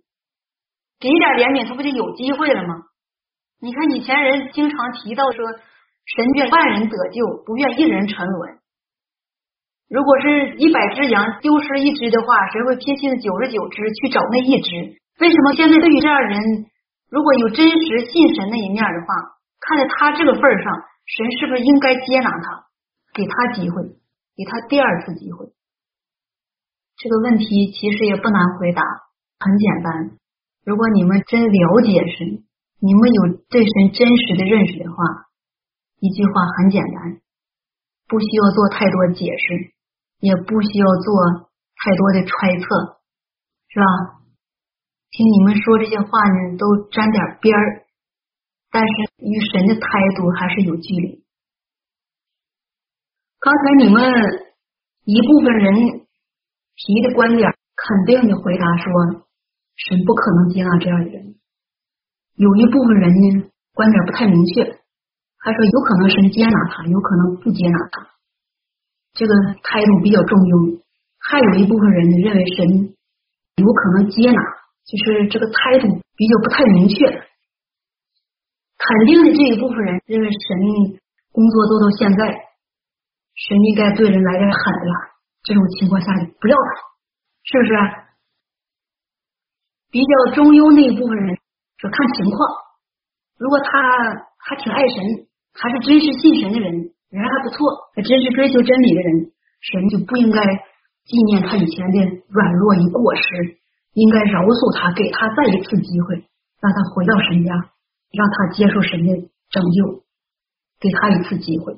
[1.00, 2.89] 给一点怜悯，他不就有机会了吗？
[3.60, 5.44] 你看以前人经常提到说，
[6.16, 8.58] 神愿万人得救，不愿一人沉沦。
[9.88, 14.96] 如果是一百只羊丢失一只的话，谁会撇弃九十九只去找那一只？
[15.20, 16.40] 为什么现在对于这样人？
[17.10, 19.06] 如果有真实信神那一面的话，
[19.60, 20.72] 看在他这个份上，
[21.04, 22.64] 神是不是应该接纳他，
[23.12, 23.82] 给他机会，
[24.36, 25.52] 给他第二次机会？
[26.96, 28.82] 这个问题其实也不难回答，
[29.40, 30.16] 很简单。
[30.64, 32.44] 如果你们真了解神，
[32.82, 34.96] 你们有对神真实的认识的话，
[36.00, 37.20] 一句话很简单，
[38.08, 39.76] 不需要做太多解释，
[40.20, 43.00] 也不需要做太多的揣测，
[43.68, 43.84] 是吧？
[45.10, 47.84] 听你们说这些话呢，都沾点边儿，
[48.70, 51.24] 但是与神的态度还是有距离。
[53.40, 54.00] 刚才你们
[55.04, 55.74] 一部分人
[56.76, 59.26] 提的观点，肯定的回答说，
[59.76, 61.39] 神不可能接纳这样的人。
[62.40, 68.16] 有一部分人呢，观点不太明确，还说有可能神接纳他，有可能不接纳他，
[69.12, 70.80] 这个态度比较中庸。
[71.20, 72.96] 还有一部分人，认为神
[73.60, 74.40] 有可能接纳。
[74.88, 77.20] 就是这个态度比较不太明确，肯
[79.06, 80.40] 定的这一部分人认为神
[81.30, 82.24] 工作做到现在，
[83.36, 84.92] 神应该对人来点狠了。
[85.44, 86.10] 这种情况下
[86.40, 86.70] 不要他，
[87.44, 87.76] 是不是？
[89.90, 91.36] 比较中庸那一部分人
[91.80, 92.36] 说看情况，
[93.40, 93.80] 如果他
[94.36, 95.00] 还挺爱神，
[95.56, 97.56] 还是真实信神的人，人还不错，
[97.96, 99.32] 还真是追求真理的人，
[99.64, 100.44] 神就不应该
[101.08, 101.96] 纪念他以前的
[102.28, 103.56] 软弱与过失，
[103.96, 106.28] 应该饶恕他，给他再一次机会，
[106.60, 107.72] 让他回到神家，
[108.12, 109.16] 让他接受神的
[109.48, 110.04] 拯救，
[110.84, 111.72] 给他一次机会。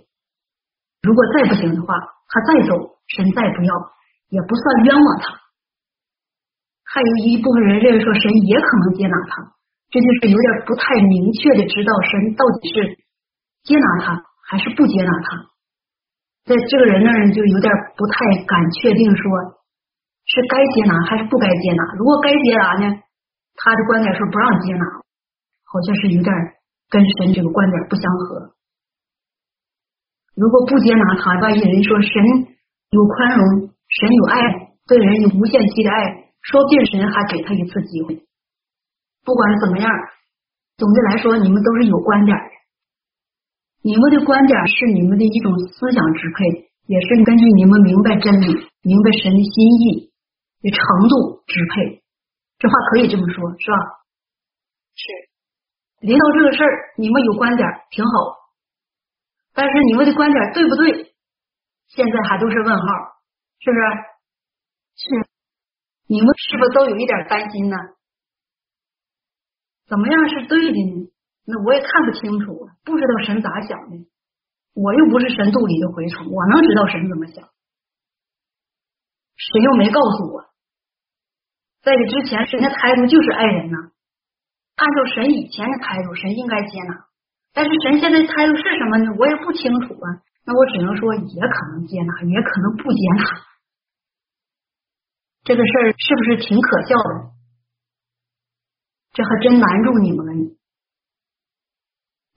[1.07, 1.95] 如果再不行的话，
[2.27, 3.71] 他再走，神再不要，
[4.35, 5.39] 也不算冤枉他。
[6.91, 9.55] 还有一部分人认为说，神也可能接纳他。
[9.93, 12.97] 这就是有点不太明确的知道神到底是
[13.63, 15.53] 接纳他还是不接纳他，
[16.49, 19.23] 在这个人那儿就有点不太敢确定说
[20.25, 21.85] 是该接纳还是不该接纳。
[22.01, 23.03] 如果该接纳呢，
[23.55, 24.85] 他的观点说不让接纳，
[25.69, 26.33] 好像是有点
[26.89, 28.57] 跟神这个观点不相合。
[30.35, 32.13] 如果不接纳他，万一人说神
[32.91, 34.41] 有宽容，神有爱，
[34.89, 38.25] 对人有无限期的爱，说不定神还给他一次机会。
[39.25, 39.89] 不管怎么样，
[40.77, 42.51] 总的来说，你们都是有观点的。
[43.83, 48.47] 你们的观点是你们的一种思想支配，也是根据你们明白真理、
[48.83, 50.13] 明白神的心意
[50.63, 50.79] 的程
[51.09, 52.03] 度支配。
[52.59, 53.77] 这话可以这么说，是吧？
[54.95, 55.03] 是。
[56.07, 58.11] 临到这个事儿，你们有观点挺好，
[59.55, 61.15] 但是你们的观点对不对？
[61.89, 62.87] 现在还都是问号，
[63.61, 63.83] 是不是？
[64.97, 65.29] 是。
[66.09, 67.77] 你们是不是都有一点担心呢？
[69.93, 71.13] 怎么样是对的呢？
[71.45, 74.09] 那我也看不清楚，不知道神咋想的。
[74.73, 77.45] 我又不是神肚里的蛔虫，我能知道神怎么想？
[79.37, 80.49] 神又没告诉我。
[81.85, 83.93] 在这之前，神的态度就是爱人呐。
[84.81, 87.05] 按照神以前的态度，神应该接纳。
[87.53, 89.13] 但是神现在态度是什么呢？
[89.21, 90.25] 我也不清楚啊。
[90.47, 93.45] 那我只能说，也可能接纳，也可能不接纳。
[95.45, 97.32] 这个事儿是不是挺可笑的？
[99.13, 100.33] 这还真难住你们了。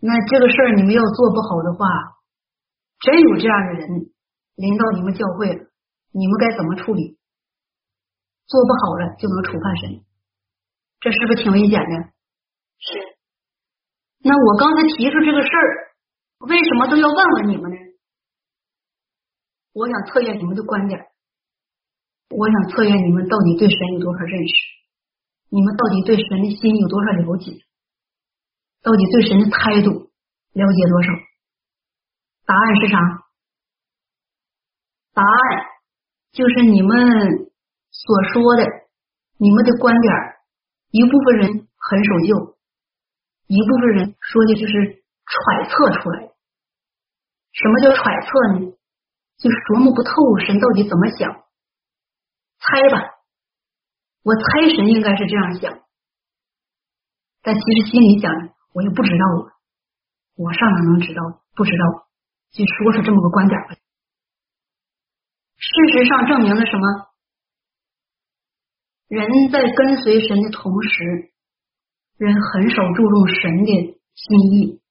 [0.01, 1.87] 那这个事儿你们要做不好的话，
[2.99, 4.11] 真有这样的人
[4.55, 5.71] 临到你们教会了，
[6.11, 7.17] 你们该怎么处理？
[8.45, 10.05] 做不好了就能处判神，
[10.99, 12.13] 这是不是挺危险的？
[12.77, 13.17] 是。
[14.19, 15.95] 那我刚才提出这个事儿，
[16.47, 17.77] 为什么都要问问你们呢？
[19.73, 20.99] 我想测验你们的观点，
[22.29, 24.53] 我想测验你们到底对神有多少认识。
[25.49, 27.51] 你们到底对神的心有多少了解？
[28.81, 30.11] 到底对神的态度
[30.53, 31.09] 了解多少？
[32.45, 32.97] 答案是啥？
[35.13, 35.65] 答案
[36.31, 37.49] 就是你们
[37.89, 38.63] 所说的，
[39.37, 40.13] 你们的观点，
[40.91, 42.57] 一部分人很守旧，
[43.47, 46.29] 一部分人说的就是揣测出来。
[47.53, 48.71] 什么叫揣测呢？
[49.37, 50.11] 就是琢磨不透
[50.45, 51.43] 神到底怎么想，
[52.59, 53.14] 猜吧。
[54.25, 54.41] 我猜
[54.75, 55.85] 神应该是这样想，
[57.43, 58.33] 但其实心里想，
[58.73, 59.53] 我又不知道啊，
[60.35, 61.21] 我上哪能知道？
[61.53, 62.09] 不知道，
[62.49, 63.75] 就说出这么个观点吧。
[65.57, 67.13] 事实上证明了什么？
[69.09, 71.31] 人在跟随神的同时，
[72.17, 74.81] 人很少注重神的心意，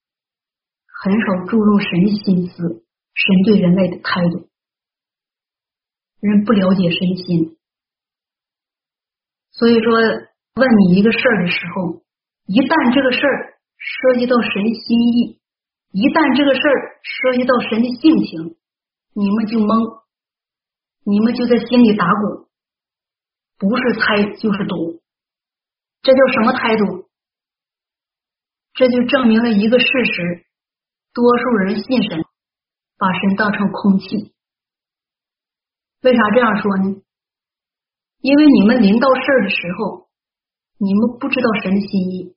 [0.86, 4.48] 很少注重神的心思，神对人类的态度，
[6.20, 7.54] 人不了解神心。
[9.55, 12.03] 所以说，问你一个事儿的时候，
[12.47, 15.39] 一旦这个事儿涉及到神心意，
[15.95, 18.59] 一旦这个事儿涉及到神的性情，
[19.15, 20.03] 你们就懵，
[21.07, 22.51] 你们就在心里打鼓，
[23.63, 24.99] 不是猜就是赌，
[26.03, 27.07] 这叫什么态度？
[28.75, 30.47] 这就证明了一个事实：
[31.15, 32.27] 多数人信神，
[32.99, 34.35] 把神当成空气。
[36.03, 37.04] 为啥这样说呢？
[38.25, 40.09] 因为你们临到事儿的时候，
[40.81, 42.33] 你们不知道神的心意。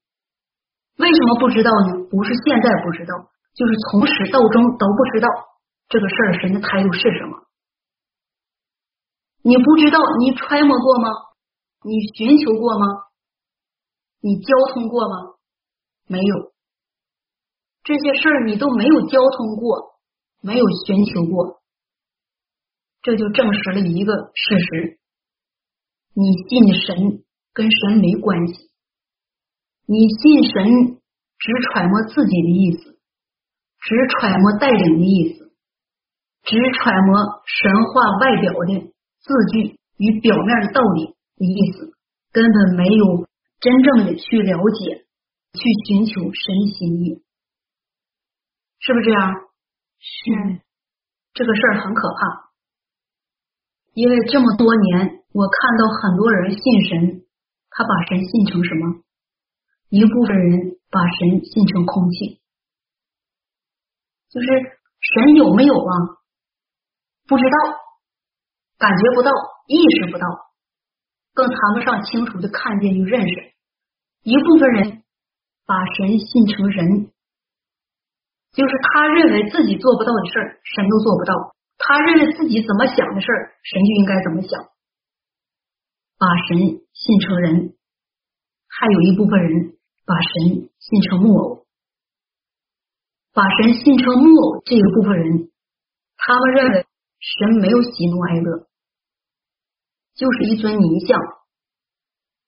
[0.99, 2.03] 为什么不知道呢？
[2.11, 3.15] 不是现在不知道，
[3.55, 5.29] 就是从始到终都不知道
[5.87, 7.39] 这个事儿神的态度是什么。
[9.43, 11.07] 你不知道，你揣摩过吗？
[11.83, 12.85] 你寻求过吗？
[14.19, 15.39] 你交通过吗？
[16.05, 16.51] 没有，
[17.85, 20.01] 这些事儿你都没有交通过，
[20.41, 21.61] 没有寻求过，
[23.01, 24.99] 这就证实了一个事实。
[26.19, 27.21] 你信神
[27.53, 28.71] 跟神没关系，
[29.85, 30.97] 你信神
[31.37, 32.97] 只揣摩自己的意思，
[33.77, 35.53] 只揣摩带领的意思，
[36.41, 37.13] 只揣摩
[37.45, 38.79] 神话外表的
[39.21, 41.93] 字句与表面的道理的意思，
[42.31, 43.27] 根本没有
[43.59, 45.05] 真正的去了解、
[45.53, 47.21] 去寻求神的心意，
[48.79, 49.35] 是不是这样？
[49.99, 50.61] 是，
[51.35, 52.49] 这个事儿很可怕，
[53.93, 55.16] 因为这么多年。
[55.33, 57.25] 我看到很多人信神，
[57.69, 59.03] 他把神信成什么？
[59.89, 62.41] 一部分人把神信成空气。
[64.29, 65.93] 就是神有没有啊？
[67.27, 67.57] 不知道，
[68.77, 69.31] 感觉不到，
[69.67, 70.25] 意识不到，
[71.33, 73.53] 更谈不上清楚的看见与认识。
[74.23, 75.03] 一部分人
[75.65, 77.11] 把神信成人，
[78.51, 81.33] 就是他认为自己做不到的事儿，神都做不到；
[81.77, 84.51] 他认为自己怎么想的事儿，神就应该怎么想。
[86.17, 86.57] 把神
[86.93, 87.77] 信成人，
[88.67, 91.67] 还有一部分人把神信成木偶。
[93.33, 95.51] 把神信成木偶这一部分人，
[96.17, 96.87] 他们认为
[97.19, 98.67] 神没有喜怒哀乐，
[100.15, 101.19] 就是一尊泥像。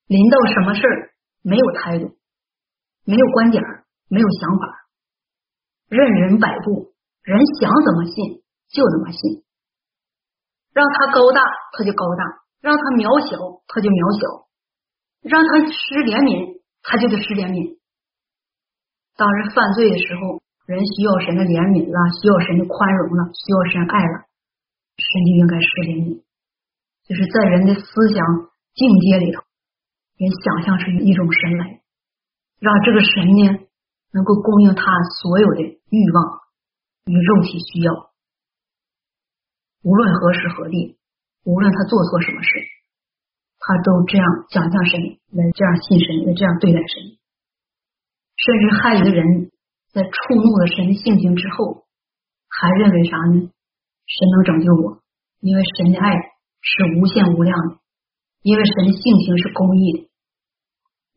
[0.07, 1.13] 临到什么事儿
[1.43, 2.17] 没有态度，
[3.05, 3.63] 没有观点，
[4.07, 4.89] 没有想法，
[5.89, 9.43] 任人摆布，人想怎么信就怎么信。
[10.73, 11.41] 让他高大
[11.77, 12.23] 他就高大，
[12.61, 13.35] 让他渺小
[13.67, 14.47] 他就渺小，
[15.21, 17.79] 让他失怜悯他就得失怜悯。
[19.15, 20.39] 当人犯罪的时候。
[20.69, 24.29] 人需要神的怜悯了，需要神的宽容了，需要神爱了，
[25.01, 26.21] 神就应该施怜悯。
[27.09, 28.21] 就是在人的思想
[28.77, 29.41] 境界里头，
[30.13, 31.81] 人想象出一种神来，
[32.61, 33.65] 让这个神呢
[34.13, 34.85] 能够供应他
[35.17, 36.45] 所有的欲望
[37.09, 38.13] 与肉体需要。
[39.81, 40.98] 无论何时何地，
[41.49, 42.49] 无论他做错什么事，
[43.57, 47.17] 他都这样想象神来，这样信神，来这样对待神，
[48.37, 49.49] 甚至还有的人。
[49.89, 51.87] 在触怒了神的性情之后，
[52.45, 53.49] 还认为啥呢？
[54.05, 55.01] 神能拯救我，
[55.41, 56.13] 因为神的爱
[56.61, 57.81] 是无限无量的，
[58.43, 60.09] 因为神的性情是公义的。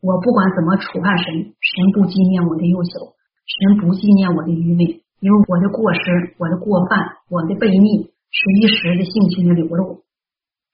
[0.01, 3.13] 我不管怎么触犯神，神不纪念我的幼小，
[3.45, 10.02] 神不纪念我的愚昧，因为我的过失、我的过犯、我的悖逆是一时的性情的流露，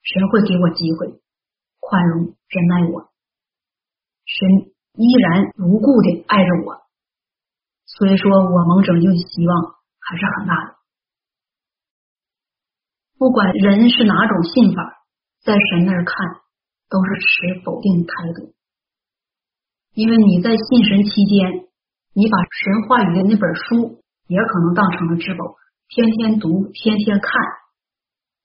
[0.02, 1.20] 神会给我机会，
[1.78, 3.10] 宽容忍耐我，
[4.24, 6.80] 神依然如故的爱着我。
[7.86, 10.76] 所以说，我蒙拯救的希望还是很大的。
[13.18, 15.04] 不管人是哪种信法，
[15.42, 16.14] 在神那儿看
[16.88, 18.54] 都是持否定态度。
[19.92, 21.68] 因为你在信神期间，
[22.14, 25.56] 你把神话语的那本书也可能当成了至宝，
[25.88, 27.32] 天天读，天天看，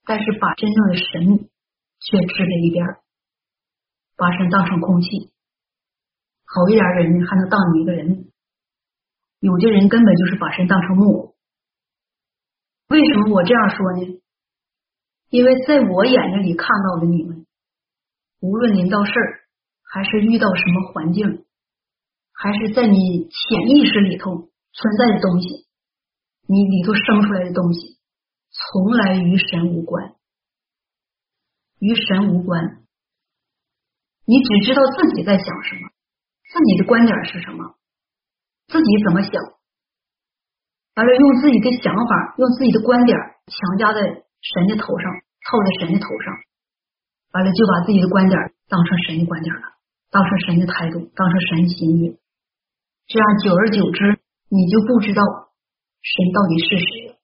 [0.06, 1.50] 但是把真正的神
[2.00, 2.86] 却置在一边，
[4.16, 5.08] 把神当成空气。
[6.46, 8.30] 好一点的人还能当你一个人。
[9.40, 11.34] 有的人根本就是把神当成木偶。
[12.88, 14.22] 为什么我这样说呢？
[15.28, 17.44] 因为在我眼睛里看到的你们，
[18.40, 19.40] 无论临到事儿，
[19.82, 21.44] 还是遇到什么环境，
[22.32, 25.66] 还是在你潜意识里头存在的东西，
[26.46, 27.95] 你里头生出来的东西，
[28.50, 30.14] 从来与神无关，
[31.78, 32.82] 与神无关。
[34.24, 35.88] 你只知道自己在想什么，
[36.50, 37.76] 自己的观点是什么。
[38.66, 39.32] 自己怎么想，
[40.96, 43.16] 完了用自己的想法，用自己的观点
[43.46, 45.06] 强加在神的头上，
[45.46, 46.34] 套在神的头上，
[47.30, 48.36] 完了就把自己的观点
[48.66, 49.62] 当成神的观点了，
[50.10, 52.18] 当成神的态度，当成神心意。
[53.06, 54.18] 这样久而久之，
[54.48, 55.22] 你就不知道
[56.02, 57.16] 神到底是谁了。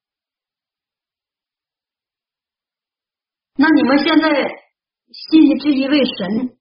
[3.57, 4.31] 那你们现在
[5.11, 6.57] 信的这一位神，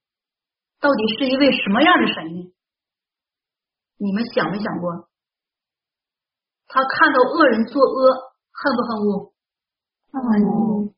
[0.79, 2.51] 到底是一位什么样的神呢？
[3.97, 5.07] 你们想没想过，
[6.65, 9.33] 他看到恶人作恶，恨不恨恶？
[10.11, 10.95] 恨恶。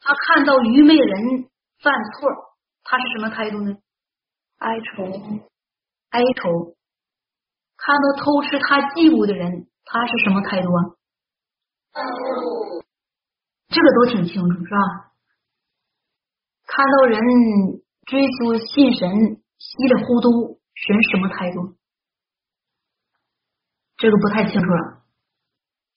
[0.00, 1.48] 他看到愚昧人
[1.80, 2.28] 犯错，
[2.82, 3.76] 他是什么态度呢？
[4.58, 5.04] 哀愁，
[6.10, 6.74] 哀愁。
[7.76, 10.98] 看到偷吃他祭物的人，他是什么态度啊？
[13.68, 15.11] 这个都挺清楚，是吧？
[16.72, 17.20] 看到人
[18.06, 19.12] 追求信神，
[19.58, 21.76] 稀里糊涂，神什么态度？
[23.98, 25.04] 这个不太清楚了，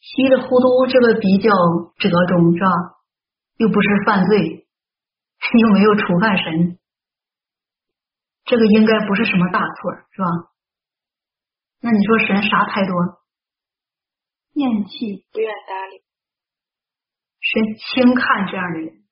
[0.02, 1.50] 稀里糊涂，这个比较
[1.98, 2.68] 折中是吧？
[3.56, 4.68] 又不是犯罪，
[5.62, 6.78] 又没有触犯神，
[8.44, 10.28] 这个应该不是什么大错，是吧？
[11.80, 12.92] 那你说神啥态度？
[14.56, 16.04] 厌弃，不愿搭理。
[17.40, 19.05] 神轻看这样的人，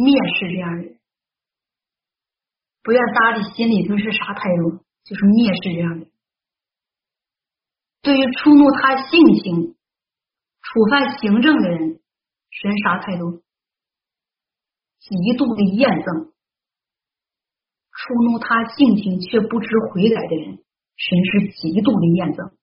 [0.00, 0.98] 蔑视这样的人，
[2.82, 4.80] 不愿搭理，心里头是啥态度？
[5.04, 6.08] 就是蔑视这样的。
[8.00, 9.76] 对于触怒他性情、
[10.64, 12.00] 触犯行政的人，
[12.48, 13.42] 神啥态度？
[15.00, 16.32] 极度的厌憎。
[17.92, 20.64] 触怒他性情却不知悔改的人，
[20.96, 22.56] 神是极度的厌憎。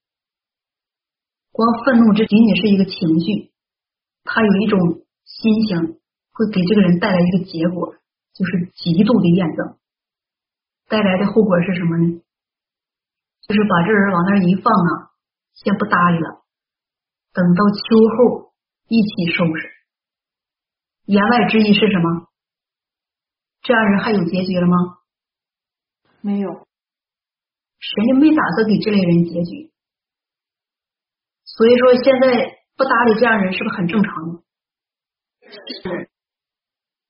[1.52, 3.54] 光愤怒这仅仅是一个情绪，
[4.24, 6.02] 他有一种心情，
[6.38, 7.96] 会给这个人带来一个结果，
[8.34, 9.78] 就是极度的厌憎。
[10.88, 12.22] 带来的后果是什么呢？
[13.42, 15.18] 就是把这人往那一放啊。
[15.58, 16.46] 先不搭理了，
[17.34, 17.82] 等到秋
[18.14, 18.54] 后
[18.88, 19.72] 一起收拾。
[21.06, 22.28] 言外之意是什么？
[23.64, 25.00] 这样人还有结局了吗？
[26.22, 26.68] 没有，
[27.80, 29.72] 神就没打算给这类人结局。
[31.44, 34.44] 所以说，现在不搭理这样人是不是很正常？
[35.42, 36.12] 是。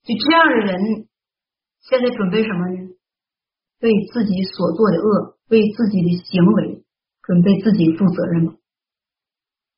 [0.08, 1.08] 就这样的人，
[1.82, 2.96] 现在准备什么呢？
[3.82, 6.86] 为自己所做的恶，为自己的行为，
[7.22, 8.54] 准备自己负责任吗？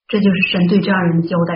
[0.07, 1.55] 这就是神对这样人的交代。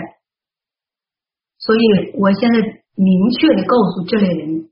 [1.58, 2.58] 所以我现在
[2.96, 4.68] 明确的告诉这类人，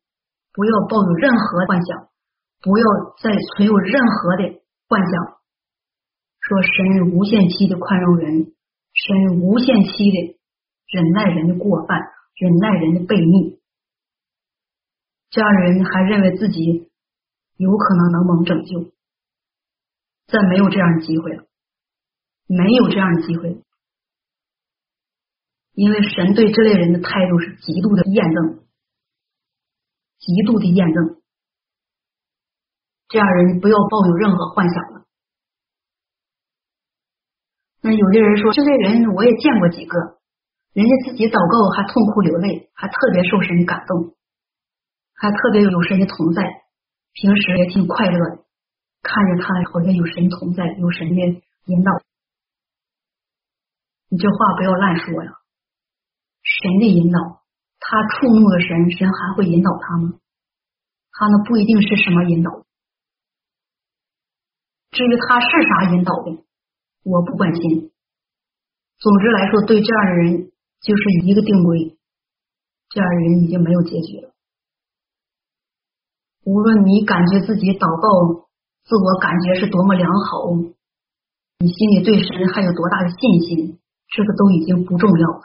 [0.52, 2.08] 不要抱有任何幻想，
[2.60, 2.84] 不要
[3.22, 5.38] 再存有任何的幻想，
[6.40, 8.52] 说神无限期的宽容人，
[8.92, 10.38] 神无限期的
[10.90, 11.98] 忍耐人的过犯，
[12.34, 13.61] 忍耐人的悖逆，
[15.32, 16.90] 这样人还认为自己
[17.56, 18.92] 有可能能蒙拯救，
[20.26, 21.44] 再没有这样的机会了，
[22.46, 23.62] 没有这样的机会。
[25.72, 28.60] 因为神对这类人的态度是极度的验证，
[30.18, 31.22] 极度的验证，
[33.08, 35.06] 这样人不要抱有任何幻想了。
[37.80, 39.98] 那有的人说，这类人我也见过几个，
[40.74, 44.14] 人家自己祷告还痛哭流泪，还特别受神感动，
[45.14, 46.42] 还特别有神的同在，
[47.12, 48.44] 平时也挺快乐的，
[49.02, 51.92] 看着他好像有神同在，有神的引导。
[54.08, 55.32] 你这话不要乱说呀。
[56.42, 57.18] 神的引导，
[57.78, 60.18] 他触怒了神，神还会引导他吗？
[61.12, 62.64] 他那不一定是什么引导。
[64.90, 66.44] 至于他是啥引导的，
[67.04, 67.92] 我不关心。
[68.98, 71.96] 总之来说，对这样的人就是一个定规，
[72.90, 74.31] 这样的人已经没有结局了。
[76.44, 78.48] 无论你感觉自己祷告，
[78.82, 80.50] 自我感觉是多么良好，
[81.58, 83.78] 你心里对神还有多大的信心，
[84.08, 85.42] 这个都已经不重要了。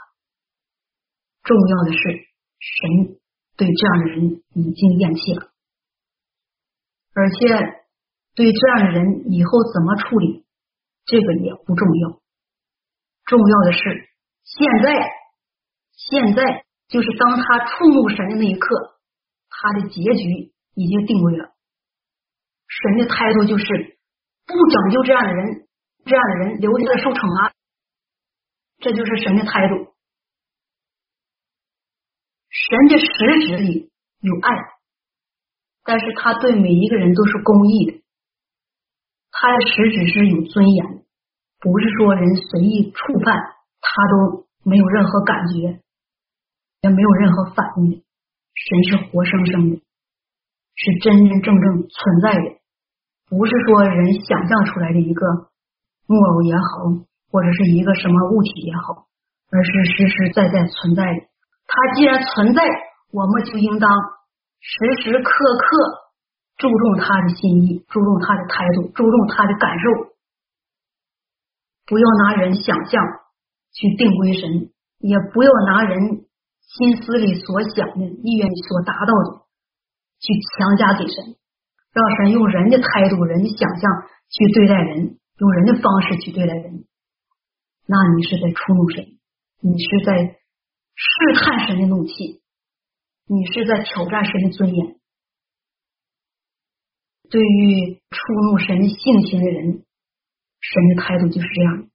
[1.43, 1.99] 重要的是，
[2.57, 3.17] 神
[3.55, 5.51] 对这样的人已经厌弃了，
[7.13, 7.45] 而且
[8.33, 10.45] 对这样的人以后怎么处理，
[11.05, 12.19] 这个也不重要。
[13.25, 14.09] 重要的是，
[14.43, 15.09] 现在，
[15.93, 18.97] 现在就是当他触怒神的那一刻，
[19.49, 21.49] 他的结局已经定位了。
[22.69, 23.65] 神的态度就是
[24.45, 25.67] 不拯救这样的人，
[26.05, 27.53] 这样的人留下来受惩罚，
[28.77, 29.95] 这就是神的态度。
[32.49, 33.89] 神的实质里
[34.19, 34.53] 有爱，
[35.83, 38.03] 但是他对每一个人都是公义的。
[39.31, 41.05] 他的实质是有尊严，
[41.59, 43.35] 不是说人随意触犯
[43.81, 45.81] 他都没有任何感觉，
[46.81, 48.03] 也没有任何反应的。
[48.53, 49.81] 神是活生生的，
[50.77, 52.61] 是真真正正存在的，
[53.27, 55.25] 不是说人想象出来的一个
[56.05, 57.01] 木偶也好，
[57.31, 59.09] 或者是一个什么物体也好，
[59.49, 61.19] 而是实实在在存在的。
[61.65, 62.61] 它既然存在，
[63.11, 63.89] 我们就应当
[64.59, 65.65] 时时刻刻
[66.57, 70.13] 注重他的心意，注重他的态度，注重他的感受，
[71.87, 73.03] 不要拿人想象
[73.73, 76.25] 去定归神，也不要拿人
[76.61, 79.46] 心思里所想的、意愿所达到的
[80.19, 81.35] 去强加给神，
[81.93, 83.91] 让神用人的态度、人的想象
[84.29, 86.85] 去对待人，用人的方式去对待人，
[87.85, 89.17] 那你是在触怒神，
[89.61, 90.37] 你是在。
[90.99, 92.41] 试探神的怒气，
[93.27, 94.95] 你是在挑战神的尊严。
[97.29, 99.85] 对于触怒神性情的人，
[100.59, 101.87] 神的态度就是这样。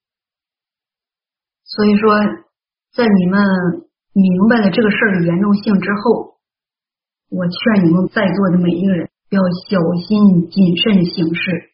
[1.65, 2.17] 所以说，
[2.93, 3.43] 在你们
[4.13, 6.32] 明白了这个事儿的严重性之后，
[7.33, 11.73] 我劝你们在座的每一个人要小心谨慎行事，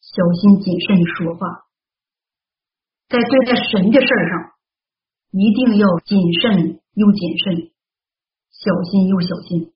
[0.00, 1.68] 小心谨慎说话，
[3.10, 4.52] 在对待神的事儿上。
[5.30, 7.70] 一定要谨慎又谨慎，
[8.48, 9.74] 小心又小心。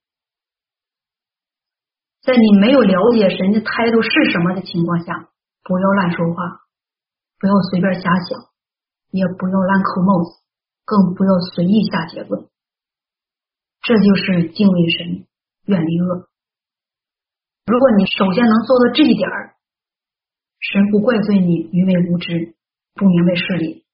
[2.23, 5.29] 在你没有了解神的态度是什么的情况下，
[5.63, 6.63] 不要乱说话，
[7.39, 8.49] 不要随便瞎想，
[9.11, 10.41] 也不要乱扣帽子，
[10.87, 12.49] 更不要随意下结论。
[13.83, 15.27] 这就是敬畏神，
[15.67, 16.29] 远离恶。
[17.67, 19.57] 如果你首先能做到这一点儿，
[20.61, 22.55] 神不怪罪你愚昧无知，
[22.95, 23.85] 不明白事理。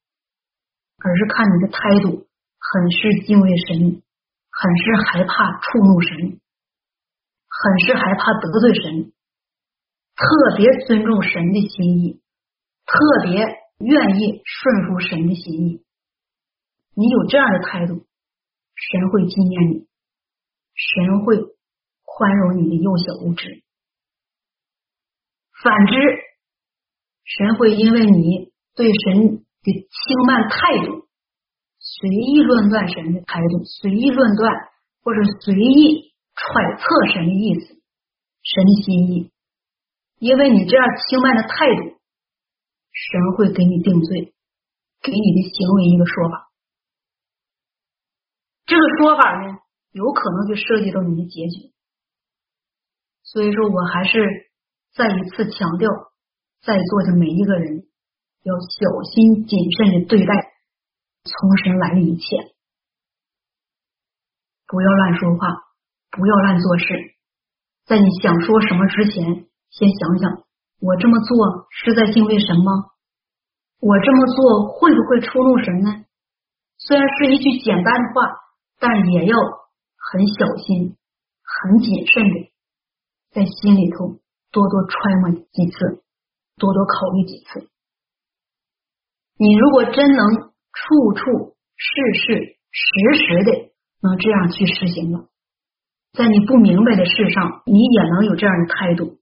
[1.01, 2.27] 而是看你的态度，
[2.59, 4.03] 很是敬畏神，
[4.51, 6.41] 很是害怕触怒神，
[7.47, 9.13] 很是害怕得罪神，
[10.17, 12.21] 特别尊重神的心意，
[12.85, 13.39] 特别
[13.79, 15.85] 愿意顺服神的心意。
[16.95, 18.08] 你有这样的态度，
[18.79, 19.87] 神会纪念你，
[20.75, 21.37] 神会
[22.05, 23.63] 宽容你的幼小无知。
[25.63, 25.93] 反之，
[27.25, 29.45] 神会因为你对神。
[29.61, 29.91] 的轻
[30.25, 31.09] 慢态度，
[31.81, 34.55] 随意论断神的态度，随意论断
[35.03, 39.33] 或者随意揣测神的意思、神的心意，
[40.21, 41.99] 因为你这样轻慢的态度，
[42.93, 44.33] 神会给你定罪，
[45.03, 46.48] 给你的行为一个说法。
[48.69, 49.57] 这个说法呢，
[49.93, 51.73] 有可能就涉及到你的结局。
[53.25, 54.21] 所以说我还是
[54.93, 55.89] 再一次强调，
[56.61, 57.89] 在座的每一个人
[58.43, 60.35] 要小心谨慎的对待
[61.25, 62.53] 从神来的一切，
[64.67, 65.49] 不要乱说话，
[66.11, 66.85] 不要乱做事。
[67.87, 70.45] 在你想说什么之前，先想想，
[70.83, 72.93] 我这么做是在敬畏神吗？
[73.81, 76.05] 我这么做会不会触怒神呢？
[76.77, 78.47] 虽然是一句简单的话。
[78.81, 79.37] 但也要
[79.97, 80.97] 很小心、
[81.43, 82.53] 很谨慎的
[83.33, 84.21] 在心里头
[84.53, 86.03] 多多揣摩几次，
[86.57, 87.69] 多多考虑几次。
[89.37, 90.27] 你如果真能
[90.73, 92.89] 处处事事时
[93.19, 95.29] 时的能这样去实行了，
[96.13, 99.19] 在你不明白的事上，你也能有这样的态度，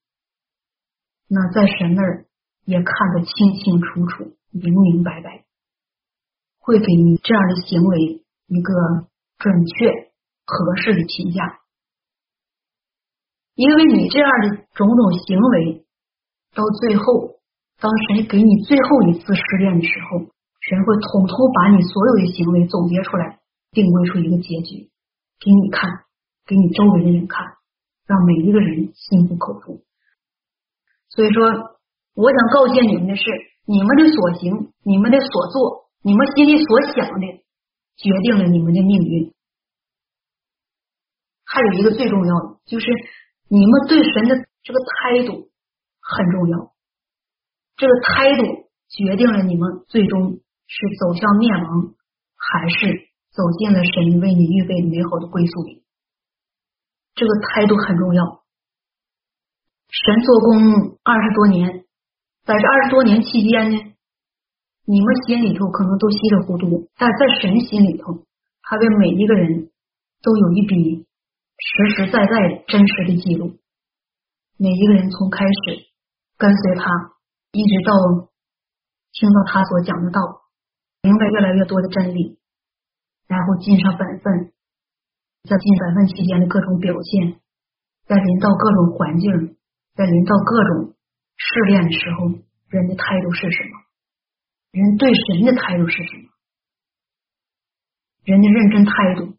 [1.29, 2.27] 那在神那儿
[2.67, 5.47] 也看得清清楚楚、明明白白，
[6.59, 9.09] 会给你这样的行为一个。
[9.39, 10.13] 准确
[10.45, 11.61] 合适的评价，
[13.55, 15.85] 因为你这样的种种行为，
[16.55, 17.41] 到最后，
[17.79, 20.19] 当神给你最后一次试炼的时候，
[20.61, 23.41] 神会统统把你所有的行为总结出来，
[23.73, 24.91] 定规出一个结局
[25.39, 25.91] 给你看，
[26.47, 27.45] 给你周围的人看，
[28.07, 29.83] 让每一个人心服口服。
[31.11, 31.45] 所以说，
[32.15, 33.25] 我想告诫你们的是，
[33.67, 37.46] 你们的所行，你们的所做，你们心里所想的。
[37.97, 39.33] 决定了你们的命运。
[41.45, 42.87] 还有一个最重要的，就是
[43.49, 45.49] 你们对神的这个态度
[46.01, 46.75] 很重要。
[47.77, 51.95] 这个态度决定了你们最终是走向灭亡，
[52.37, 55.85] 还是走进了神为你预备美好的归宿里。
[57.15, 58.45] 这个态度很重要。
[59.89, 61.85] 神做工二十多年，
[62.45, 63.96] 在这二十多年期间呢？
[64.89, 68.23] 你们心里头可能都稀里糊涂，但在神心里头，
[68.63, 69.69] 他为每一个人
[70.23, 71.05] 都有一笔
[71.59, 73.59] 实实在在真实的记录。
[74.57, 75.91] 每一个人从开始
[76.39, 77.19] 跟随他，
[77.51, 78.31] 一直到
[79.11, 80.21] 听到他所讲的道，
[81.03, 82.39] 明白越来越多的真理，
[83.27, 84.53] 然后尽上本分，
[85.43, 87.41] 在尽本分期间的各种表现，
[88.07, 89.57] 在临到各种环境，
[89.97, 90.95] 在临到各种
[91.37, 92.29] 试炼的时候，
[92.69, 93.86] 人的态度是什么？
[94.77, 96.29] 人对神的态度是什么？
[98.25, 99.33] 人的认真态度，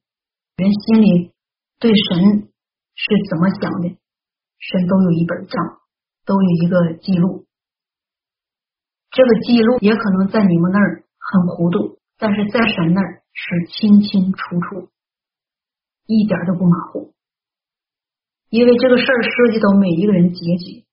[0.55, 1.31] 人心里
[1.77, 2.49] 对神
[2.95, 3.89] 是怎么想的？
[4.57, 5.53] 神都有一本账，
[6.25, 7.45] 都有一个记录。
[9.11, 14.89] 这个记录也可能在你们那儿很糊涂，但是在神那儿是清清楚楚，
[16.07, 17.13] 一点都不马虎。
[18.49, 20.83] 因为这个事儿涉及到每一个人结局，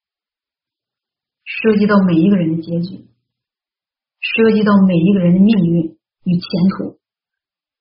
[1.45, 3.09] 涉及到每一个人的结局。
[4.25, 6.99] 涉及到每一个人的命运与前途，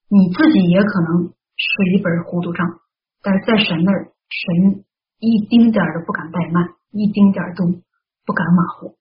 [0.09, 2.67] 你自己也可能是一本糊涂账，
[3.21, 4.83] 但是在神那儿，神
[5.19, 7.63] 一丁点儿都不敢怠慢，一丁点儿都
[8.25, 8.97] 不敢马虎，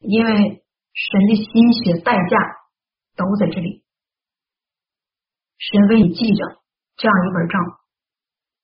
[0.00, 0.64] 因为
[0.94, 2.36] 神的心血代价
[3.14, 3.84] 都在这里，
[5.58, 6.62] 神为你记着
[6.96, 7.60] 这样一本账，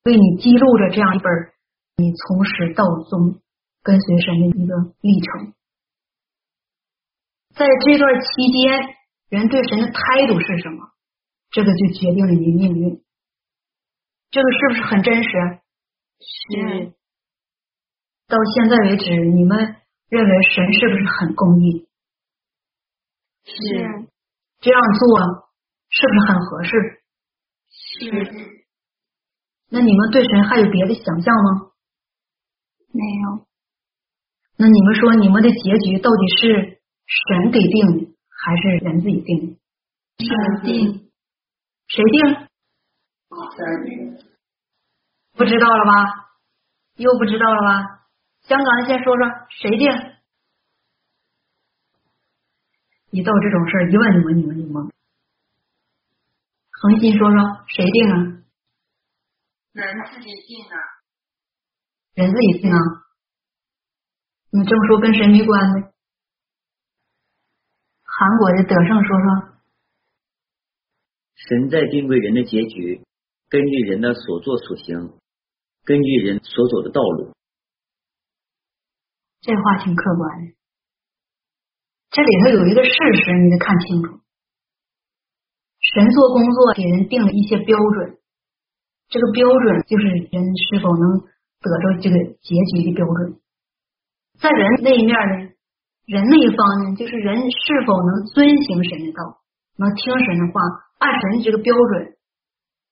[0.05, 1.29] 为你记录着这样一本
[1.97, 3.39] 你从始到终
[3.83, 5.53] 跟随神的一个历程。
[7.55, 8.95] 在这段期间，
[9.29, 10.89] 人对神的态度是什么？
[11.51, 13.03] 这个就决定了你的命运。
[14.31, 15.29] 这个是不是很真实？
[16.19, 16.93] 是。
[18.27, 19.75] 到现在为止，你们
[20.09, 21.87] 认为神是不是很公义？
[23.43, 23.53] 是。
[24.59, 25.19] 这样做
[25.89, 27.03] 是不是很合适？
[27.69, 28.63] 是。
[29.69, 31.71] 那你们对神还有别的想象吗？
[32.91, 33.45] 没有。
[34.57, 36.72] 那你们说，你们的结局到底是？
[37.05, 39.59] 神给定的还是人自己定？
[40.17, 40.27] 神
[40.63, 41.11] 定。
[41.87, 42.47] 谁定？
[45.33, 46.29] 不知道了吧？
[46.95, 48.07] 又不知道了吧？
[48.41, 49.87] 香港的先说说谁定？
[53.11, 54.89] 一到这种事儿，一问你们，你们就懵。
[56.71, 58.15] 恒心说说谁定啊？
[59.73, 60.75] 人自己定啊。
[62.15, 62.77] 人自己定啊？
[64.51, 65.92] 你这么说跟谁没关系？
[68.23, 69.27] 韩国的德胜说说
[71.35, 73.03] ：“神在定位人的结局，
[73.49, 75.19] 根据人的所作所行，
[75.83, 77.33] 根据人所走的道路。”
[79.43, 80.53] 这话挺客观的。
[82.11, 82.91] 这里头有一个事
[83.25, 84.21] 实，你得看清楚。
[85.81, 88.19] 神做工作给人定了一些标准，
[89.09, 91.27] 这个标准就是人是否能
[91.59, 93.41] 得着这个结局的标准。
[94.39, 95.52] 在人那一面呢，
[96.05, 99.39] 人那一方呢，就是人是否能遵行神的道，
[99.77, 100.59] 能听神的话，
[100.99, 102.17] 按神的这个标准，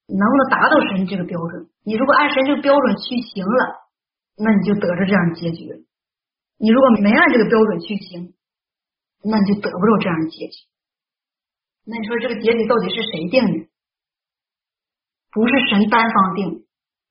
[0.07, 1.67] 能不能达到神这个标准？
[1.83, 3.89] 你如果按神这个标准去行了，
[4.37, 5.83] 那你就得着这样的结局；
[6.57, 8.33] 你如果没按这个标准去行，
[9.23, 10.67] 那你就得不着这样的结局。
[11.83, 13.67] 那你说这个结局到底是谁定的？
[15.31, 16.65] 不是神单方定，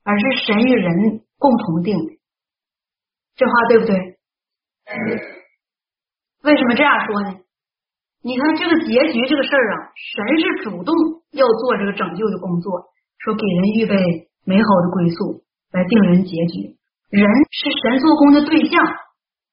[0.05, 2.19] 而是神与人共同定的。
[3.37, 4.19] 这话对不对？
[6.43, 7.39] 为什么这样说呢？
[8.23, 10.95] 你看这个结局这个事儿啊，神是主动
[11.33, 13.97] 要做这个拯救的工作，说给人预备
[14.45, 15.43] 美好的归宿，
[15.73, 16.77] 来定人结局。
[17.11, 18.85] 人是神做工的对象。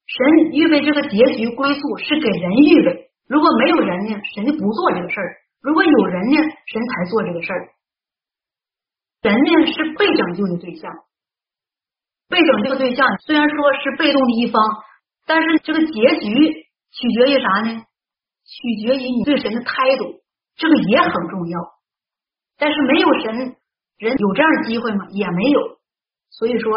[0.07, 5.27] 神预备这个结局归宿是给人预备，如果没有人呢，神就不做这个事儿；
[5.61, 6.38] 如果有人呢，
[6.68, 7.69] 神才做这个事儿。
[9.23, 10.91] 人呢是被拯救的对象，
[12.30, 14.61] 被拯救的对象虽然说是被动的一方，
[15.26, 16.66] 但是这个结局
[16.97, 17.85] 取决于啥呢？
[18.43, 20.21] 取决于你对神的态度，
[20.55, 21.59] 这个也很重要。
[22.57, 23.55] 但是没有神，
[23.97, 25.07] 人有这样的机会吗？
[25.11, 25.79] 也没有。
[26.31, 26.73] 所以说，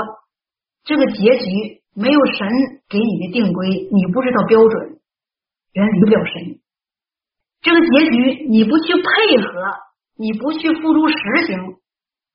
[0.84, 1.80] 这个结局。
[1.92, 2.48] 没有神
[2.88, 5.00] 给你的定规，你不知道标准，
[5.72, 6.60] 人离不了神。
[7.62, 9.50] 这个结局你不去配合，
[10.16, 11.16] 你不去付出实
[11.48, 11.80] 行，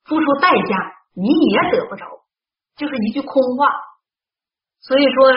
[0.04, 2.06] 付出代价，你也得不着，
[2.76, 3.70] 就是一句空话。
[4.82, 5.34] 所以说，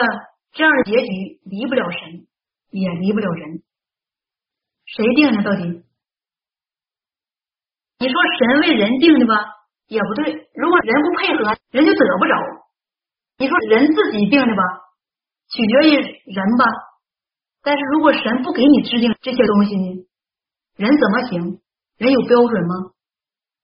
[0.51, 2.27] 这样的结局离不了神，
[2.71, 3.63] 也离不了人。
[4.85, 5.43] 谁定的？
[5.43, 5.83] 到底？
[7.99, 9.35] 你说神为人定的吧，
[9.87, 10.49] 也不对。
[10.55, 12.33] 如果人不配合，人就得不着。
[13.37, 14.63] 你说人自己定的吧，
[15.49, 15.95] 取决于
[16.33, 16.65] 人吧。
[17.61, 20.07] 但是如果神不给你制定这些东西呢，
[20.75, 21.61] 人怎么行？
[21.97, 22.93] 人有标准吗？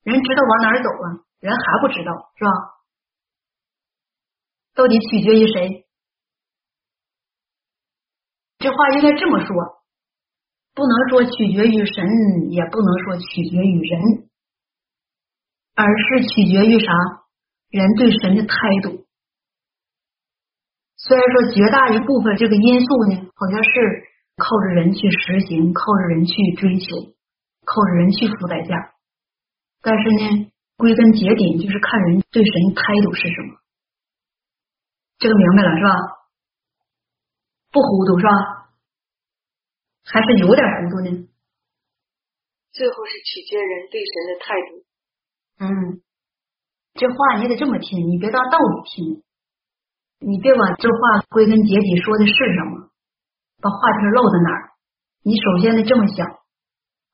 [0.03, 1.25] 人知道往哪儿走啊？
[1.39, 2.51] 人还不知道是吧？
[4.75, 5.84] 到底取决于谁？
[8.65, 9.53] 这话应该这么说，
[10.73, 14.01] 不能说取决于神，也不能说取决于人，
[15.75, 16.91] 而是取决于啥？
[17.69, 19.05] 人对神的态度。
[20.97, 23.69] 虽然说绝大一部分这个因素呢，好像是
[24.35, 26.87] 靠着人去实行，靠着人去追求，
[27.65, 28.95] 靠着人去付代价，
[29.83, 33.59] 但是呢，归根结底就是看人对神态度是什么。
[35.19, 35.93] 这个明白了是吧？
[37.71, 38.54] 不糊涂是吧？
[40.05, 41.27] 还是有点糊涂呢？
[42.71, 44.85] 最后是取决人对神的态度。
[45.57, 46.01] 嗯，
[46.93, 49.23] 这话你得这么听，你别当道理听。
[50.19, 52.89] 你别管这话归根结底说的是什么，
[53.61, 54.71] 把话题漏在哪儿？
[55.23, 56.39] 你首先得这么想，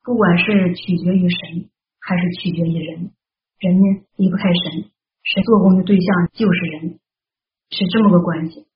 [0.02, 1.70] 不管是取决于神，
[2.00, 3.12] 还是取决于人，
[3.58, 4.90] 人呢离不开神，
[5.22, 7.00] 神做工的对象就是人，
[7.70, 8.66] 是这么个关系。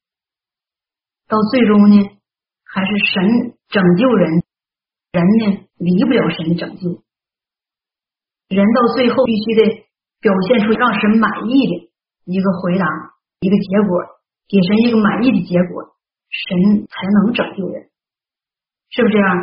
[1.29, 1.97] 到最终呢，
[2.65, 4.45] 还是神拯救人，
[5.13, 7.03] 人呢离不了神的拯救。
[8.49, 9.87] 人到最后必须得
[10.21, 11.93] 表现出让神满意的
[12.25, 12.87] 一个回答，
[13.41, 14.17] 一个结果。
[14.49, 15.97] 给神一个满意的结果，
[16.31, 17.91] 神才能拯救人，
[18.91, 19.37] 是不是这样？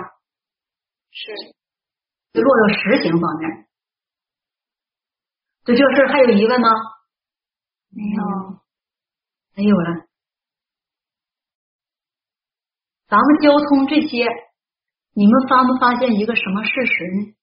[1.11, 1.53] 是。
[2.31, 3.67] 就落到实行方面，
[5.65, 6.67] 对这个事儿还有疑问吗？
[7.89, 8.61] 没有，
[9.57, 10.02] 没有了。
[13.13, 14.25] 咱们交通这些，
[15.13, 17.35] 你们发没发现一个什么事实呢？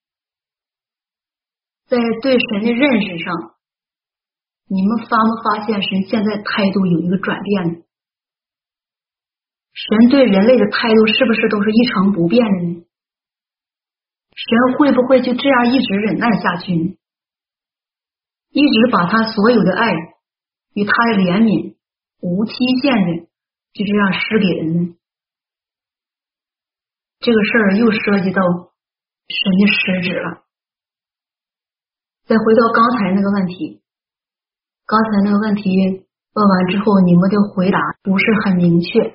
[1.86, 3.54] 在对神的认识上。
[4.66, 7.82] 你们发没发现神现在态度有一个转变呢？
[9.72, 12.84] 神对人类的态度是不是都是一成不变的呢？
[14.34, 16.96] 神会不会就这样一直忍耐下去呢？
[18.50, 19.92] 一直把他所有的爱
[20.74, 21.76] 与他的怜悯
[22.18, 23.28] 无期限的
[23.72, 24.96] 就这样施给人呢？
[27.20, 30.42] 这个事儿又涉及到神的实质了。
[32.26, 33.82] 再回到刚才那个问题。
[34.86, 35.70] 刚才那个问题
[36.32, 39.10] 问完之后，你们的回答不是很明确，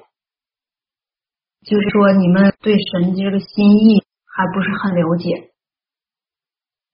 [1.66, 5.52] 就是说你们对神的这个心意还不是很了解。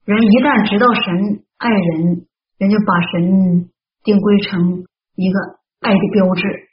[0.06, 2.26] 人一旦知道神爱人，
[2.58, 3.70] 人就把神
[4.04, 5.40] 定规成一个
[5.82, 6.71] 爱的标志，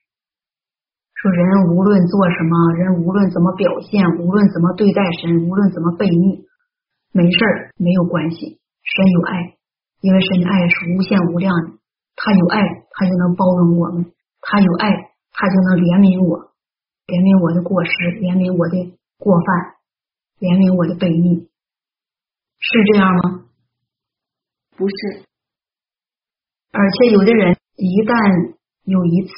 [1.19, 6.47] 说人无论做什么，人无论怎么表现，无论怎么对待神，无论怎么悖逆，
[7.11, 9.59] 没事儿没有关系，神有爱，
[9.99, 11.75] 因为神的爱是无限无量的。
[12.15, 12.63] 他有爱，
[12.95, 16.55] 他就能包容我们；他有爱，他就能怜悯我。
[17.11, 17.91] 怜悯我的过失，
[18.23, 19.75] 怜悯我的过犯，
[20.39, 21.51] 怜悯我的悖逆，
[22.63, 23.43] 是这样吗？
[24.79, 25.27] 不是。
[26.71, 28.55] 而且有的人一旦
[28.85, 29.35] 有一次，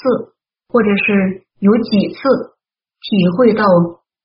[0.69, 2.19] 或者是有几次
[3.01, 3.65] 体会到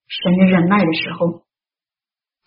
[0.07, 1.43] 神的忍耐的时候，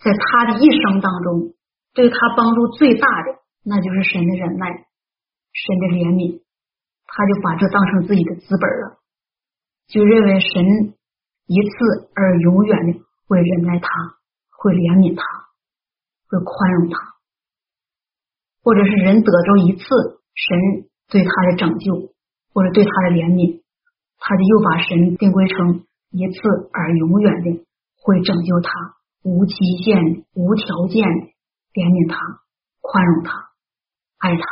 [0.02, 1.54] 在他的一生当中，
[1.94, 4.66] 对他帮助最大的，那就是神的忍耐，
[5.52, 6.42] 神的怜悯，
[7.06, 8.98] 他就把这当成自己的资本了，
[9.88, 10.96] 就认为神
[11.46, 13.88] 一次而永远的会忍耐他，
[14.56, 15.22] 会怜悯他，
[16.28, 16.98] 会宽容他，
[18.62, 19.84] 或者是人得着一次。
[20.38, 22.14] 神对他的拯救，
[22.54, 23.60] 或者对他的怜悯，
[24.18, 26.38] 他就又把神定规成一次
[26.72, 27.64] 而永远的
[28.02, 28.70] 会拯救他，
[29.22, 29.54] 无期
[29.84, 31.02] 限、无条件
[31.72, 32.18] 怜悯他、
[32.80, 33.50] 宽容他、
[34.18, 34.44] 爱他，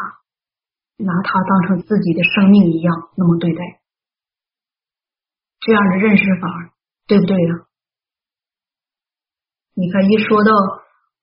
[0.99, 3.61] 拿他当成自己的生命一样那么对待，
[5.61, 6.75] 这样的认识法
[7.07, 7.67] 对不对呀？
[9.75, 10.53] 你看，一说到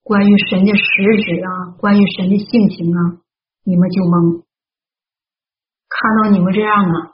[0.04, 0.84] 关于神的实
[1.24, 3.24] 质啊，关于神的性情啊，
[3.64, 4.44] 你们就懵。
[5.90, 7.13] 看到你们这样啊，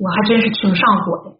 [0.00, 1.36] 我还真是挺上火的。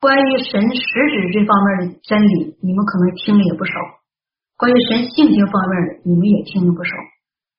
[0.00, 3.72] 关于神实质这方面的真理，你们可能听了也不少；
[4.58, 6.92] 关于神性情方面的，你们也听了不少。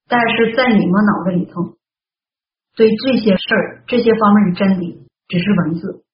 [0.07, 1.73] 但是在你们脑子里头，
[2.75, 6.05] 对这些事儿、这些方面的真理，只是文字，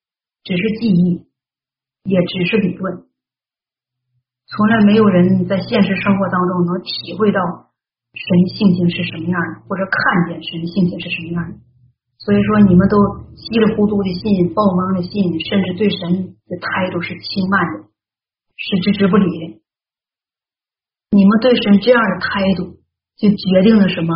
[0.43, 1.27] 只是记忆，
[2.03, 3.07] 也只是理论，
[4.47, 7.41] 从来没有人在现实生活当中能体会到。
[8.13, 11.59] 神性情是什么样的，或者看见神性情是什么样的？
[12.19, 12.97] 所以说，你们都
[13.35, 17.87] 稀里糊涂的信，报蒙的信，甚至对神的态度是轻慢的，
[18.57, 19.61] 是置之不理的。
[21.11, 22.77] 你们对神这样的态度，
[23.15, 24.13] 就决定了什么？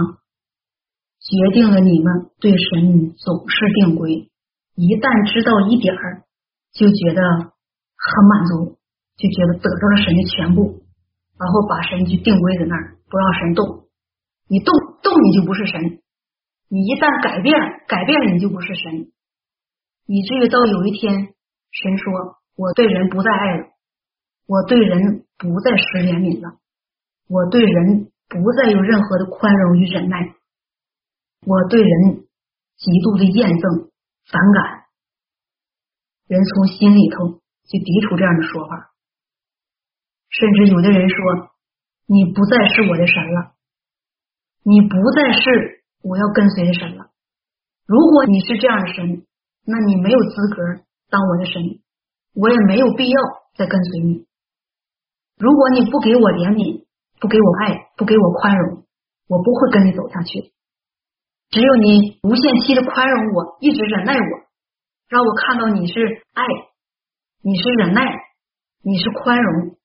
[1.22, 4.32] 决定了你们对神总是定规，
[4.76, 6.26] 一旦知道一点儿，
[6.73, 8.82] 就觉得很满足，
[9.15, 10.82] 就觉得得到了神的全部，
[11.38, 13.86] 然后把神就定规在那儿，不让神动。
[14.49, 14.73] 你动
[15.06, 16.02] 动，你就不是神；
[16.72, 17.52] 你一旦改变，
[17.84, 19.11] 改变了，你就不是神。
[20.07, 21.35] 以至于到有一天，
[21.68, 23.68] 神说：“我对人不再爱了，
[24.48, 26.64] 我对人不再施怜悯了，
[27.27, 30.34] 我对人不再有任何的宽容与忍耐，
[31.43, 32.23] 我对人
[32.80, 33.91] 极度的厌憎、
[34.31, 34.88] 反感。”
[36.31, 38.95] 人从心里头就抵触这样的说法，
[40.30, 41.52] 甚至有的人说
[42.07, 43.60] ：“你不再是我的神了。”
[44.64, 47.11] 你不再是我要跟随的神了。
[47.86, 49.26] 如果你是这样的神，
[49.65, 51.61] 那你没有资格当我的神，
[52.34, 53.22] 我也没有必要
[53.57, 54.26] 再跟随你。
[55.38, 56.86] 如果你不给我怜悯，
[57.19, 58.86] 不给我爱，不给我宽容，
[59.28, 60.53] 我不会跟你走下去。
[61.49, 64.34] 只有你无限期的宽容我，一直忍耐我，
[65.10, 66.45] 让我看到你是爱，
[67.44, 68.06] 你是忍耐，
[68.84, 69.76] 你是宽容，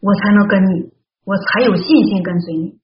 [0.00, 0.92] 我才能跟你，
[1.24, 2.81] 我才有信心跟随你。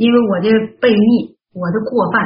[0.00, 0.48] 因为我的
[0.80, 2.24] 悖逆，我的过犯，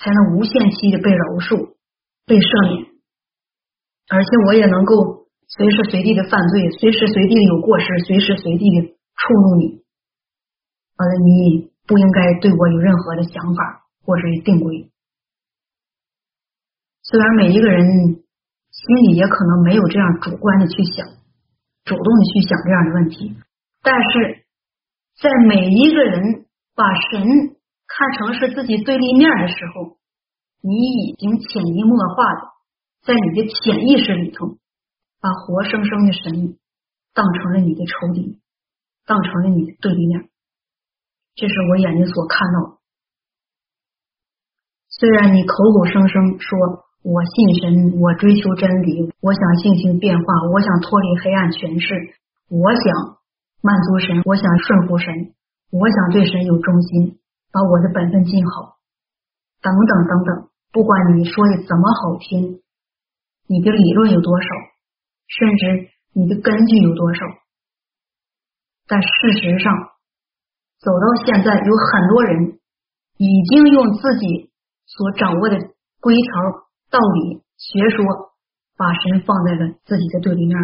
[0.00, 1.76] 才能无限期的被饶恕、
[2.24, 2.96] 被赦免，
[4.08, 9.84] 而且我也能够随时随地的犯罪，随时随地的有过失，随时随地的触怒你。
[10.96, 14.88] 完了，你不应该对我有任何的想法或者是定规。
[17.04, 17.84] 虽然每一个人
[18.72, 21.04] 心里也可能没有这样主观的去想，
[21.84, 23.36] 主动的去想这样的问题，
[23.84, 24.48] 但是
[25.20, 26.47] 在每一个人。
[26.78, 29.98] 把神看成是自己对立面的时候，
[30.62, 32.40] 你已经潜移默化的
[33.02, 34.46] 在你的潜意识里头，
[35.18, 36.56] 把活生生的神
[37.12, 38.38] 当成了你的仇敌，
[39.04, 40.28] 当成了你的对立面。
[41.34, 42.78] 这是我眼睛所看到的。
[44.86, 46.58] 虽然你口口声声说
[47.02, 52.14] 我信神，我追求真理，我想性情变化，我想脱离黑暗权势，
[52.48, 53.18] 我想
[53.62, 55.34] 满足神，我想顺服神。
[55.70, 57.18] 我想对神有忠心，
[57.52, 58.78] 把我的本分尽好，
[59.60, 60.48] 等等等等。
[60.72, 62.62] 不管你说的怎么好听，
[63.46, 64.48] 你的理论有多少，
[65.26, 67.20] 甚至你的根据有多少，
[68.86, 69.08] 但事
[69.42, 69.74] 实上，
[70.80, 72.58] 走到现在，有很多人
[73.18, 74.50] 已经用自己
[74.86, 75.56] 所掌握的
[76.00, 76.32] 规条、
[76.90, 78.32] 道理、学说，
[78.76, 80.56] 把神放在了自己的对立面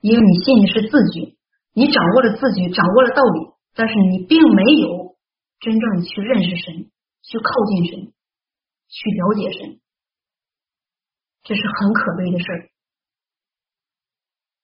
[0.00, 1.38] 因为你信的是字句，
[1.72, 3.57] 你掌握了字句，掌握了道理。
[3.78, 5.14] 但是你并没有
[5.60, 6.90] 真正去认识神，
[7.22, 8.12] 去靠近神，
[8.88, 9.78] 去了解神，
[11.44, 12.70] 这是很可悲的事儿。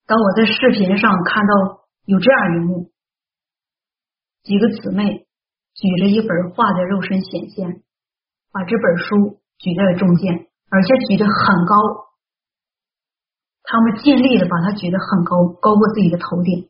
[0.06, 2.90] 当我在视频上看到有这样一幕，
[4.42, 5.28] 几个姊妹
[5.74, 7.84] 举着一本画的肉身显现，
[8.50, 11.76] 把这本书举在了中间，而且举得很高，
[13.62, 16.68] 他们尽力的把它举得很高，高过自己的头顶。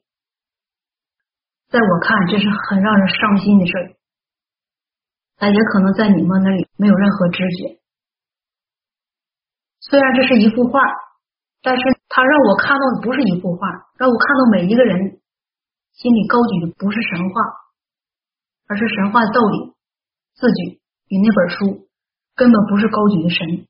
[1.75, 3.97] 在我看，这是很让人伤心的事儿。
[5.35, 7.81] 但也可能在你们那里没有任何知觉。
[9.81, 10.79] 虽然这是一幅画，
[11.63, 13.67] 但是他让我看到的不是一幅画，
[13.99, 15.19] 让我看到每一个人
[15.95, 17.43] 心里高举的不是神话，
[18.69, 19.75] 而是神话的道理。
[20.37, 21.89] 自己与那本书
[22.37, 23.67] 根本不是高举的神，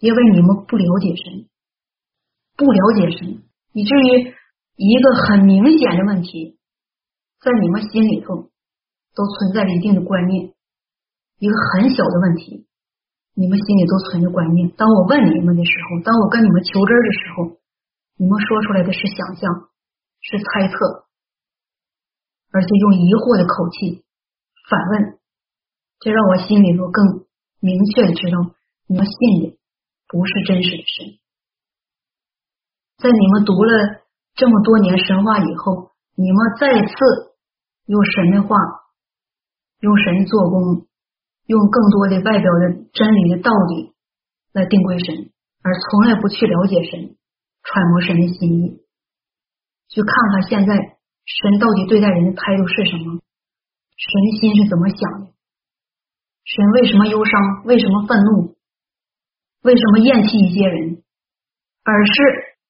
[0.00, 1.48] 因为你们不了解神，
[2.58, 3.42] 不了解神，
[3.72, 4.34] 以至于
[4.76, 6.58] 一个很明显的问题，
[7.42, 8.50] 在你们心里头
[9.14, 10.54] 都存在着一定的观念。
[11.38, 12.68] 一个很小的问题，
[13.34, 14.70] 你们心里都存着观念。
[14.78, 17.58] 当我问你们的时候，当我跟你们求真的时候，
[18.14, 19.50] 你们说出来的是想象，
[20.20, 20.76] 是猜测，
[22.52, 24.04] 而且用疑惑的口气
[24.70, 25.18] 反问，
[25.98, 27.26] 这让我心里头更
[27.58, 28.54] 明确的知道，
[28.86, 29.58] 你们信的
[30.06, 31.18] 不是真实的神。
[33.02, 34.06] 在你们读了
[34.38, 37.31] 这么多年神话以后，你们再次
[37.86, 38.56] 用神的话，
[39.80, 40.86] 用神做工。
[41.44, 43.92] 用更多的外表的真理的道理
[44.52, 47.16] 来定归神，而从来不去了解神、
[47.64, 48.80] 揣摩神的心意，
[49.88, 53.20] 去看看现在神到底对待人的态度是什么，
[53.98, 55.32] 神心是怎么想的，
[56.44, 58.56] 神为什么忧伤，为什么愤怒，
[59.64, 61.02] 为什么厌弃一些人，
[61.82, 62.12] 而是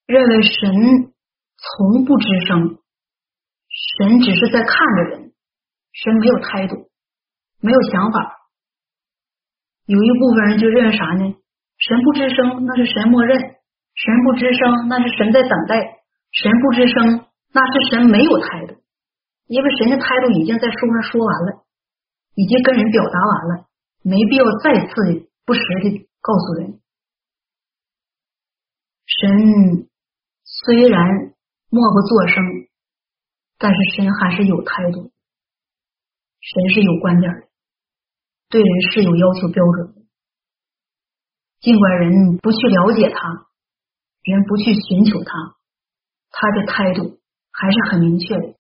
[0.07, 1.13] 认为神
[1.59, 2.79] 从不吱声，
[3.99, 5.33] 神只是在看着人，
[5.93, 6.91] 神没有态度，
[7.61, 8.49] 没有想法。
[9.87, 11.35] 有一部分人就认为啥呢？
[11.79, 15.77] 神不吱声，那是神默认；神不吱声，那是神在等待；
[16.31, 18.81] 神不吱声，那是神没有态度。
[19.47, 21.67] 因为神的态度已经在书上说完了，
[22.35, 23.67] 已经跟人表达完了，
[24.03, 26.81] 没必要再次的不实的告诉人。
[29.05, 29.91] 神
[30.45, 31.35] 虽然
[31.69, 32.62] 默不作声，
[33.63, 35.13] 但是神还是有态度，
[36.41, 37.47] 神是有观点的。
[38.51, 40.03] 对人是有要求标准的，
[41.61, 43.47] 尽管人不去了解他，
[44.25, 45.55] 人不去寻求他，
[46.33, 47.21] 他的态度
[47.53, 48.57] 还是很明确的。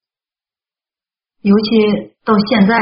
[1.40, 2.78] 尤其到现在，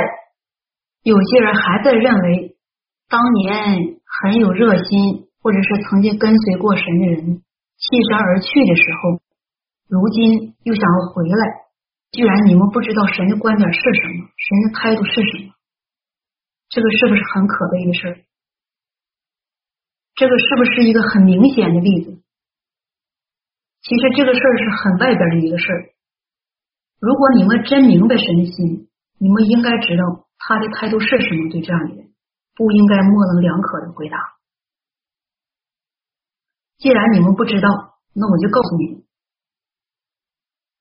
[1.03, 2.59] 有些人还在认为
[3.09, 7.43] 当年很有热心，或者是曾经跟随过神的人
[7.79, 9.23] 弃神而去的时候，
[9.89, 11.60] 如今又想要回来。
[12.11, 15.55] 居然你们不知道神的观点是什么，神的态度是什么？
[16.69, 18.25] 这个是不是很可悲的事儿？
[20.15, 22.23] 这个是不是一个很明显的例子？
[23.83, 25.95] 其实这个事儿是很外边的一个事儿。
[26.99, 31.49] 如果你们真明白神的心，你们应该知道他的态度是什么。
[31.51, 32.13] 对这样的人，
[32.55, 34.19] 不应该模棱两可的回答。
[36.77, 37.69] 既然你们不知道，
[38.13, 39.05] 那我就告诉你们：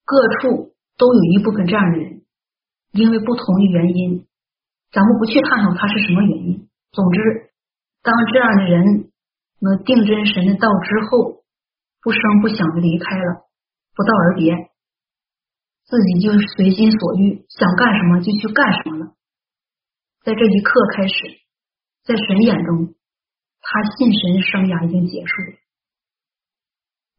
[0.04, 0.69] 各处
[1.00, 2.22] 都有一部分这样的人，
[2.92, 4.28] 因为不同的原因。
[4.92, 6.68] 咱们不去探讨他是什么原因。
[6.92, 7.52] 总之，
[8.04, 9.12] 当这样的人
[9.62, 11.44] 能定真神的道之后，
[12.02, 13.46] 不声不响的离开了，
[13.96, 14.52] 不道而别，
[15.86, 19.14] 自己就随心所欲，想干什么就去干什么了。
[20.24, 21.14] 在这一刻开始，
[22.04, 22.96] 在神眼中，
[23.62, 25.58] 他信神的生涯已经结束了，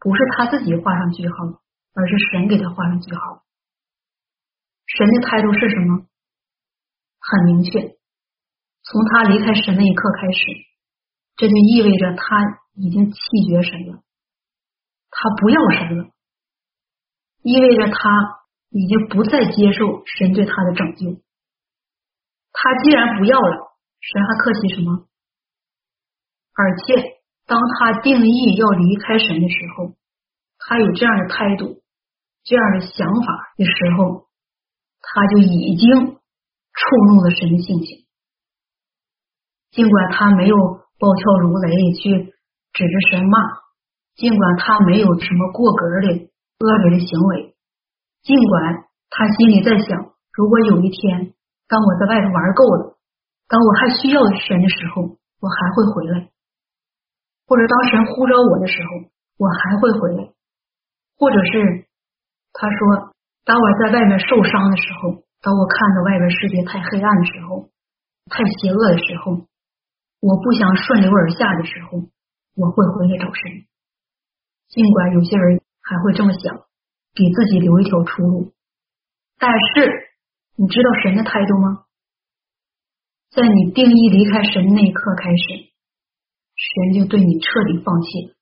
[0.01, 1.62] 不是他自己画上句号，
[1.94, 3.44] 而是神给他画上句号。
[4.97, 6.07] 神的态度是什么？
[7.21, 7.71] 很明确，
[8.83, 10.47] 从他离开神那一刻开始，
[11.37, 13.19] 这就意味着他已经弃
[13.49, 14.03] 绝神了，
[15.11, 16.11] 他不要神了，
[17.43, 18.41] 意味着他
[18.71, 21.23] 已经不再接受神对他的拯救。
[22.53, 25.07] 他既然不要了，神还客气什么？
[26.53, 29.95] 而且，当他定义要离开神的时候，
[30.59, 31.81] 他有这样的态度、
[32.43, 34.27] 这样的想法的时候，
[35.01, 36.20] 他就已经。
[36.72, 38.06] 触怒了神的性情，
[39.70, 42.32] 尽管他没有暴跳如雷去
[42.72, 43.36] 指着神骂，
[44.14, 47.55] 尽管他没有什么过格的恶劣的行为，
[48.22, 51.35] 尽管他心里在想，如果有一天
[51.68, 52.97] 当我在外头玩够了，
[53.48, 56.31] 当我还需要神的时候，我还会回来；
[57.47, 60.32] 或者当神呼召我的时候，我还会回来；
[61.18, 61.85] 或者是
[62.55, 63.10] 他说，
[63.45, 65.25] 当我在外面受伤的时候。
[65.43, 67.71] 当我看到外边世界太黑暗的时候，
[68.27, 69.49] 太邪恶的时候，
[70.21, 71.97] 我不想顺流而下的时候，
[72.57, 73.65] 我会回来找神。
[74.69, 76.69] 尽管有些人还会这么想，
[77.15, 78.53] 给自己留一条出路，
[79.39, 80.11] 但是
[80.57, 81.87] 你知道神的态度吗？
[83.31, 85.73] 在你定义离开神那一刻开始，
[86.53, 88.35] 神就对你彻底放弃了。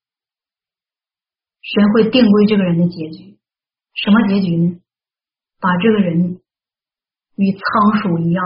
[1.61, 3.39] 神会定规这个人的结局，
[3.93, 4.81] 什么结局呢？
[5.59, 6.41] 把这个人
[7.35, 8.43] 与仓鼠一样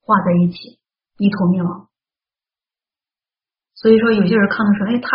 [0.00, 0.78] 画在一起，
[1.18, 1.88] 一同灭亡。
[3.74, 5.08] 所以说，有些人看到说，哎，他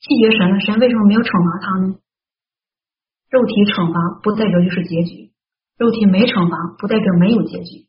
[0.00, 1.98] 拒绝神了，神为什么没有惩罚他呢？
[3.30, 5.32] 肉体惩罚不代表就是结局，
[5.78, 7.88] 肉体没惩罚不代表没有结局，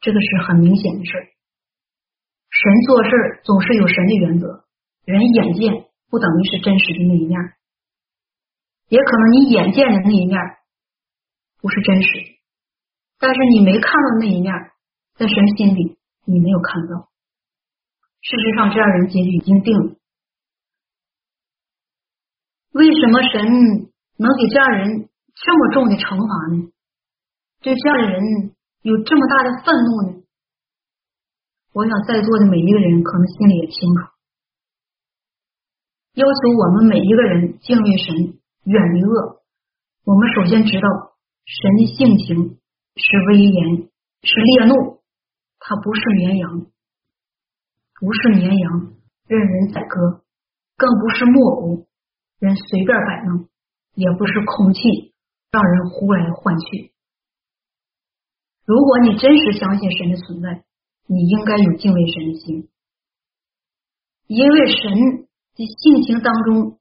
[0.00, 1.24] 这个是很明显的事儿。
[2.52, 4.68] 神做事总是有神的原则，
[5.04, 7.40] 人眼见不等于是真实的那一面，
[8.88, 10.36] 也可能你眼见的那一面
[11.66, 12.08] 不是真实，
[13.18, 14.54] 但是你没看到那一面，
[15.16, 17.10] 在神心里你没有看到。
[18.22, 19.96] 事实上，这样人结局已经定了。
[22.70, 23.42] 为什么神
[24.14, 26.70] 能给这样人这么重的惩罚呢？
[27.62, 30.22] 对这样的人有这么大的愤怒呢？
[31.72, 34.06] 我想在座的每一个人可能心里也清楚。
[36.14, 39.42] 要求我们每一个人敬畏神，远离恶。
[40.04, 41.15] 我们首先知道
[41.46, 42.58] 神的性情
[42.96, 43.88] 是威严，
[44.22, 45.00] 是烈怒，
[45.58, 46.66] 他不是绵羊。
[47.98, 48.94] 不是绵羊
[49.26, 50.22] 任人宰割，
[50.76, 51.86] 更不是木偶
[52.38, 53.48] 人随便摆弄，
[53.94, 55.14] 也不是空气
[55.50, 56.92] 让人呼来唤去。
[58.66, 60.64] 如果你真实相信神的存在，
[61.06, 62.68] 你应该有敬畏神的心，
[64.26, 64.92] 因为神
[65.54, 66.78] 的性情当中，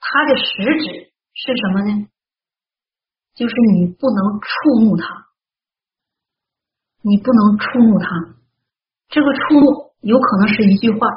[0.00, 2.08] 他的实质是什么呢？
[3.34, 5.26] 就是你不能触怒他，
[7.02, 8.06] 你不能触怒他，
[9.08, 9.94] 这个触怒。
[10.04, 11.08] 有可能是一句话，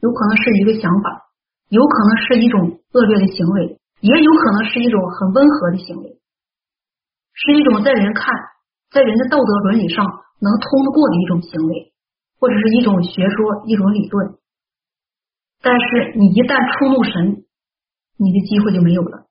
[0.00, 1.30] 有可能是一个想法，
[1.68, 6.18] 有可能是一种恶劣的行为，也有可能是一种很温和的行为，
[7.32, 8.34] 是一种在人看，
[8.90, 10.04] 在人的道德伦理上
[10.40, 11.94] 能通得过的一种行为，
[12.40, 14.34] 或者是一种学说、一种理论。
[15.62, 17.46] 但是你一旦触怒神，
[18.18, 19.28] 你的机会就没有了，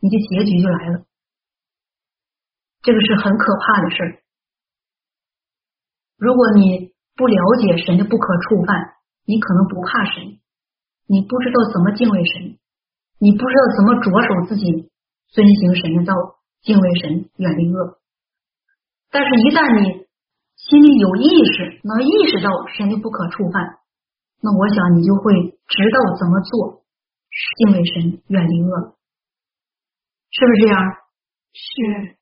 [0.00, 1.04] 你的结局就来了。
[2.82, 4.22] 这个是很可怕的事儿。
[6.18, 6.92] 如果你。
[7.14, 8.74] 不了解神的不可触犯，
[9.26, 10.40] 你可能不怕神，
[11.06, 12.56] 你不知道怎么敬畏神，
[13.20, 14.88] 你不知道怎么着手自己
[15.28, 16.14] 遵行神的道，
[16.62, 18.00] 敬畏神，远离恶。
[19.10, 20.08] 但是，一旦你
[20.56, 23.78] 心里有意识，能意识到神的不可触犯，
[24.40, 25.36] 那我想你就会
[25.68, 26.82] 知道怎么做，
[27.60, 28.96] 敬畏神，远离恶，
[30.32, 30.80] 是不是这样？
[31.52, 32.16] 是。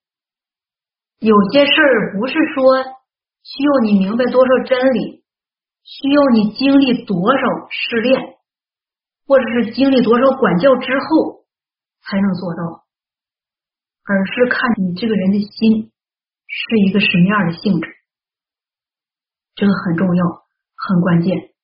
[1.21, 2.99] 有些事儿不是说。
[3.43, 5.25] 需要你明白多少真理，
[5.83, 7.41] 需要你经历多少
[7.71, 8.37] 试炼，
[9.27, 11.47] 或者是经历多少管教之后
[12.03, 12.85] 才能做到，
[14.05, 15.91] 而是看你这个人的心
[16.47, 17.89] 是一个什么样的性质，
[19.55, 20.27] 这个很重要，
[20.77, 21.55] 很关键。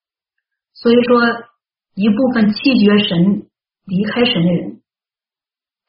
[0.72, 1.20] 所以说，
[1.94, 3.50] 一部分气绝神、
[3.84, 4.82] 离开神的人，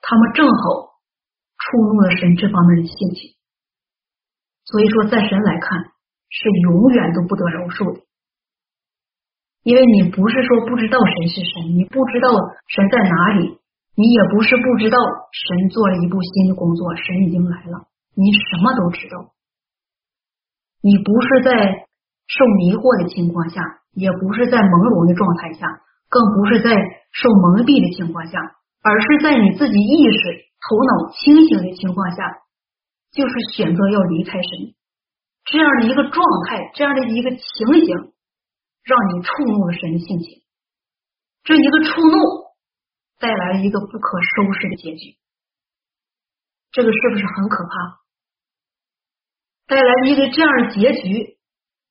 [0.02, 1.00] 他们正好
[1.56, 3.37] 触怒了神这方面的性情。
[4.68, 5.80] 所以说，在神来看，
[6.28, 8.04] 是永远都不得饶恕的，
[9.64, 12.28] 因为你不是说不知道神是神，你不知道
[12.68, 13.64] 神在哪里，
[13.96, 15.00] 你也不是不知道
[15.32, 19.32] 神做了一部新的工作，神已经来了，你什么都知道。
[20.84, 21.88] 你不是在
[22.28, 23.64] 受迷惑的情况下，
[23.96, 25.64] 也不是在朦胧的状态下，
[26.12, 26.76] 更不是在
[27.16, 28.36] 受蒙蔽的情况下，
[28.84, 32.44] 而是在你自己意识、头脑清醒的情况下。
[33.18, 34.76] 就是选择要离开神，
[35.46, 38.14] 这样的一个状态，这样的一个情形，
[38.84, 40.44] 让你触怒了神的性情。
[41.44, 42.14] 这一个触怒，
[43.18, 45.18] 带来了一个不可收拾的结局。
[46.72, 48.06] 这个是不是很可怕？
[49.66, 51.40] 带来一个这样的结局，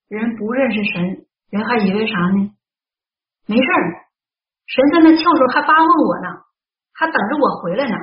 [0.07, 2.55] 人不认识神，人还以为啥呢？
[3.47, 3.67] 没事，
[4.67, 6.29] 神在那翘首还巴望我呢，
[6.93, 7.97] 还等着我回来呢。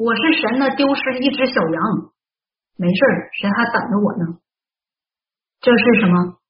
[0.00, 2.12] 我是神呢，丢失一只小羊，
[2.78, 4.40] 没事儿，神还等着我呢。
[5.60, 6.40] 这是什么？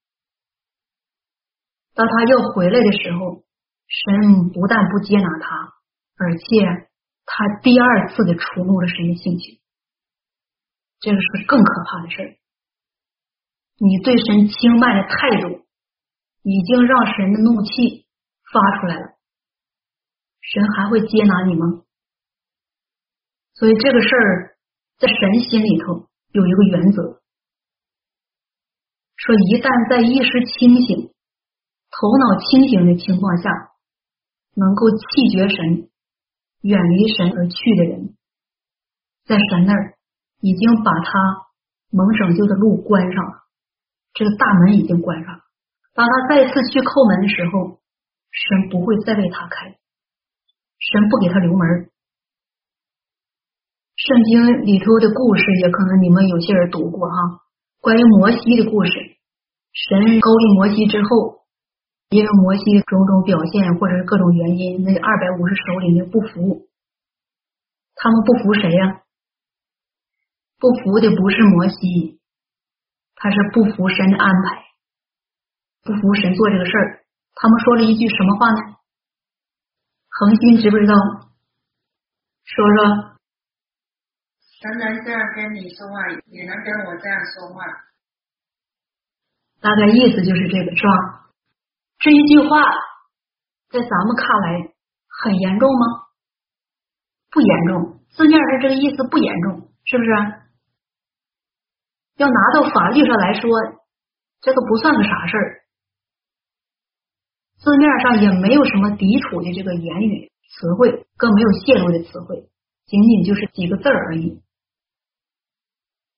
[1.93, 3.43] 当他要回来的时候，
[3.89, 5.74] 神不但不接纳他，
[6.16, 6.90] 而且
[7.27, 9.60] 他第二次的触怒了神的性情，
[11.01, 12.36] 这个是更可怕的事儿。
[13.78, 15.66] 你对神轻慢的态度，
[16.44, 18.06] 已经让神的怒气
[18.52, 19.18] 发出来了，
[20.40, 21.82] 神还会接纳你吗？
[23.61, 24.57] 所以这个事儿
[24.97, 27.20] 在神心里头有一个原则，
[29.20, 31.12] 说一旦在意识清醒、
[31.93, 33.53] 头脑清醒的情况下，
[34.57, 35.93] 能够弃绝神、
[36.65, 38.16] 远离神而去的人，
[39.28, 39.93] 在神那儿
[40.41, 41.53] 已经把他
[41.93, 43.45] 蒙拯救的路关上了，
[44.15, 45.45] 这个大门已经关上了。
[45.93, 47.77] 当他再次去叩门的时候，
[48.32, 49.77] 神不会再为他开，
[50.81, 51.93] 神不给他留门。
[54.01, 57.44] 圣经里头的故事，也可能你们有些人读过哈，
[57.82, 58.93] 关于摩西的故事。
[59.77, 61.44] 神高立摩西之后，
[62.09, 66.64] 因为摩西种种表现或者是各种原因，那二百五十首领不服，
[67.94, 69.02] 他们不服谁呀？
[70.59, 72.20] 不服的不是摩西，
[73.16, 74.64] 他是不服神的安排，
[75.85, 77.05] 不服神做这个事儿。
[77.35, 78.77] 他们说了一句什么话呢？
[80.09, 80.94] 恒心知不知道？
[82.44, 83.10] 说说。
[84.61, 85.95] 神能这样跟你说话，
[86.27, 87.65] 也能跟我这样说话。
[89.62, 91.32] 大概意思就是这个，是吧？
[91.99, 92.61] 这一句话
[93.70, 94.74] 在咱们看来
[95.09, 96.12] 很严重吗？
[97.31, 100.11] 不严重，字面上这个意思不严重，是不是？
[102.16, 103.51] 要拿到法律上来说，
[104.43, 105.62] 这都不算个啥事儿。
[107.57, 112.51] 字面上也没有什么抵触的这个言语词汇，更没有泄露的词汇，
[112.85, 114.43] 仅仅就是几个字而已。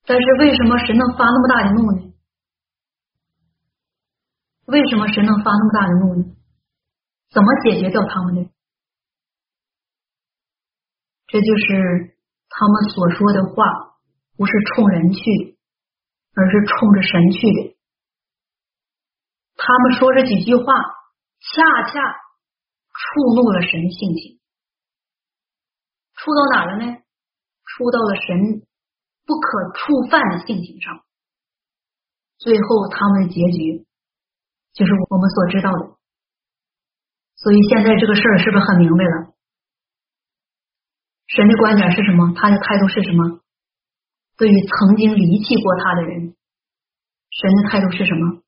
[0.04, 2.12] 但是为什么神能发那么大的怒呢？
[4.66, 6.36] 为什么神能发那么大的怒呢？
[7.30, 8.50] 怎么解决掉他们呢？
[11.26, 12.16] 这就是
[12.48, 13.64] 他们所说的话，
[14.36, 15.58] 不是冲人去，
[16.34, 17.76] 而是冲着神去的。
[19.56, 20.64] 他们说这几句话，
[21.40, 24.40] 恰恰触怒了神性情，
[26.14, 27.02] 触到哪了呢？
[27.64, 28.66] 触到了神。
[29.24, 31.04] 不可触犯的性情上，
[32.38, 33.86] 最后他们的结局
[34.72, 35.96] 就是我们所知道的。
[37.36, 39.34] 所以现在这个事儿是不是很明白了？
[41.26, 42.34] 神的观点是什么？
[42.36, 43.40] 他的态度是什么？
[44.36, 46.36] 对于曾经离弃过他的人，
[47.30, 48.42] 神的态度是什么？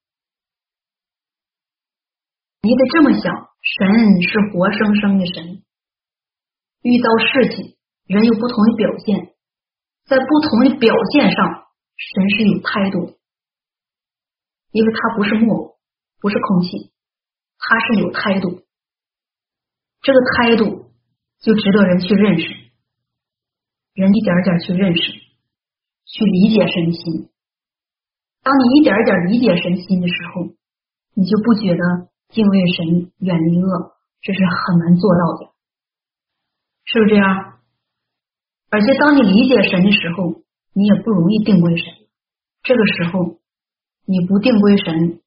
[2.62, 5.62] 你得这么想：神是活生生的神，
[6.82, 7.76] 遇到事情，
[8.06, 9.33] 人有不同的表现。
[10.06, 11.66] 在不同的表现上，
[11.96, 13.16] 神是有态度的，
[14.72, 15.78] 因为他不是木偶，
[16.20, 16.92] 不是空气，
[17.58, 18.62] 他是有态度。
[20.02, 20.90] 这个态度
[21.40, 22.46] 就值得人去认识，
[23.94, 27.30] 人一点点去认识，去理解神心。
[28.42, 30.54] 当你一点点理解神心的时候，
[31.14, 35.54] 你就不觉得敬畏神、远离恶，这是很难做到的，
[36.84, 37.53] 是不是这样？
[38.74, 40.42] 而且，当你理解神的时候，
[40.72, 41.94] 你也不容易定归神。
[42.64, 43.38] 这个时候，
[44.04, 45.22] 你不定归神，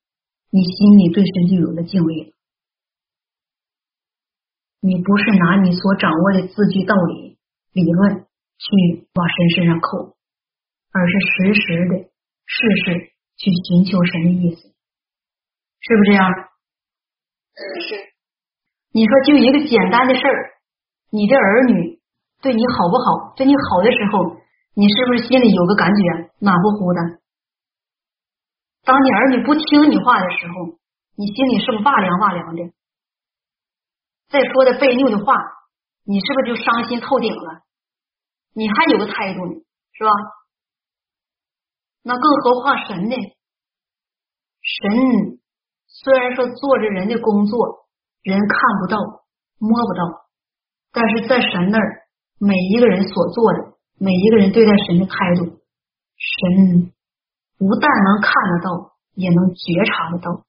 [0.52, 2.34] 你心里对神就有了敬畏。
[4.82, 7.38] 你不是拿你所掌握的字句、道理、
[7.72, 8.28] 理论
[8.60, 10.18] 去往神身上扣，
[10.92, 11.96] 而是实时的、
[12.44, 14.62] 事事去寻求神的意思，
[15.80, 16.30] 是不是这样？
[17.88, 17.96] 是。
[18.92, 20.52] 你说，就一个简单的事儿，
[21.12, 21.97] 你的儿女。
[22.42, 23.34] 对你好不好？
[23.36, 24.38] 对你好的时候，
[24.76, 27.02] 你是不是心里有个感觉暖乎乎的？
[28.84, 30.78] 当你儿女不听你话的时候，
[31.16, 32.72] 你心里是不是哇凉哇凉的？
[34.30, 35.34] 再说的被拗的话，
[36.06, 37.64] 你是不是就伤心透顶了？
[38.54, 39.54] 你还有个态度呢，
[39.94, 40.12] 是吧？
[42.04, 43.16] 那更何况神呢？
[44.62, 45.40] 神
[45.88, 47.88] 虽然说做着人的工作，
[48.22, 48.48] 人看
[48.82, 48.98] 不到、
[49.58, 50.28] 摸不到，
[50.92, 52.07] 但是在神那儿。
[52.40, 55.58] 每一个人所做的，每一个人对待神的态度，
[56.18, 56.94] 神
[57.58, 60.46] 不但能看得到，也能觉察得到。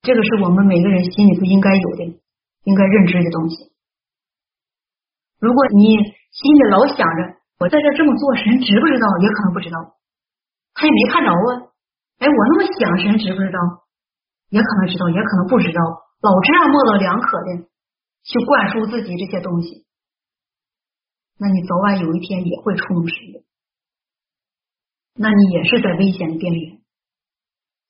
[0.00, 2.04] 这个是我们每个人心里头应该有的、
[2.64, 3.72] 应该认知的东西。
[5.40, 5.96] 如果你
[6.32, 9.06] 心里老想着我在这这么做，神知不知道？
[9.20, 9.76] 也可能不知道，
[10.72, 11.68] 他也没看着啊。
[12.18, 13.58] 哎，我那么想，神知不知道？
[14.48, 15.80] 也可能知道，也可能不知道。
[16.20, 17.68] 老这样模棱两可的
[18.24, 19.83] 去灌输自己这些东西。
[21.36, 23.42] 那你早晚有一天也会触怒神的，
[25.16, 26.80] 那你也是在危险的边缘。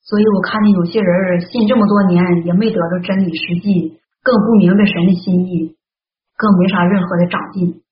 [0.01, 5.75] 所以我看见有些人信这么多年，也没得到真理实际，更不明白神的心意，
[6.37, 7.83] 更没啥任何的长进。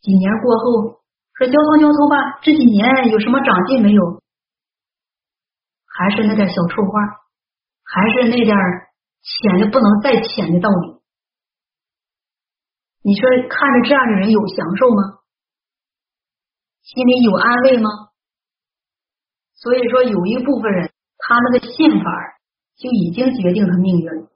[0.00, 1.00] 几年过后，
[1.34, 4.22] 说交通交通吧，这几年有什么长进没有？
[5.86, 7.00] 还是那点小臭话，
[7.84, 8.56] 还是那点
[9.20, 10.99] 浅的不能再浅的道理。
[13.02, 15.20] 你说看着这样的人有享受吗？
[16.82, 17.88] 心里有安慰吗？
[19.54, 22.04] 所以说，有一部分人，他那个信法
[22.76, 24.30] 就已经决定他命运了。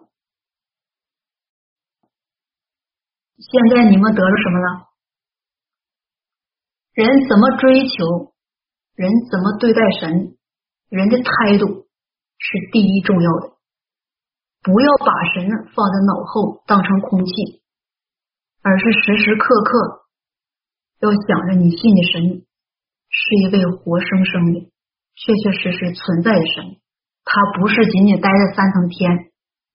[3.38, 4.88] 现在你们得了什么了？
[6.92, 8.34] 人怎么追求，
[8.94, 10.36] 人怎么对待神，
[10.88, 11.88] 人的态度
[12.38, 13.56] 是第一重要的。
[14.62, 17.63] 不要把神放在脑后当成空气，
[18.64, 20.06] 而是时时刻刻
[21.00, 22.46] 要想着你信的神
[23.10, 24.72] 是一位活生生的、
[25.14, 26.80] 确确实实存在的神，
[27.24, 29.30] 他不是仅仅待在三层天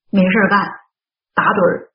[0.10, 0.72] 没事干
[1.36, 1.94] 打盹儿，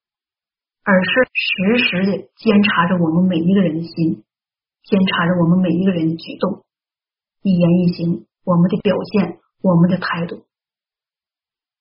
[0.84, 4.22] 而是时时的监察着我们每一个人的心，
[4.84, 6.64] 监察着我们每一个人的举动、
[7.42, 10.46] 一言一行，我们的表现，我们的态度。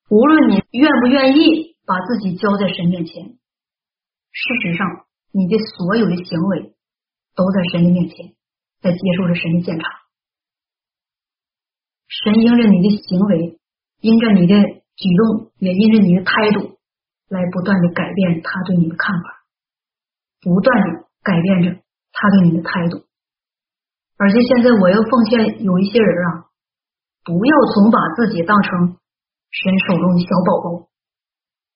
[0.09, 3.37] 无论你愿不愿意把自己交在神面前，
[4.33, 6.73] 事实上，你的所有的行为
[7.35, 8.33] 都在神的面前，
[8.81, 9.85] 在接受着神的检查。
[12.09, 13.59] 神因着你的行为，
[14.01, 16.79] 因着你的举动，也因着你的态度，
[17.29, 19.45] 来不断的改变他对你的看法，
[20.41, 21.81] 不断的改变着
[22.11, 23.05] 他对你的态度。
[24.17, 26.49] 而且现在我要奉献有一些人啊，
[27.23, 28.97] 不要总把自己当成。
[29.55, 30.89] 神手中的小宝宝，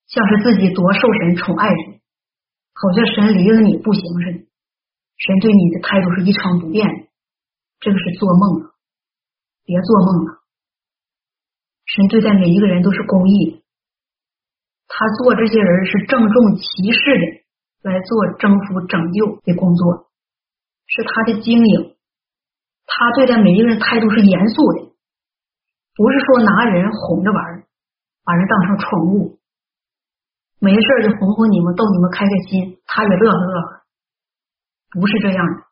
[0.08, 1.97] 像是自己多受神宠爱似的，
[2.78, 4.46] 好像神离了你不行似的。
[5.18, 7.08] 神对你的态度是一成不变的，
[7.80, 8.74] 这个是做梦了，
[9.64, 10.38] 别做梦了。
[11.86, 13.62] 神对待每一个人都是公义的，
[14.86, 17.18] 他做这些人是郑重其事
[17.82, 20.10] 的来做征服拯救的工作，
[20.86, 21.96] 是他的经营。
[22.86, 24.92] 他对待每一个人态度是严肃的，
[25.96, 27.64] 不是说拿人哄着玩。
[28.24, 29.37] 把人当成宠物，
[30.60, 33.82] 没事就哄哄你们，逗你们开开心，他也乐呵乐呵。
[34.90, 35.62] 不是这样的，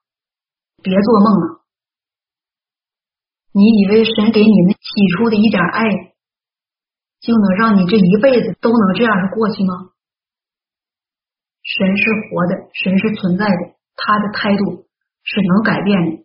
[0.83, 1.65] 别做梦了。
[3.53, 5.83] 你以为神给你那起初的一点爱，
[7.21, 9.91] 就能让你这一辈子都能这样的过去吗？
[11.63, 14.87] 神是活的，神是存在的，他的态度
[15.25, 16.25] 是能改变的，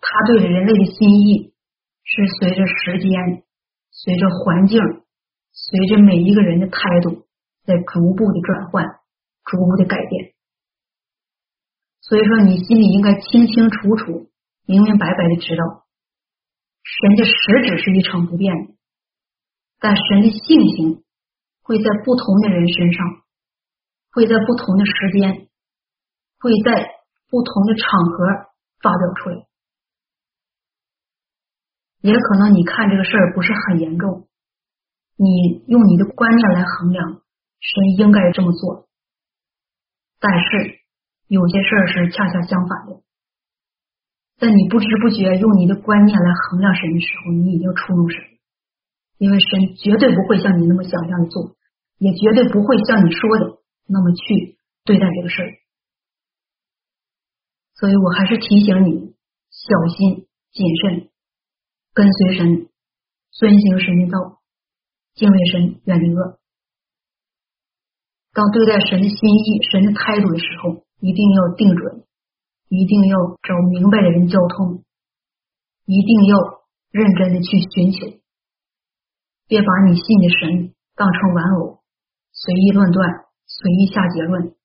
[0.00, 1.52] 他对人类的心意
[2.04, 3.42] 是随着时间。
[3.94, 4.80] 随着环境，
[5.52, 7.26] 随着每一个人的态度，
[7.64, 8.84] 在逐步的转换，
[9.44, 10.34] 逐步的改变。
[12.00, 14.30] 所以说，你心里应该清清楚楚、
[14.66, 15.86] 明明白白的知道，
[16.82, 17.32] 神的实
[17.64, 18.74] 质是一成不变的，
[19.78, 21.04] 但神的性情
[21.62, 23.22] 会在不同的人身上，
[24.10, 25.48] 会在不同的时间，
[26.40, 26.90] 会在
[27.30, 28.50] 不同的场合
[28.82, 29.46] 发表出来。
[32.00, 34.28] 也可能你看这个事儿不是很严重，
[35.22, 37.22] 你用你的观念来衡量，
[37.62, 38.88] 神应该这么做。
[40.18, 40.80] 但是
[41.28, 43.02] 有些事儿是恰恰相反的，
[44.38, 48.20] 在你不知不觉用你的观念来衡量神的时候，你已经触怒神，
[49.18, 51.54] 因为神绝对不会像你那么想象的做，
[51.98, 55.50] 也绝对不会像你说的那么去对待这个事儿。
[57.74, 59.14] 所以我还是提醒你，
[59.50, 61.08] 小心谨慎。
[61.94, 62.68] 跟随神，
[63.32, 64.41] 遵行神的道，
[65.14, 66.38] 敬畏神，远离恶。
[68.32, 72.06] 当对待神的心意、神的态度的时候，一定要定准，
[72.68, 74.82] 一定要找明白的人交通，
[75.84, 76.38] 一定要
[76.90, 78.18] 认真的去寻求，
[79.46, 81.82] 别把你信的神当成玩偶，
[82.32, 84.56] 随意论断，随意下结论，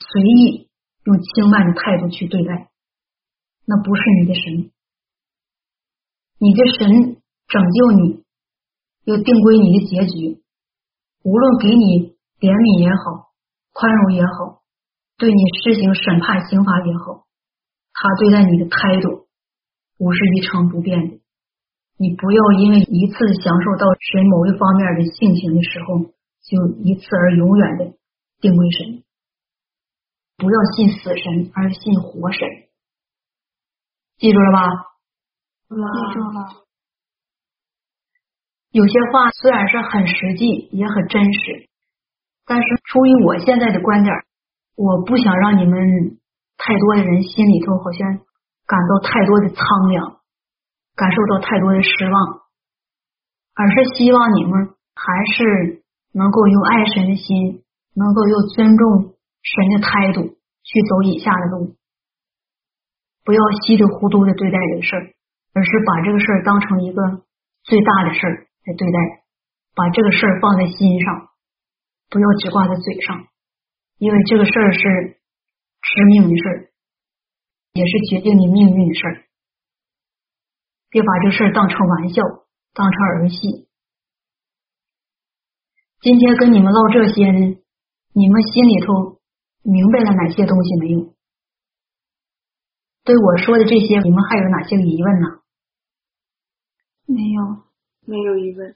[0.00, 0.68] 随意
[1.04, 2.70] 用轻慢的态度去对待，
[3.64, 4.72] 那不是你的神。
[6.38, 8.23] 你的神拯救你，
[9.04, 10.42] 又定归你的结局。
[11.22, 13.32] 无论给你怜悯也好，
[13.72, 14.60] 宽容也好，
[15.16, 17.24] 对你施行审判刑罚也好，
[17.92, 19.28] 他对待你的态度
[19.96, 21.20] 不是一成不变的。
[21.96, 27.96] 你不要因为一次享受到神某一方面的性情的时候，就一次而永远的
[28.40, 29.04] 定归神。
[30.36, 32.48] 不要信死神，而信活神。
[34.18, 34.68] 记住了吧？
[35.68, 36.63] 记住了。
[38.74, 41.70] 有些话虽然是很实际，也很真实，
[42.44, 44.12] 但是出于我现在的观点，
[44.74, 46.18] 我不想让你们
[46.58, 48.18] 太多的人心里头好像
[48.66, 50.18] 感到太多的苍凉，
[50.96, 52.42] 感受到太多的失望，
[53.54, 57.62] 而是希望你们还是能够用爱神的心，
[57.94, 61.76] 能够用尊重神的态度去走以下的路，
[63.22, 65.14] 不要稀里糊涂的对待这个事儿。
[65.56, 67.22] 而是把这个事儿当成一个
[67.62, 68.98] 最大的事儿来对待，
[69.74, 71.30] 把这个事儿放在心上，
[72.08, 73.28] 不要只挂在嘴上，
[73.98, 76.72] 因为这个事儿是致命的事儿，
[77.72, 79.24] 也是决定你命运的事儿。
[80.88, 82.22] 别把这事儿当成玩笑，
[82.72, 83.68] 当成儿戏。
[86.00, 87.58] 今天跟你们唠这些呢，
[88.12, 89.20] 你们心里头
[89.62, 91.14] 明白了哪些东西没有？
[93.04, 95.42] 对我说的这些，你们还有哪些疑问呢？
[97.06, 97.63] 没有，
[98.06, 98.74] 没有疑问。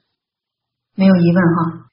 [0.95, 1.91] 没有疑问哈。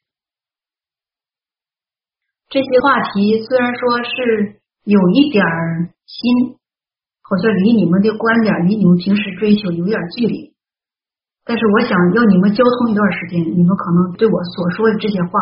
[2.49, 6.55] 这些话题虽然说是有一点儿新，
[7.21, 10.55] 好像离你们的观点、离你们平时追求有点距离，
[11.43, 15.39] 但是我想要你们交通一段时间，你们可能对我所说的这些话，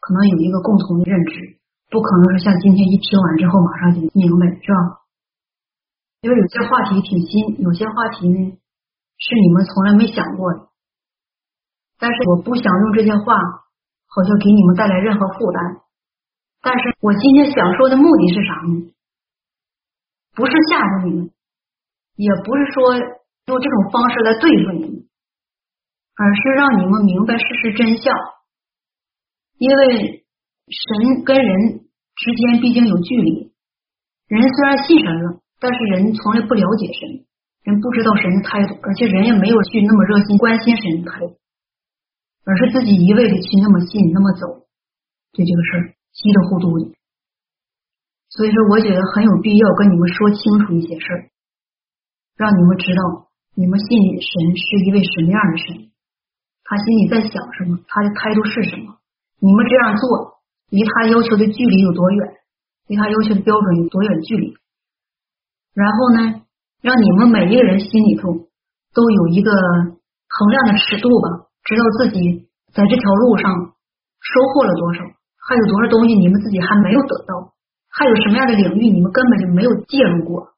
[0.00, 1.58] 可能有一个共同的认知，
[1.90, 5.04] 不可能是像今天一听完之后马上就明白，是吧？
[6.22, 8.38] 因为有些话题挺新，有些话题呢
[9.18, 10.65] 是你们从来没想过的，
[11.98, 13.38] 但是我不想用这些话，
[14.06, 15.82] 好像给你们带来任何负担。
[16.62, 18.92] 但是我今天想说的目的是啥呢？
[20.34, 21.30] 不是吓唬你们，
[22.16, 22.96] 也不是说
[23.46, 25.08] 用这种方式来对付你们，
[26.16, 28.12] 而是让你们明白事实真相。
[29.56, 30.26] 因为
[30.68, 33.52] 神跟人之间毕竟有距离，
[34.28, 37.24] 人虽然信神了，但是人从来不了解神，
[37.64, 41.38] 人不知道神的态度，而且人也没有去那么热心关心神的态度，
[42.46, 44.46] 而是自己一味的去那么信那么走，
[45.34, 45.82] 对这个事儿
[46.14, 46.94] 稀里糊涂的。
[48.30, 51.30] 所以说，我觉得很有必要跟你们说清楚一些事儿，
[52.36, 53.88] 让你们知道你们信
[54.22, 55.90] 神是一位什么样的神，
[56.62, 58.98] 他心里在想什么，他的态度是什么。
[59.40, 60.38] 你们这样做，
[60.70, 62.34] 离他要求的距离有多远，
[62.86, 64.56] 离他要求的标准有多远距离。
[65.74, 66.42] 然后呢，
[66.82, 68.32] 让你们每一个人心里头
[68.94, 75.02] 都有一个衡量的尺度吧，知道自己在这条路上收获了多少，
[75.42, 77.54] 还有多少东西你们自己还没有得到。
[77.90, 80.52] 还有什么样的领域你们根本就没有介入过？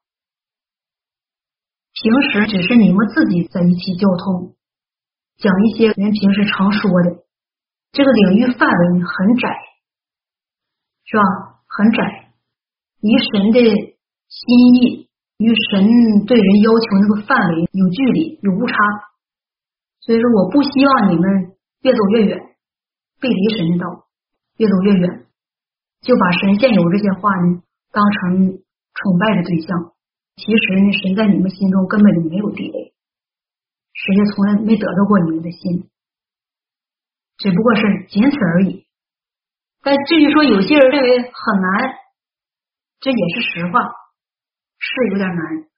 [1.93, 4.55] 平时只是你们自己在一起交通，
[5.37, 7.23] 讲一些人平时常说的，
[7.91, 9.49] 这个领域范围很窄，
[11.05, 11.23] 是吧？
[11.65, 12.33] 很窄，
[13.01, 13.59] 与神的
[14.27, 18.75] 心意与神对人要求那个范围有距离，有误差。
[20.09, 22.39] 所以说，我不希望你们越走越远，
[23.21, 24.09] 背离神的道，
[24.57, 25.27] 越走越远。
[26.01, 29.93] 就把神现有这些话呢当成崇拜的对象，
[30.35, 32.95] 其实呢，神在你们心中根本就没有地位，
[33.93, 35.91] 神也从来没得到过你们的心，
[37.37, 38.87] 只不过是仅此而已。
[39.83, 41.93] 但至于说有些人认为很难，
[42.99, 43.79] 这也是实话，
[44.79, 45.69] 是有点难。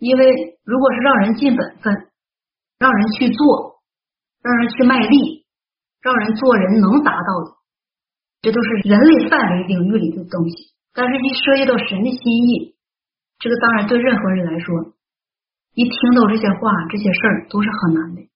[0.00, 2.10] 因为如果是让人尽本分，
[2.78, 3.82] 让人去做，
[4.42, 5.46] 让人去卖力，
[6.00, 7.58] 让人做人能达到的。
[8.40, 12.76] 这都是人类范围领域里的东西，但是一涉及到神的心意，
[13.38, 14.94] 这个当然对任何人来说，
[15.74, 18.28] 一听到这些话、这些事儿都是很难的。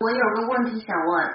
[0.00, 1.34] 我有个问题想问，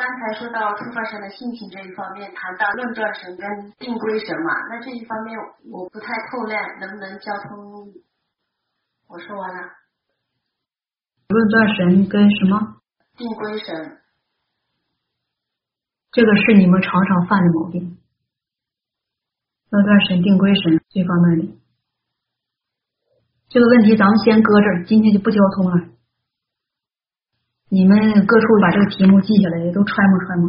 [0.00, 5.38] 刚才说到出发神的性情这一方面，谈到论断神跟定规神嘛，那这一方面
[5.70, 7.92] 我不太透亮，能不能交通？
[9.08, 9.60] 我说完了。
[11.28, 12.80] 论断神跟什么？
[13.18, 14.00] 定规神，
[16.12, 17.98] 这个是你们常常犯的毛病。
[19.68, 21.58] 论断神定规神这方面的
[23.50, 25.90] 这个问题，咱们先搁这儿，今天就不交通了。
[27.70, 30.48] 你们各处把这个题目记下来，也都揣摩揣摩，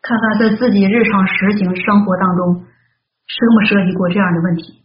[0.00, 2.64] 看看在自己日常实行生活当中
[3.26, 4.82] 涉没涉及过这样的问题，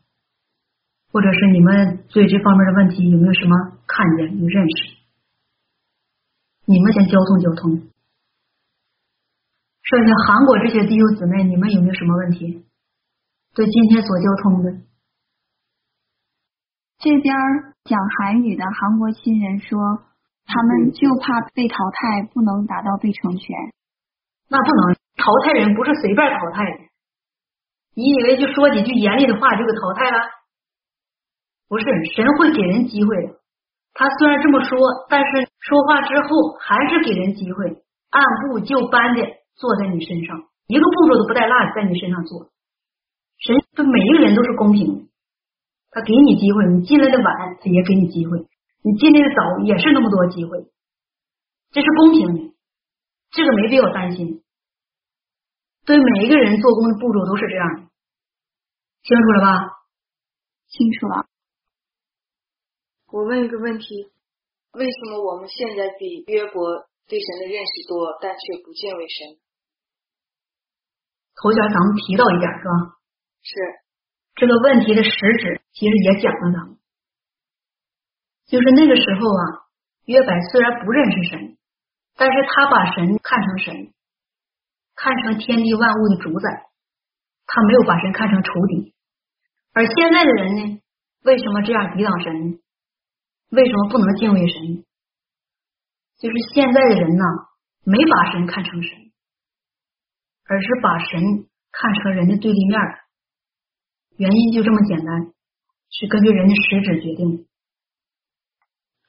[1.14, 4.98] 或者是你们对这方面的问题有没有什么看见、有认识？
[6.66, 7.72] 你们先交通交通，
[9.84, 12.66] 剩下韩国这些弟兄姊妹，你们有没有什么问题？
[13.56, 14.72] 对今天所交通的，
[17.00, 17.34] 这边
[17.86, 19.80] 讲韩语的韩国新人说，
[20.51, 23.55] 他们就怕被淘汰，不能达到被成全。
[24.49, 26.77] 那不能淘汰人，不是随便淘汰的。
[27.95, 30.17] 你以为就说几句严厉的话就给淘汰了？
[31.69, 33.39] 不是，神会给人机会的。
[33.93, 34.77] 他虽然这么说，
[35.09, 36.27] 但是说话之后
[36.59, 39.21] 还是给人机会，按部就班的
[39.55, 42.51] 坐在你身上，一个步骤都不带落的在你身上做。
[43.39, 45.05] 神对每一个人都是公平的，
[45.91, 48.38] 他给你机会，你进来的晚，他也给你机会；
[48.84, 50.72] 你进来的早，也是那么多机会，
[51.72, 52.56] 这是公平的，
[53.32, 54.43] 这个没必要担心。
[55.85, 57.90] 对每一个人做工的步骤都是这样的，
[59.03, 59.85] 清楚了吧？
[60.68, 61.26] 清楚了。
[63.11, 64.11] 我问一个问题：
[64.72, 69.38] 为什么我们现在比约伯对神的认识多，但却不见为神？
[71.35, 72.98] 头前咱们提到一点是吧？
[73.42, 73.53] 是
[74.35, 76.77] 这个问题的实质，其实也讲了咱们，
[78.48, 79.44] 就是那个时候啊，
[80.06, 81.58] 约伯虽然不认识神，
[82.16, 83.94] 但是他把神看成神，
[84.95, 86.50] 看成天地万物的主宰，
[87.48, 88.94] 他没有把神看成仇敌。
[89.74, 90.82] 而现在的人呢，
[91.24, 92.60] 为什么这样抵挡神？
[93.52, 94.86] 为什么不能敬畏神？
[96.20, 97.24] 就是现在的人呐，
[97.84, 99.11] 没把神看成神，
[100.45, 102.80] 而是把神看成人的对立面。
[104.18, 105.34] 原因就这么简单，
[105.90, 107.45] 是根据人的实质决定的。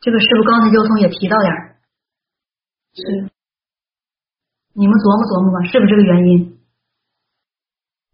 [0.03, 1.79] 这个是不是刚才交通也提到点儿？
[2.93, 3.31] 是。
[4.75, 6.59] 你们琢磨琢磨吧，是不是这个原因？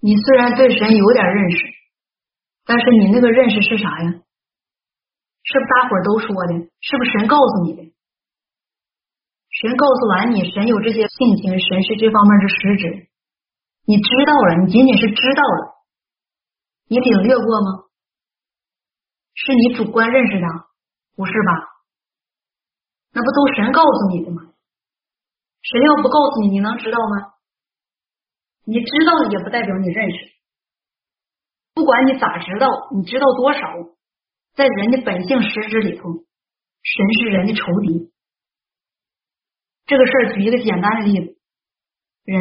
[0.00, 1.56] 你虽然对神有点认识，
[2.66, 4.10] 但是你那个认识是啥呀？
[4.10, 6.68] 是不是大伙儿都说的？
[6.82, 7.80] 是不是神告诉你的？
[9.48, 13.08] 神告诉完你，神有这些性情，神是这方面的实质，
[13.86, 15.86] 你知道了，你仅仅是知道了，
[16.86, 17.88] 你领略过吗？
[19.32, 20.46] 是你主观认识的，
[21.16, 21.67] 不是吧？
[23.18, 24.42] 那不都神告诉你的吗？
[25.60, 27.34] 神要不告诉你，你能知道吗？
[28.64, 30.18] 你知道也不代表你认识。
[31.74, 33.58] 不管你咋知道，你知道多少，
[34.54, 38.12] 在人的本性实质里头，神是人的仇敌。
[39.86, 41.40] 这个事儿举一个简单的例子，
[42.22, 42.40] 人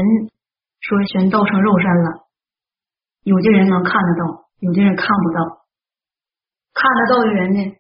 [0.80, 2.28] 说神道成肉身了，
[3.24, 5.66] 有的人能看得到，有的人看不到。
[6.72, 7.78] 看得到的人呢，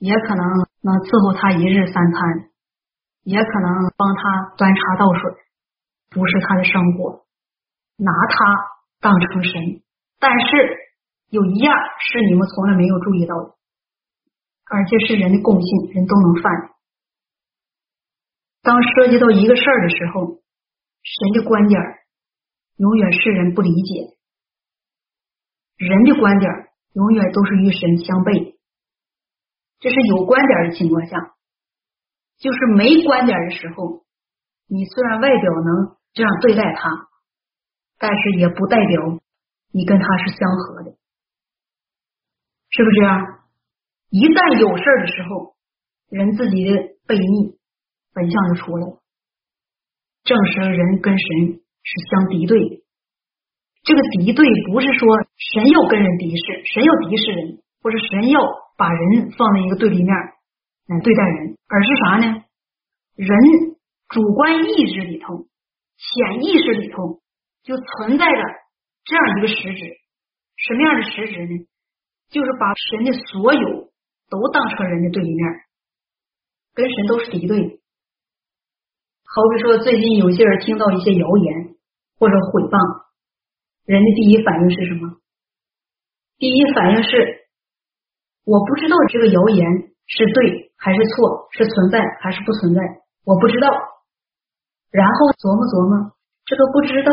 [0.00, 2.54] 也可能能伺候他一日三餐。
[3.26, 5.34] 也可能帮他端茶倒水，
[6.14, 7.26] 不是他的生活，
[7.98, 8.36] 拿他
[9.02, 9.82] 当成神。
[10.22, 10.46] 但是
[11.30, 13.58] 有一样是你们从来没有注意到的，
[14.70, 16.70] 而且是人的共性，人都能犯。
[18.62, 20.38] 当涉及到一个事儿的时候，
[21.02, 21.82] 神的观点
[22.76, 24.14] 永远是人不理解，
[25.78, 26.48] 人的观点
[26.92, 28.55] 永远都是与神相悖。
[29.78, 31.34] 这是有观点的情况下。
[32.38, 34.04] 就是没观点的时候，
[34.68, 37.08] 你虽然外表能这样对待他，
[37.98, 39.20] 但是也不代表
[39.72, 40.90] 你跟他是相合的，
[42.68, 43.40] 是不是这样？
[44.10, 45.56] 一旦有事的时候，
[46.10, 46.72] 人自己的
[47.08, 47.56] 悖逆
[48.12, 49.00] 本相就出来了，
[50.24, 52.84] 证实人跟神是相敌对的。
[53.82, 55.08] 这个敌对不是说
[55.40, 58.40] 神要跟人敌视，神要敌视人，或者神要
[58.76, 60.14] 把人放在一个对立面。
[60.88, 62.44] 来对待人，而是啥呢？
[63.16, 63.36] 人
[64.08, 65.48] 主观意志里头、
[65.98, 67.20] 潜意识里头
[67.64, 68.42] 就存在着
[69.04, 69.98] 这样一个实质，
[70.54, 71.66] 什么样的实质呢？
[72.30, 73.90] 就是把神的所有
[74.30, 75.44] 都当成人的对立面，
[76.72, 77.80] 跟神都是敌对。
[79.24, 81.74] 好比说，最近有些人听到一些谣言
[82.16, 83.06] 或者毁谤，
[83.86, 85.18] 人的第一反应是什么？
[86.38, 87.35] 第一反应是
[88.46, 89.66] 我不知道这个谣言
[90.06, 90.64] 是对。
[90.78, 92.80] 还是错，是存在还是不存在？
[93.24, 93.66] 我不知道。
[94.92, 96.12] 然后琢磨琢磨，
[96.44, 97.10] 这个不知道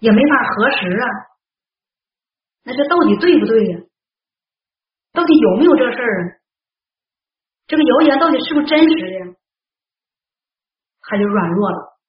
[0.00, 1.06] 也没法核实啊。
[2.64, 3.78] 那这到底对不对呀？
[5.12, 6.40] 到底有没有这事儿啊？
[7.68, 9.18] 这个谣言到底是不是真实的？
[9.20, 9.36] 呀？
[11.02, 12.00] 他就软弱了。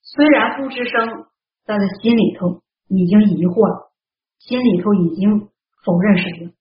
[0.00, 1.28] 虽然不吱声，
[1.66, 3.92] 但是心里头已经疑惑了，
[4.40, 5.50] 心里头已经
[5.84, 6.52] 否认神了。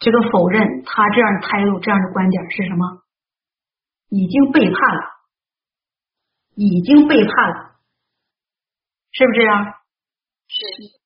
[0.00, 3.02] 这个否认他这样的态度，这样的观点是什么？
[4.08, 5.02] 已经背叛了，
[6.56, 7.76] 已经背叛了，
[9.12, 9.64] 是不是啊？
[10.48, 10.98] 是。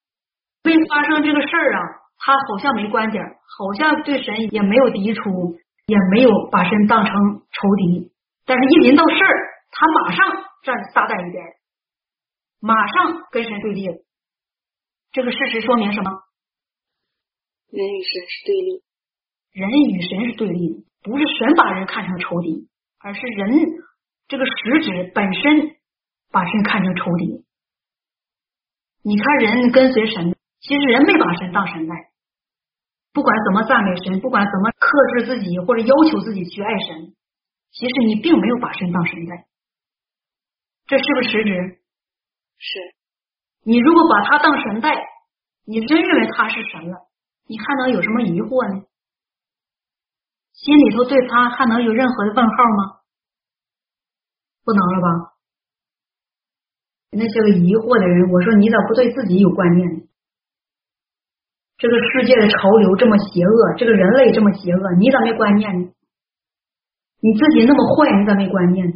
[0.63, 1.81] 没发生这个事儿啊，
[2.17, 3.23] 他好像没观点，
[3.59, 8.11] 好像对神也没有抵触，也没有把神当成仇敌。
[8.47, 9.35] 但是，一临到事儿，
[9.71, 11.45] 他马上站撒旦一边，
[12.61, 13.87] 马上跟神对立。
[15.13, 16.11] 这个事实说明什么？
[17.75, 18.83] 人与神是对立，
[19.51, 22.69] 人与神是对立的，不是神把人看成仇敌，
[23.01, 23.51] 而是人
[24.29, 25.75] 这个实质本身
[26.31, 27.45] 把神看成仇敌。
[29.03, 32.13] 你看人跟随神，其实人没把神当神待，
[33.13, 37.17] 不管怎么赞美神，不管怎么克制自己或者要求自己去爱神，
[37.73, 39.47] 其实你并没有把神当神待，
[40.87, 41.81] 这是不是实质？
[42.57, 42.95] 是。
[43.65, 44.95] 你如果把他当神待，
[45.67, 47.11] 你真认为他是神了。
[47.47, 48.87] 你还能有什么疑惑呢？
[50.53, 53.01] 心里头对他还能有任何的问号吗？
[54.65, 55.37] 不能了吧？
[57.11, 60.09] 那些个疑惑的人，我说你咋不对自己有观念呢？
[61.77, 65.93] 这个世界的潮流这么邪恶，这个人类这么邪恶，你咋没观念呢？
[67.21, 68.95] 你自己那么坏，你咋没观念呢？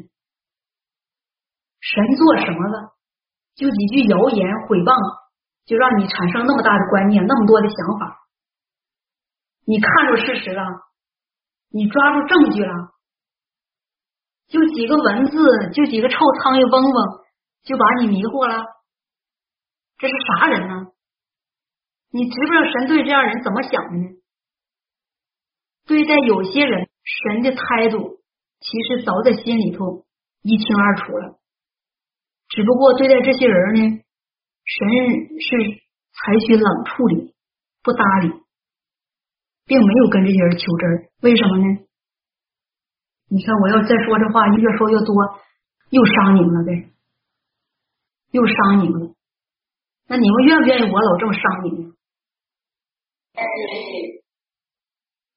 [1.80, 2.96] 神做什么了？
[3.54, 4.94] 就几句谣言毁谤，
[5.66, 8.27] 就让你产生那么大的观念，那么多的想法。
[9.68, 10.64] 你看出事实了，
[11.68, 12.72] 你抓住证据了，
[14.46, 15.36] 就几个文字，
[15.74, 17.24] 就几个臭苍蝇嗡嗡，
[17.64, 18.64] 就把你迷惑了，
[19.98, 20.86] 这是啥人呢？
[22.10, 24.08] 你知不知道神对这样人怎么想的呢？
[25.84, 28.22] 对待有些人，神的态度
[28.60, 30.06] 其实早在心里头
[30.40, 31.38] 一清二楚了。
[32.48, 34.00] 只不过对待这些人呢，
[34.64, 34.88] 神
[35.38, 35.82] 是
[36.14, 37.34] 采取冷处理，
[37.82, 38.32] 不搭理，
[39.68, 41.08] 并没有跟这些人求真。
[41.20, 41.64] 为什么呢？
[43.28, 45.14] 你看，我要再说这话，越说越多，
[45.90, 46.90] 又伤你们了呗，
[48.30, 49.14] 又伤你们了。
[50.08, 51.92] 那你们愿不愿意我老这么伤你们？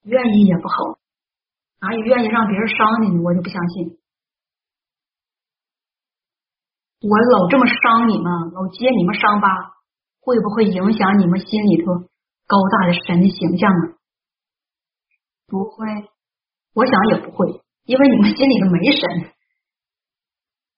[0.04, 0.98] 愿意也不好，
[1.82, 3.22] 哪有愿意让别人伤你呢？
[3.22, 4.00] 我就不相信。
[7.02, 9.48] 我老这么伤你们，老揭你们伤疤，
[10.22, 11.94] 会不会影响你们心里头
[12.48, 14.01] 高大的神的形象啊？
[15.52, 15.86] 不会，
[16.74, 19.36] 我想也不会，因为你们心里头没神，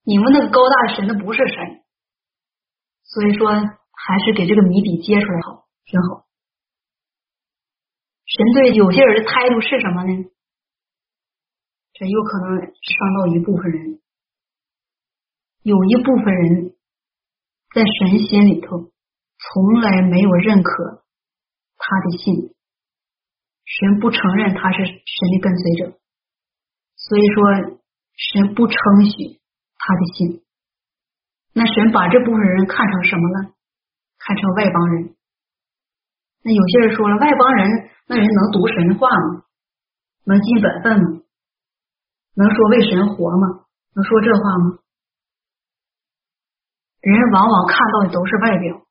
[0.02, 1.84] 你们那个高大神那不是神，
[3.04, 6.26] 所以说还是给这个谜底揭出来好，挺好。
[8.26, 10.24] 神对有些人的态度是什么呢？
[11.92, 14.00] 这有可能伤到一部分人，
[15.62, 16.74] 有一部分人
[17.72, 18.90] 在神心里头
[19.38, 21.04] 从来没有认可
[21.76, 22.52] 他的信，
[23.64, 24.94] 神不承认他是神
[25.32, 25.98] 的跟随者，
[26.96, 27.80] 所以说
[28.14, 29.40] 神不称许
[29.76, 30.44] 他的信。
[31.52, 33.54] 那神把这部分人看成什么了？
[34.18, 35.14] 看成外邦人。
[36.42, 37.90] 那有些人说了，外邦人。
[38.06, 39.44] 那人能读神话吗？
[40.24, 41.22] 能尽本分吗？
[42.34, 43.64] 能说为神活吗？
[43.94, 44.78] 能说这话吗？
[47.00, 48.86] 人往往看到的都是外表，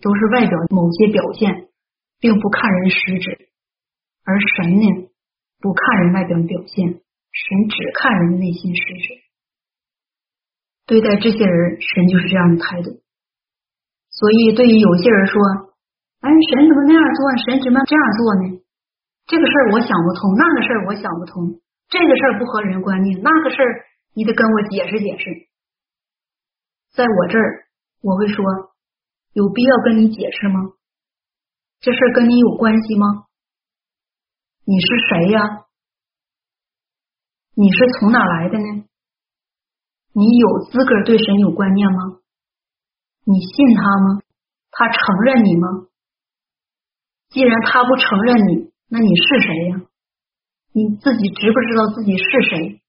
[0.00, 1.68] 都是外表某些表现，
[2.18, 3.51] 并不看人实质。
[4.24, 5.10] 而神呢，
[5.60, 9.22] 不看人外表表现，神只看人的内心实质。
[10.86, 13.02] 对待这些人，神就是这样的态度。
[14.10, 15.40] 所以，对于有些人说。
[16.22, 17.18] 哎，神怎么那样做？
[17.50, 18.62] 神怎么这样做呢？
[19.26, 25.48] 这个事儿我想不通，那个事儿我想不通，这个事儿不合人观念，那个事儿你得跟我解释解释。
[26.94, 27.66] 在我这儿，
[28.02, 28.44] 我会说，
[29.32, 30.60] 有必要跟你解释吗？
[31.80, 33.26] 这事儿跟你有关系吗？
[34.64, 35.66] 你是谁呀？
[37.54, 38.84] 你是从哪来的呢？
[40.12, 42.20] 你有资格对神有观念吗？
[43.24, 44.22] 你信他吗？
[44.70, 45.88] 他承认你吗？
[47.30, 49.82] 既然他不承认你，那你是谁呀？
[50.72, 52.82] 你自己知不知道自己是谁？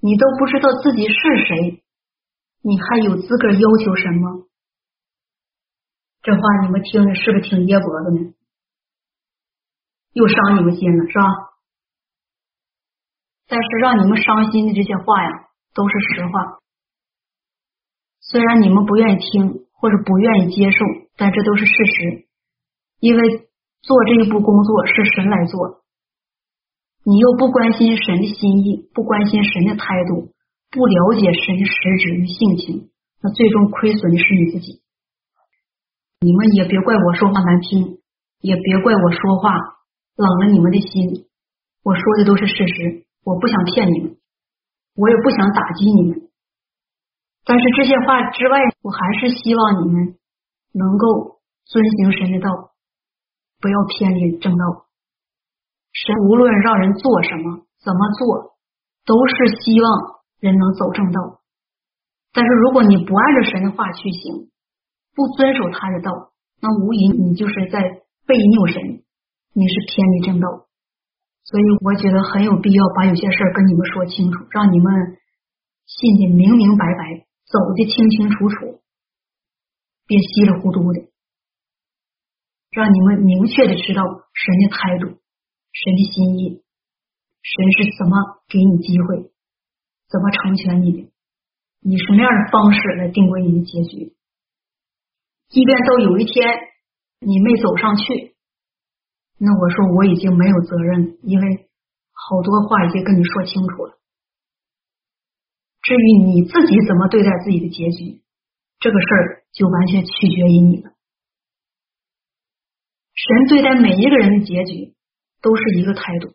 [0.00, 1.14] 你都不知道自己是
[1.46, 1.82] 谁，
[2.62, 4.46] 你还有资格要求什么？
[6.22, 8.31] 这话你们听着是不是挺噎脖子呢？
[10.12, 11.24] 又伤你们心了，是吧？
[13.48, 15.30] 但是让你们伤心的这些话呀，
[15.74, 16.58] 都是实话。
[18.20, 20.84] 虽然你们不愿意听或者不愿意接受，
[21.16, 22.28] 但这都是事实。
[23.00, 23.48] 因为
[23.82, 25.82] 做这一步工作是神来做，
[27.04, 30.32] 你又不关心神的心意，不关心神的态度，
[30.70, 34.80] 不了解神的实质与性情，那最终亏损的是你自己。
[36.20, 37.98] 你们也别怪我说话难听，
[38.40, 39.50] 也别怪我说话
[40.16, 41.26] 冷了你们的心。
[41.82, 44.16] 我说的都是事实，我不想骗你们，
[44.94, 46.30] 我也不想打击你们。
[47.44, 50.16] 但是这些话之外，我还是希望你们
[50.72, 52.70] 能够遵行神的道。
[53.60, 54.86] 不要偏离正道。
[55.92, 58.56] 神无论让人做什么、怎么做，
[59.04, 61.40] 都是希望人能走正道。
[62.32, 64.50] 但是如果你不按照神的话去行，
[65.14, 67.82] 不遵守他的道，那无疑你就是在
[68.26, 69.01] 背拗神，
[69.52, 70.66] 你是偏离正道。
[71.44, 75.18] 所以我觉得很有必要把有些事儿跟你们说清楚，让你们
[75.86, 78.80] 信的明明白白，走的清清楚楚，
[80.06, 81.08] 别稀里糊涂的。
[82.70, 86.62] 让你们明确的知道神的态度、神的心意，
[87.42, 88.16] 神是怎么
[88.48, 89.30] 给你机会，
[90.08, 91.10] 怎么成全你的，
[91.80, 94.16] 以什么样的方式来定规你的结局。
[95.48, 96.48] 即便到有一天
[97.18, 98.31] 你没走上去，
[99.44, 101.68] 那我说我已经没有责任，因为
[102.12, 103.98] 好多话已经跟你说清楚了。
[105.82, 108.22] 至于你自己怎么对待自己的结局，
[108.78, 110.92] 这个事儿就完全取决于你了。
[113.14, 114.94] 神对待每一个人的结局
[115.42, 116.28] 都是一个态度，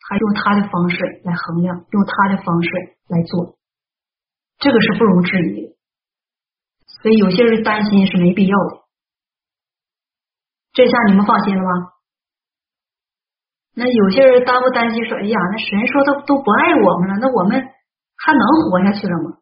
[0.00, 2.70] 他用他的方式来衡量，用他的方式
[3.06, 3.56] 来做，
[4.58, 5.76] 这个是不容置疑的。
[7.02, 8.82] 所以有些人担心是没必要的。
[10.72, 11.97] 这下你们放心了吧？
[13.78, 17.54] 那有些人担不担心说：“哎呀，那神说他都不爱我们了，那我们
[18.18, 19.38] 还能活下去了吗？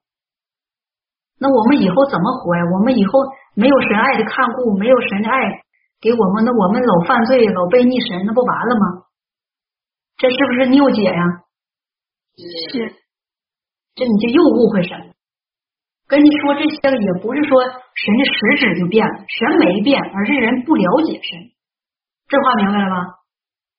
[1.41, 2.63] 那我们以后怎么活呀？
[2.77, 3.13] 我们以后
[3.55, 5.65] 没有神爱的看顾，没有神的爱。”
[5.99, 9.09] 给我们，那我们老犯罪，老背逆神，那不完了吗？
[10.19, 11.23] 这是不是拗解呀？
[12.37, 12.93] 是，
[13.97, 15.15] 这你就又误会神了。
[16.07, 21.41] 跟你说这些个，也不是说神的实质就变了，神没变，而是人不了解神。
[22.29, 23.16] 这话明白了吧？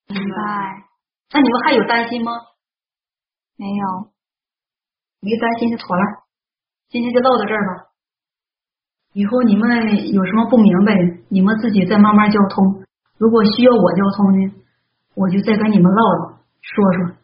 [0.07, 0.87] 明白。
[1.31, 2.31] 那你们还有担心吗？
[3.57, 4.11] 没有，
[5.19, 6.03] 没担心就妥了。
[6.89, 7.89] 今天就唠到这儿吧。
[9.13, 12.85] 以后你们有什么不明白的，你们自己再慢慢交通。
[13.17, 14.53] 如果需要我交通呢，
[15.15, 17.17] 我就再跟你们唠唠，说说。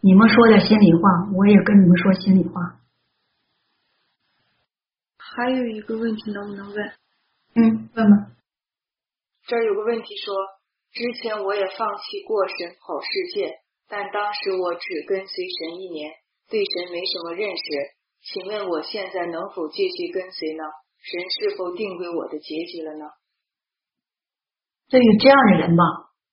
[0.00, 2.80] 你们说点心里话，我也跟你们说心里话。
[5.18, 6.92] 还有一个问题，能不能问？
[7.56, 8.30] 嗯，问吧。
[9.46, 10.34] 这儿有个问题说，
[10.96, 16.08] 之前我也放弃过神跑世界，但当时我只跟随神一年，
[16.48, 17.64] 对神没什么认识。
[18.24, 20.64] 请问我现在能否继续跟随呢？
[21.04, 23.04] 神是否定规我的结局了呢？
[24.88, 25.84] 对于这样的人吧，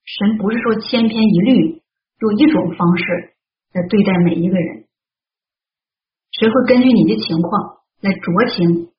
[0.06, 1.84] 神不是说千篇一律
[2.24, 3.36] 用一种方式
[3.74, 4.88] 来对待每一个人，
[6.40, 8.96] 神会根据你的情况来酌情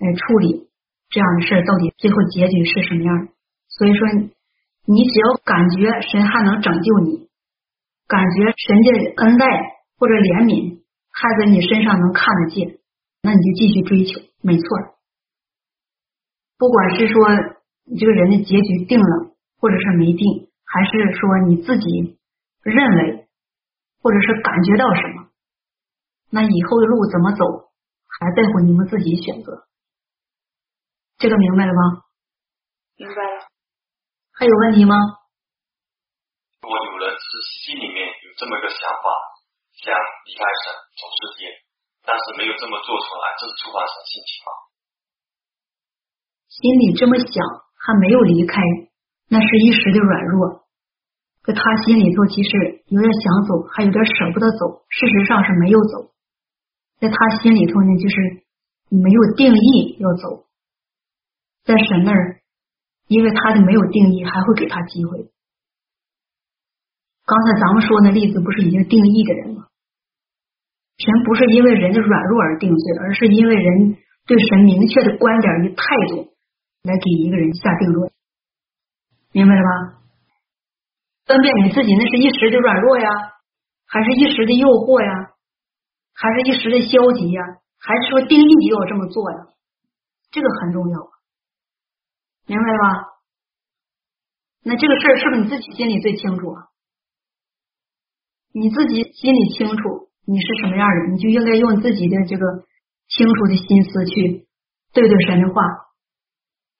[0.00, 0.70] 来处理
[1.10, 3.28] 这样的事儿，到底最后结局是什么样。
[3.68, 4.32] 所以说，
[4.84, 7.28] 你只要感觉神还能拯救你，
[8.06, 9.46] 感觉神的恩待
[9.98, 10.82] 或者怜悯。
[11.14, 12.80] 还在你身上能看得见，
[13.20, 14.64] 那你就继续追求，没错。
[16.56, 17.20] 不管是说
[17.84, 22.18] 你这个人的结局定了，或者是没定，还是说你自己
[22.62, 23.28] 认为，
[24.00, 25.28] 或者是感觉到什么，
[26.30, 27.44] 那以后的路怎么走，
[28.08, 29.68] 还在乎你们自己选择。
[31.18, 32.08] 这个明白了吗？
[32.96, 33.51] 明白了。
[34.42, 34.98] 还有问题吗？
[36.66, 37.26] 我有人是
[37.62, 39.06] 心里面有这么一个想法。
[39.70, 41.46] 想离开神走世界，
[42.02, 44.50] 但是没有这么做出来，这是触犯神性情吗？
[46.50, 47.38] 心里这么想，
[47.86, 48.58] 还没有离开，
[49.30, 50.66] 那是一时的软弱。
[51.46, 54.82] 在他心里头，其实有点想走，还有点舍不得走。
[54.90, 56.10] 事实上是没有走，
[56.98, 58.42] 在他心里头呢，就是
[58.90, 60.50] 没有定义要走。
[61.62, 62.41] 在神那儿，
[63.12, 65.28] 因为他的没有定义，还会给他机会。
[67.24, 69.68] 刚才咱们说那例子，不是已经定义的人吗？
[70.96, 76.32] 神不是因为人的软弱而定罪，而是因为人对神明确的观点与态度
[76.82, 78.10] 来给一个人下定论，
[79.32, 79.98] 明白了吧？
[81.26, 83.08] 分辨你自己那是一时的软弱呀，
[83.86, 85.30] 还是一时的诱惑呀，
[86.14, 87.42] 还是一时的消极呀，
[87.78, 89.38] 还是说定义就要这么做呀？
[90.30, 91.11] 这个很重要，
[92.52, 92.84] 明白了吧？
[94.62, 96.68] 那这个事儿是不是你自己心里最清楚啊？
[98.52, 100.12] 你自己心里清楚。
[100.24, 102.44] 你是什么样的，你就应该用自己的这个
[103.08, 104.46] 清楚的心思去
[104.92, 105.62] 对对神的话，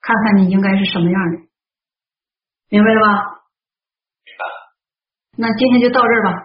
[0.00, 1.38] 看看你应该是什么样的，
[2.68, 3.08] 明白了吧？
[4.22, 4.54] 明白了。
[5.38, 6.38] 那今天就到这儿吧。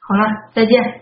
[0.00, 0.99] 好了，再见。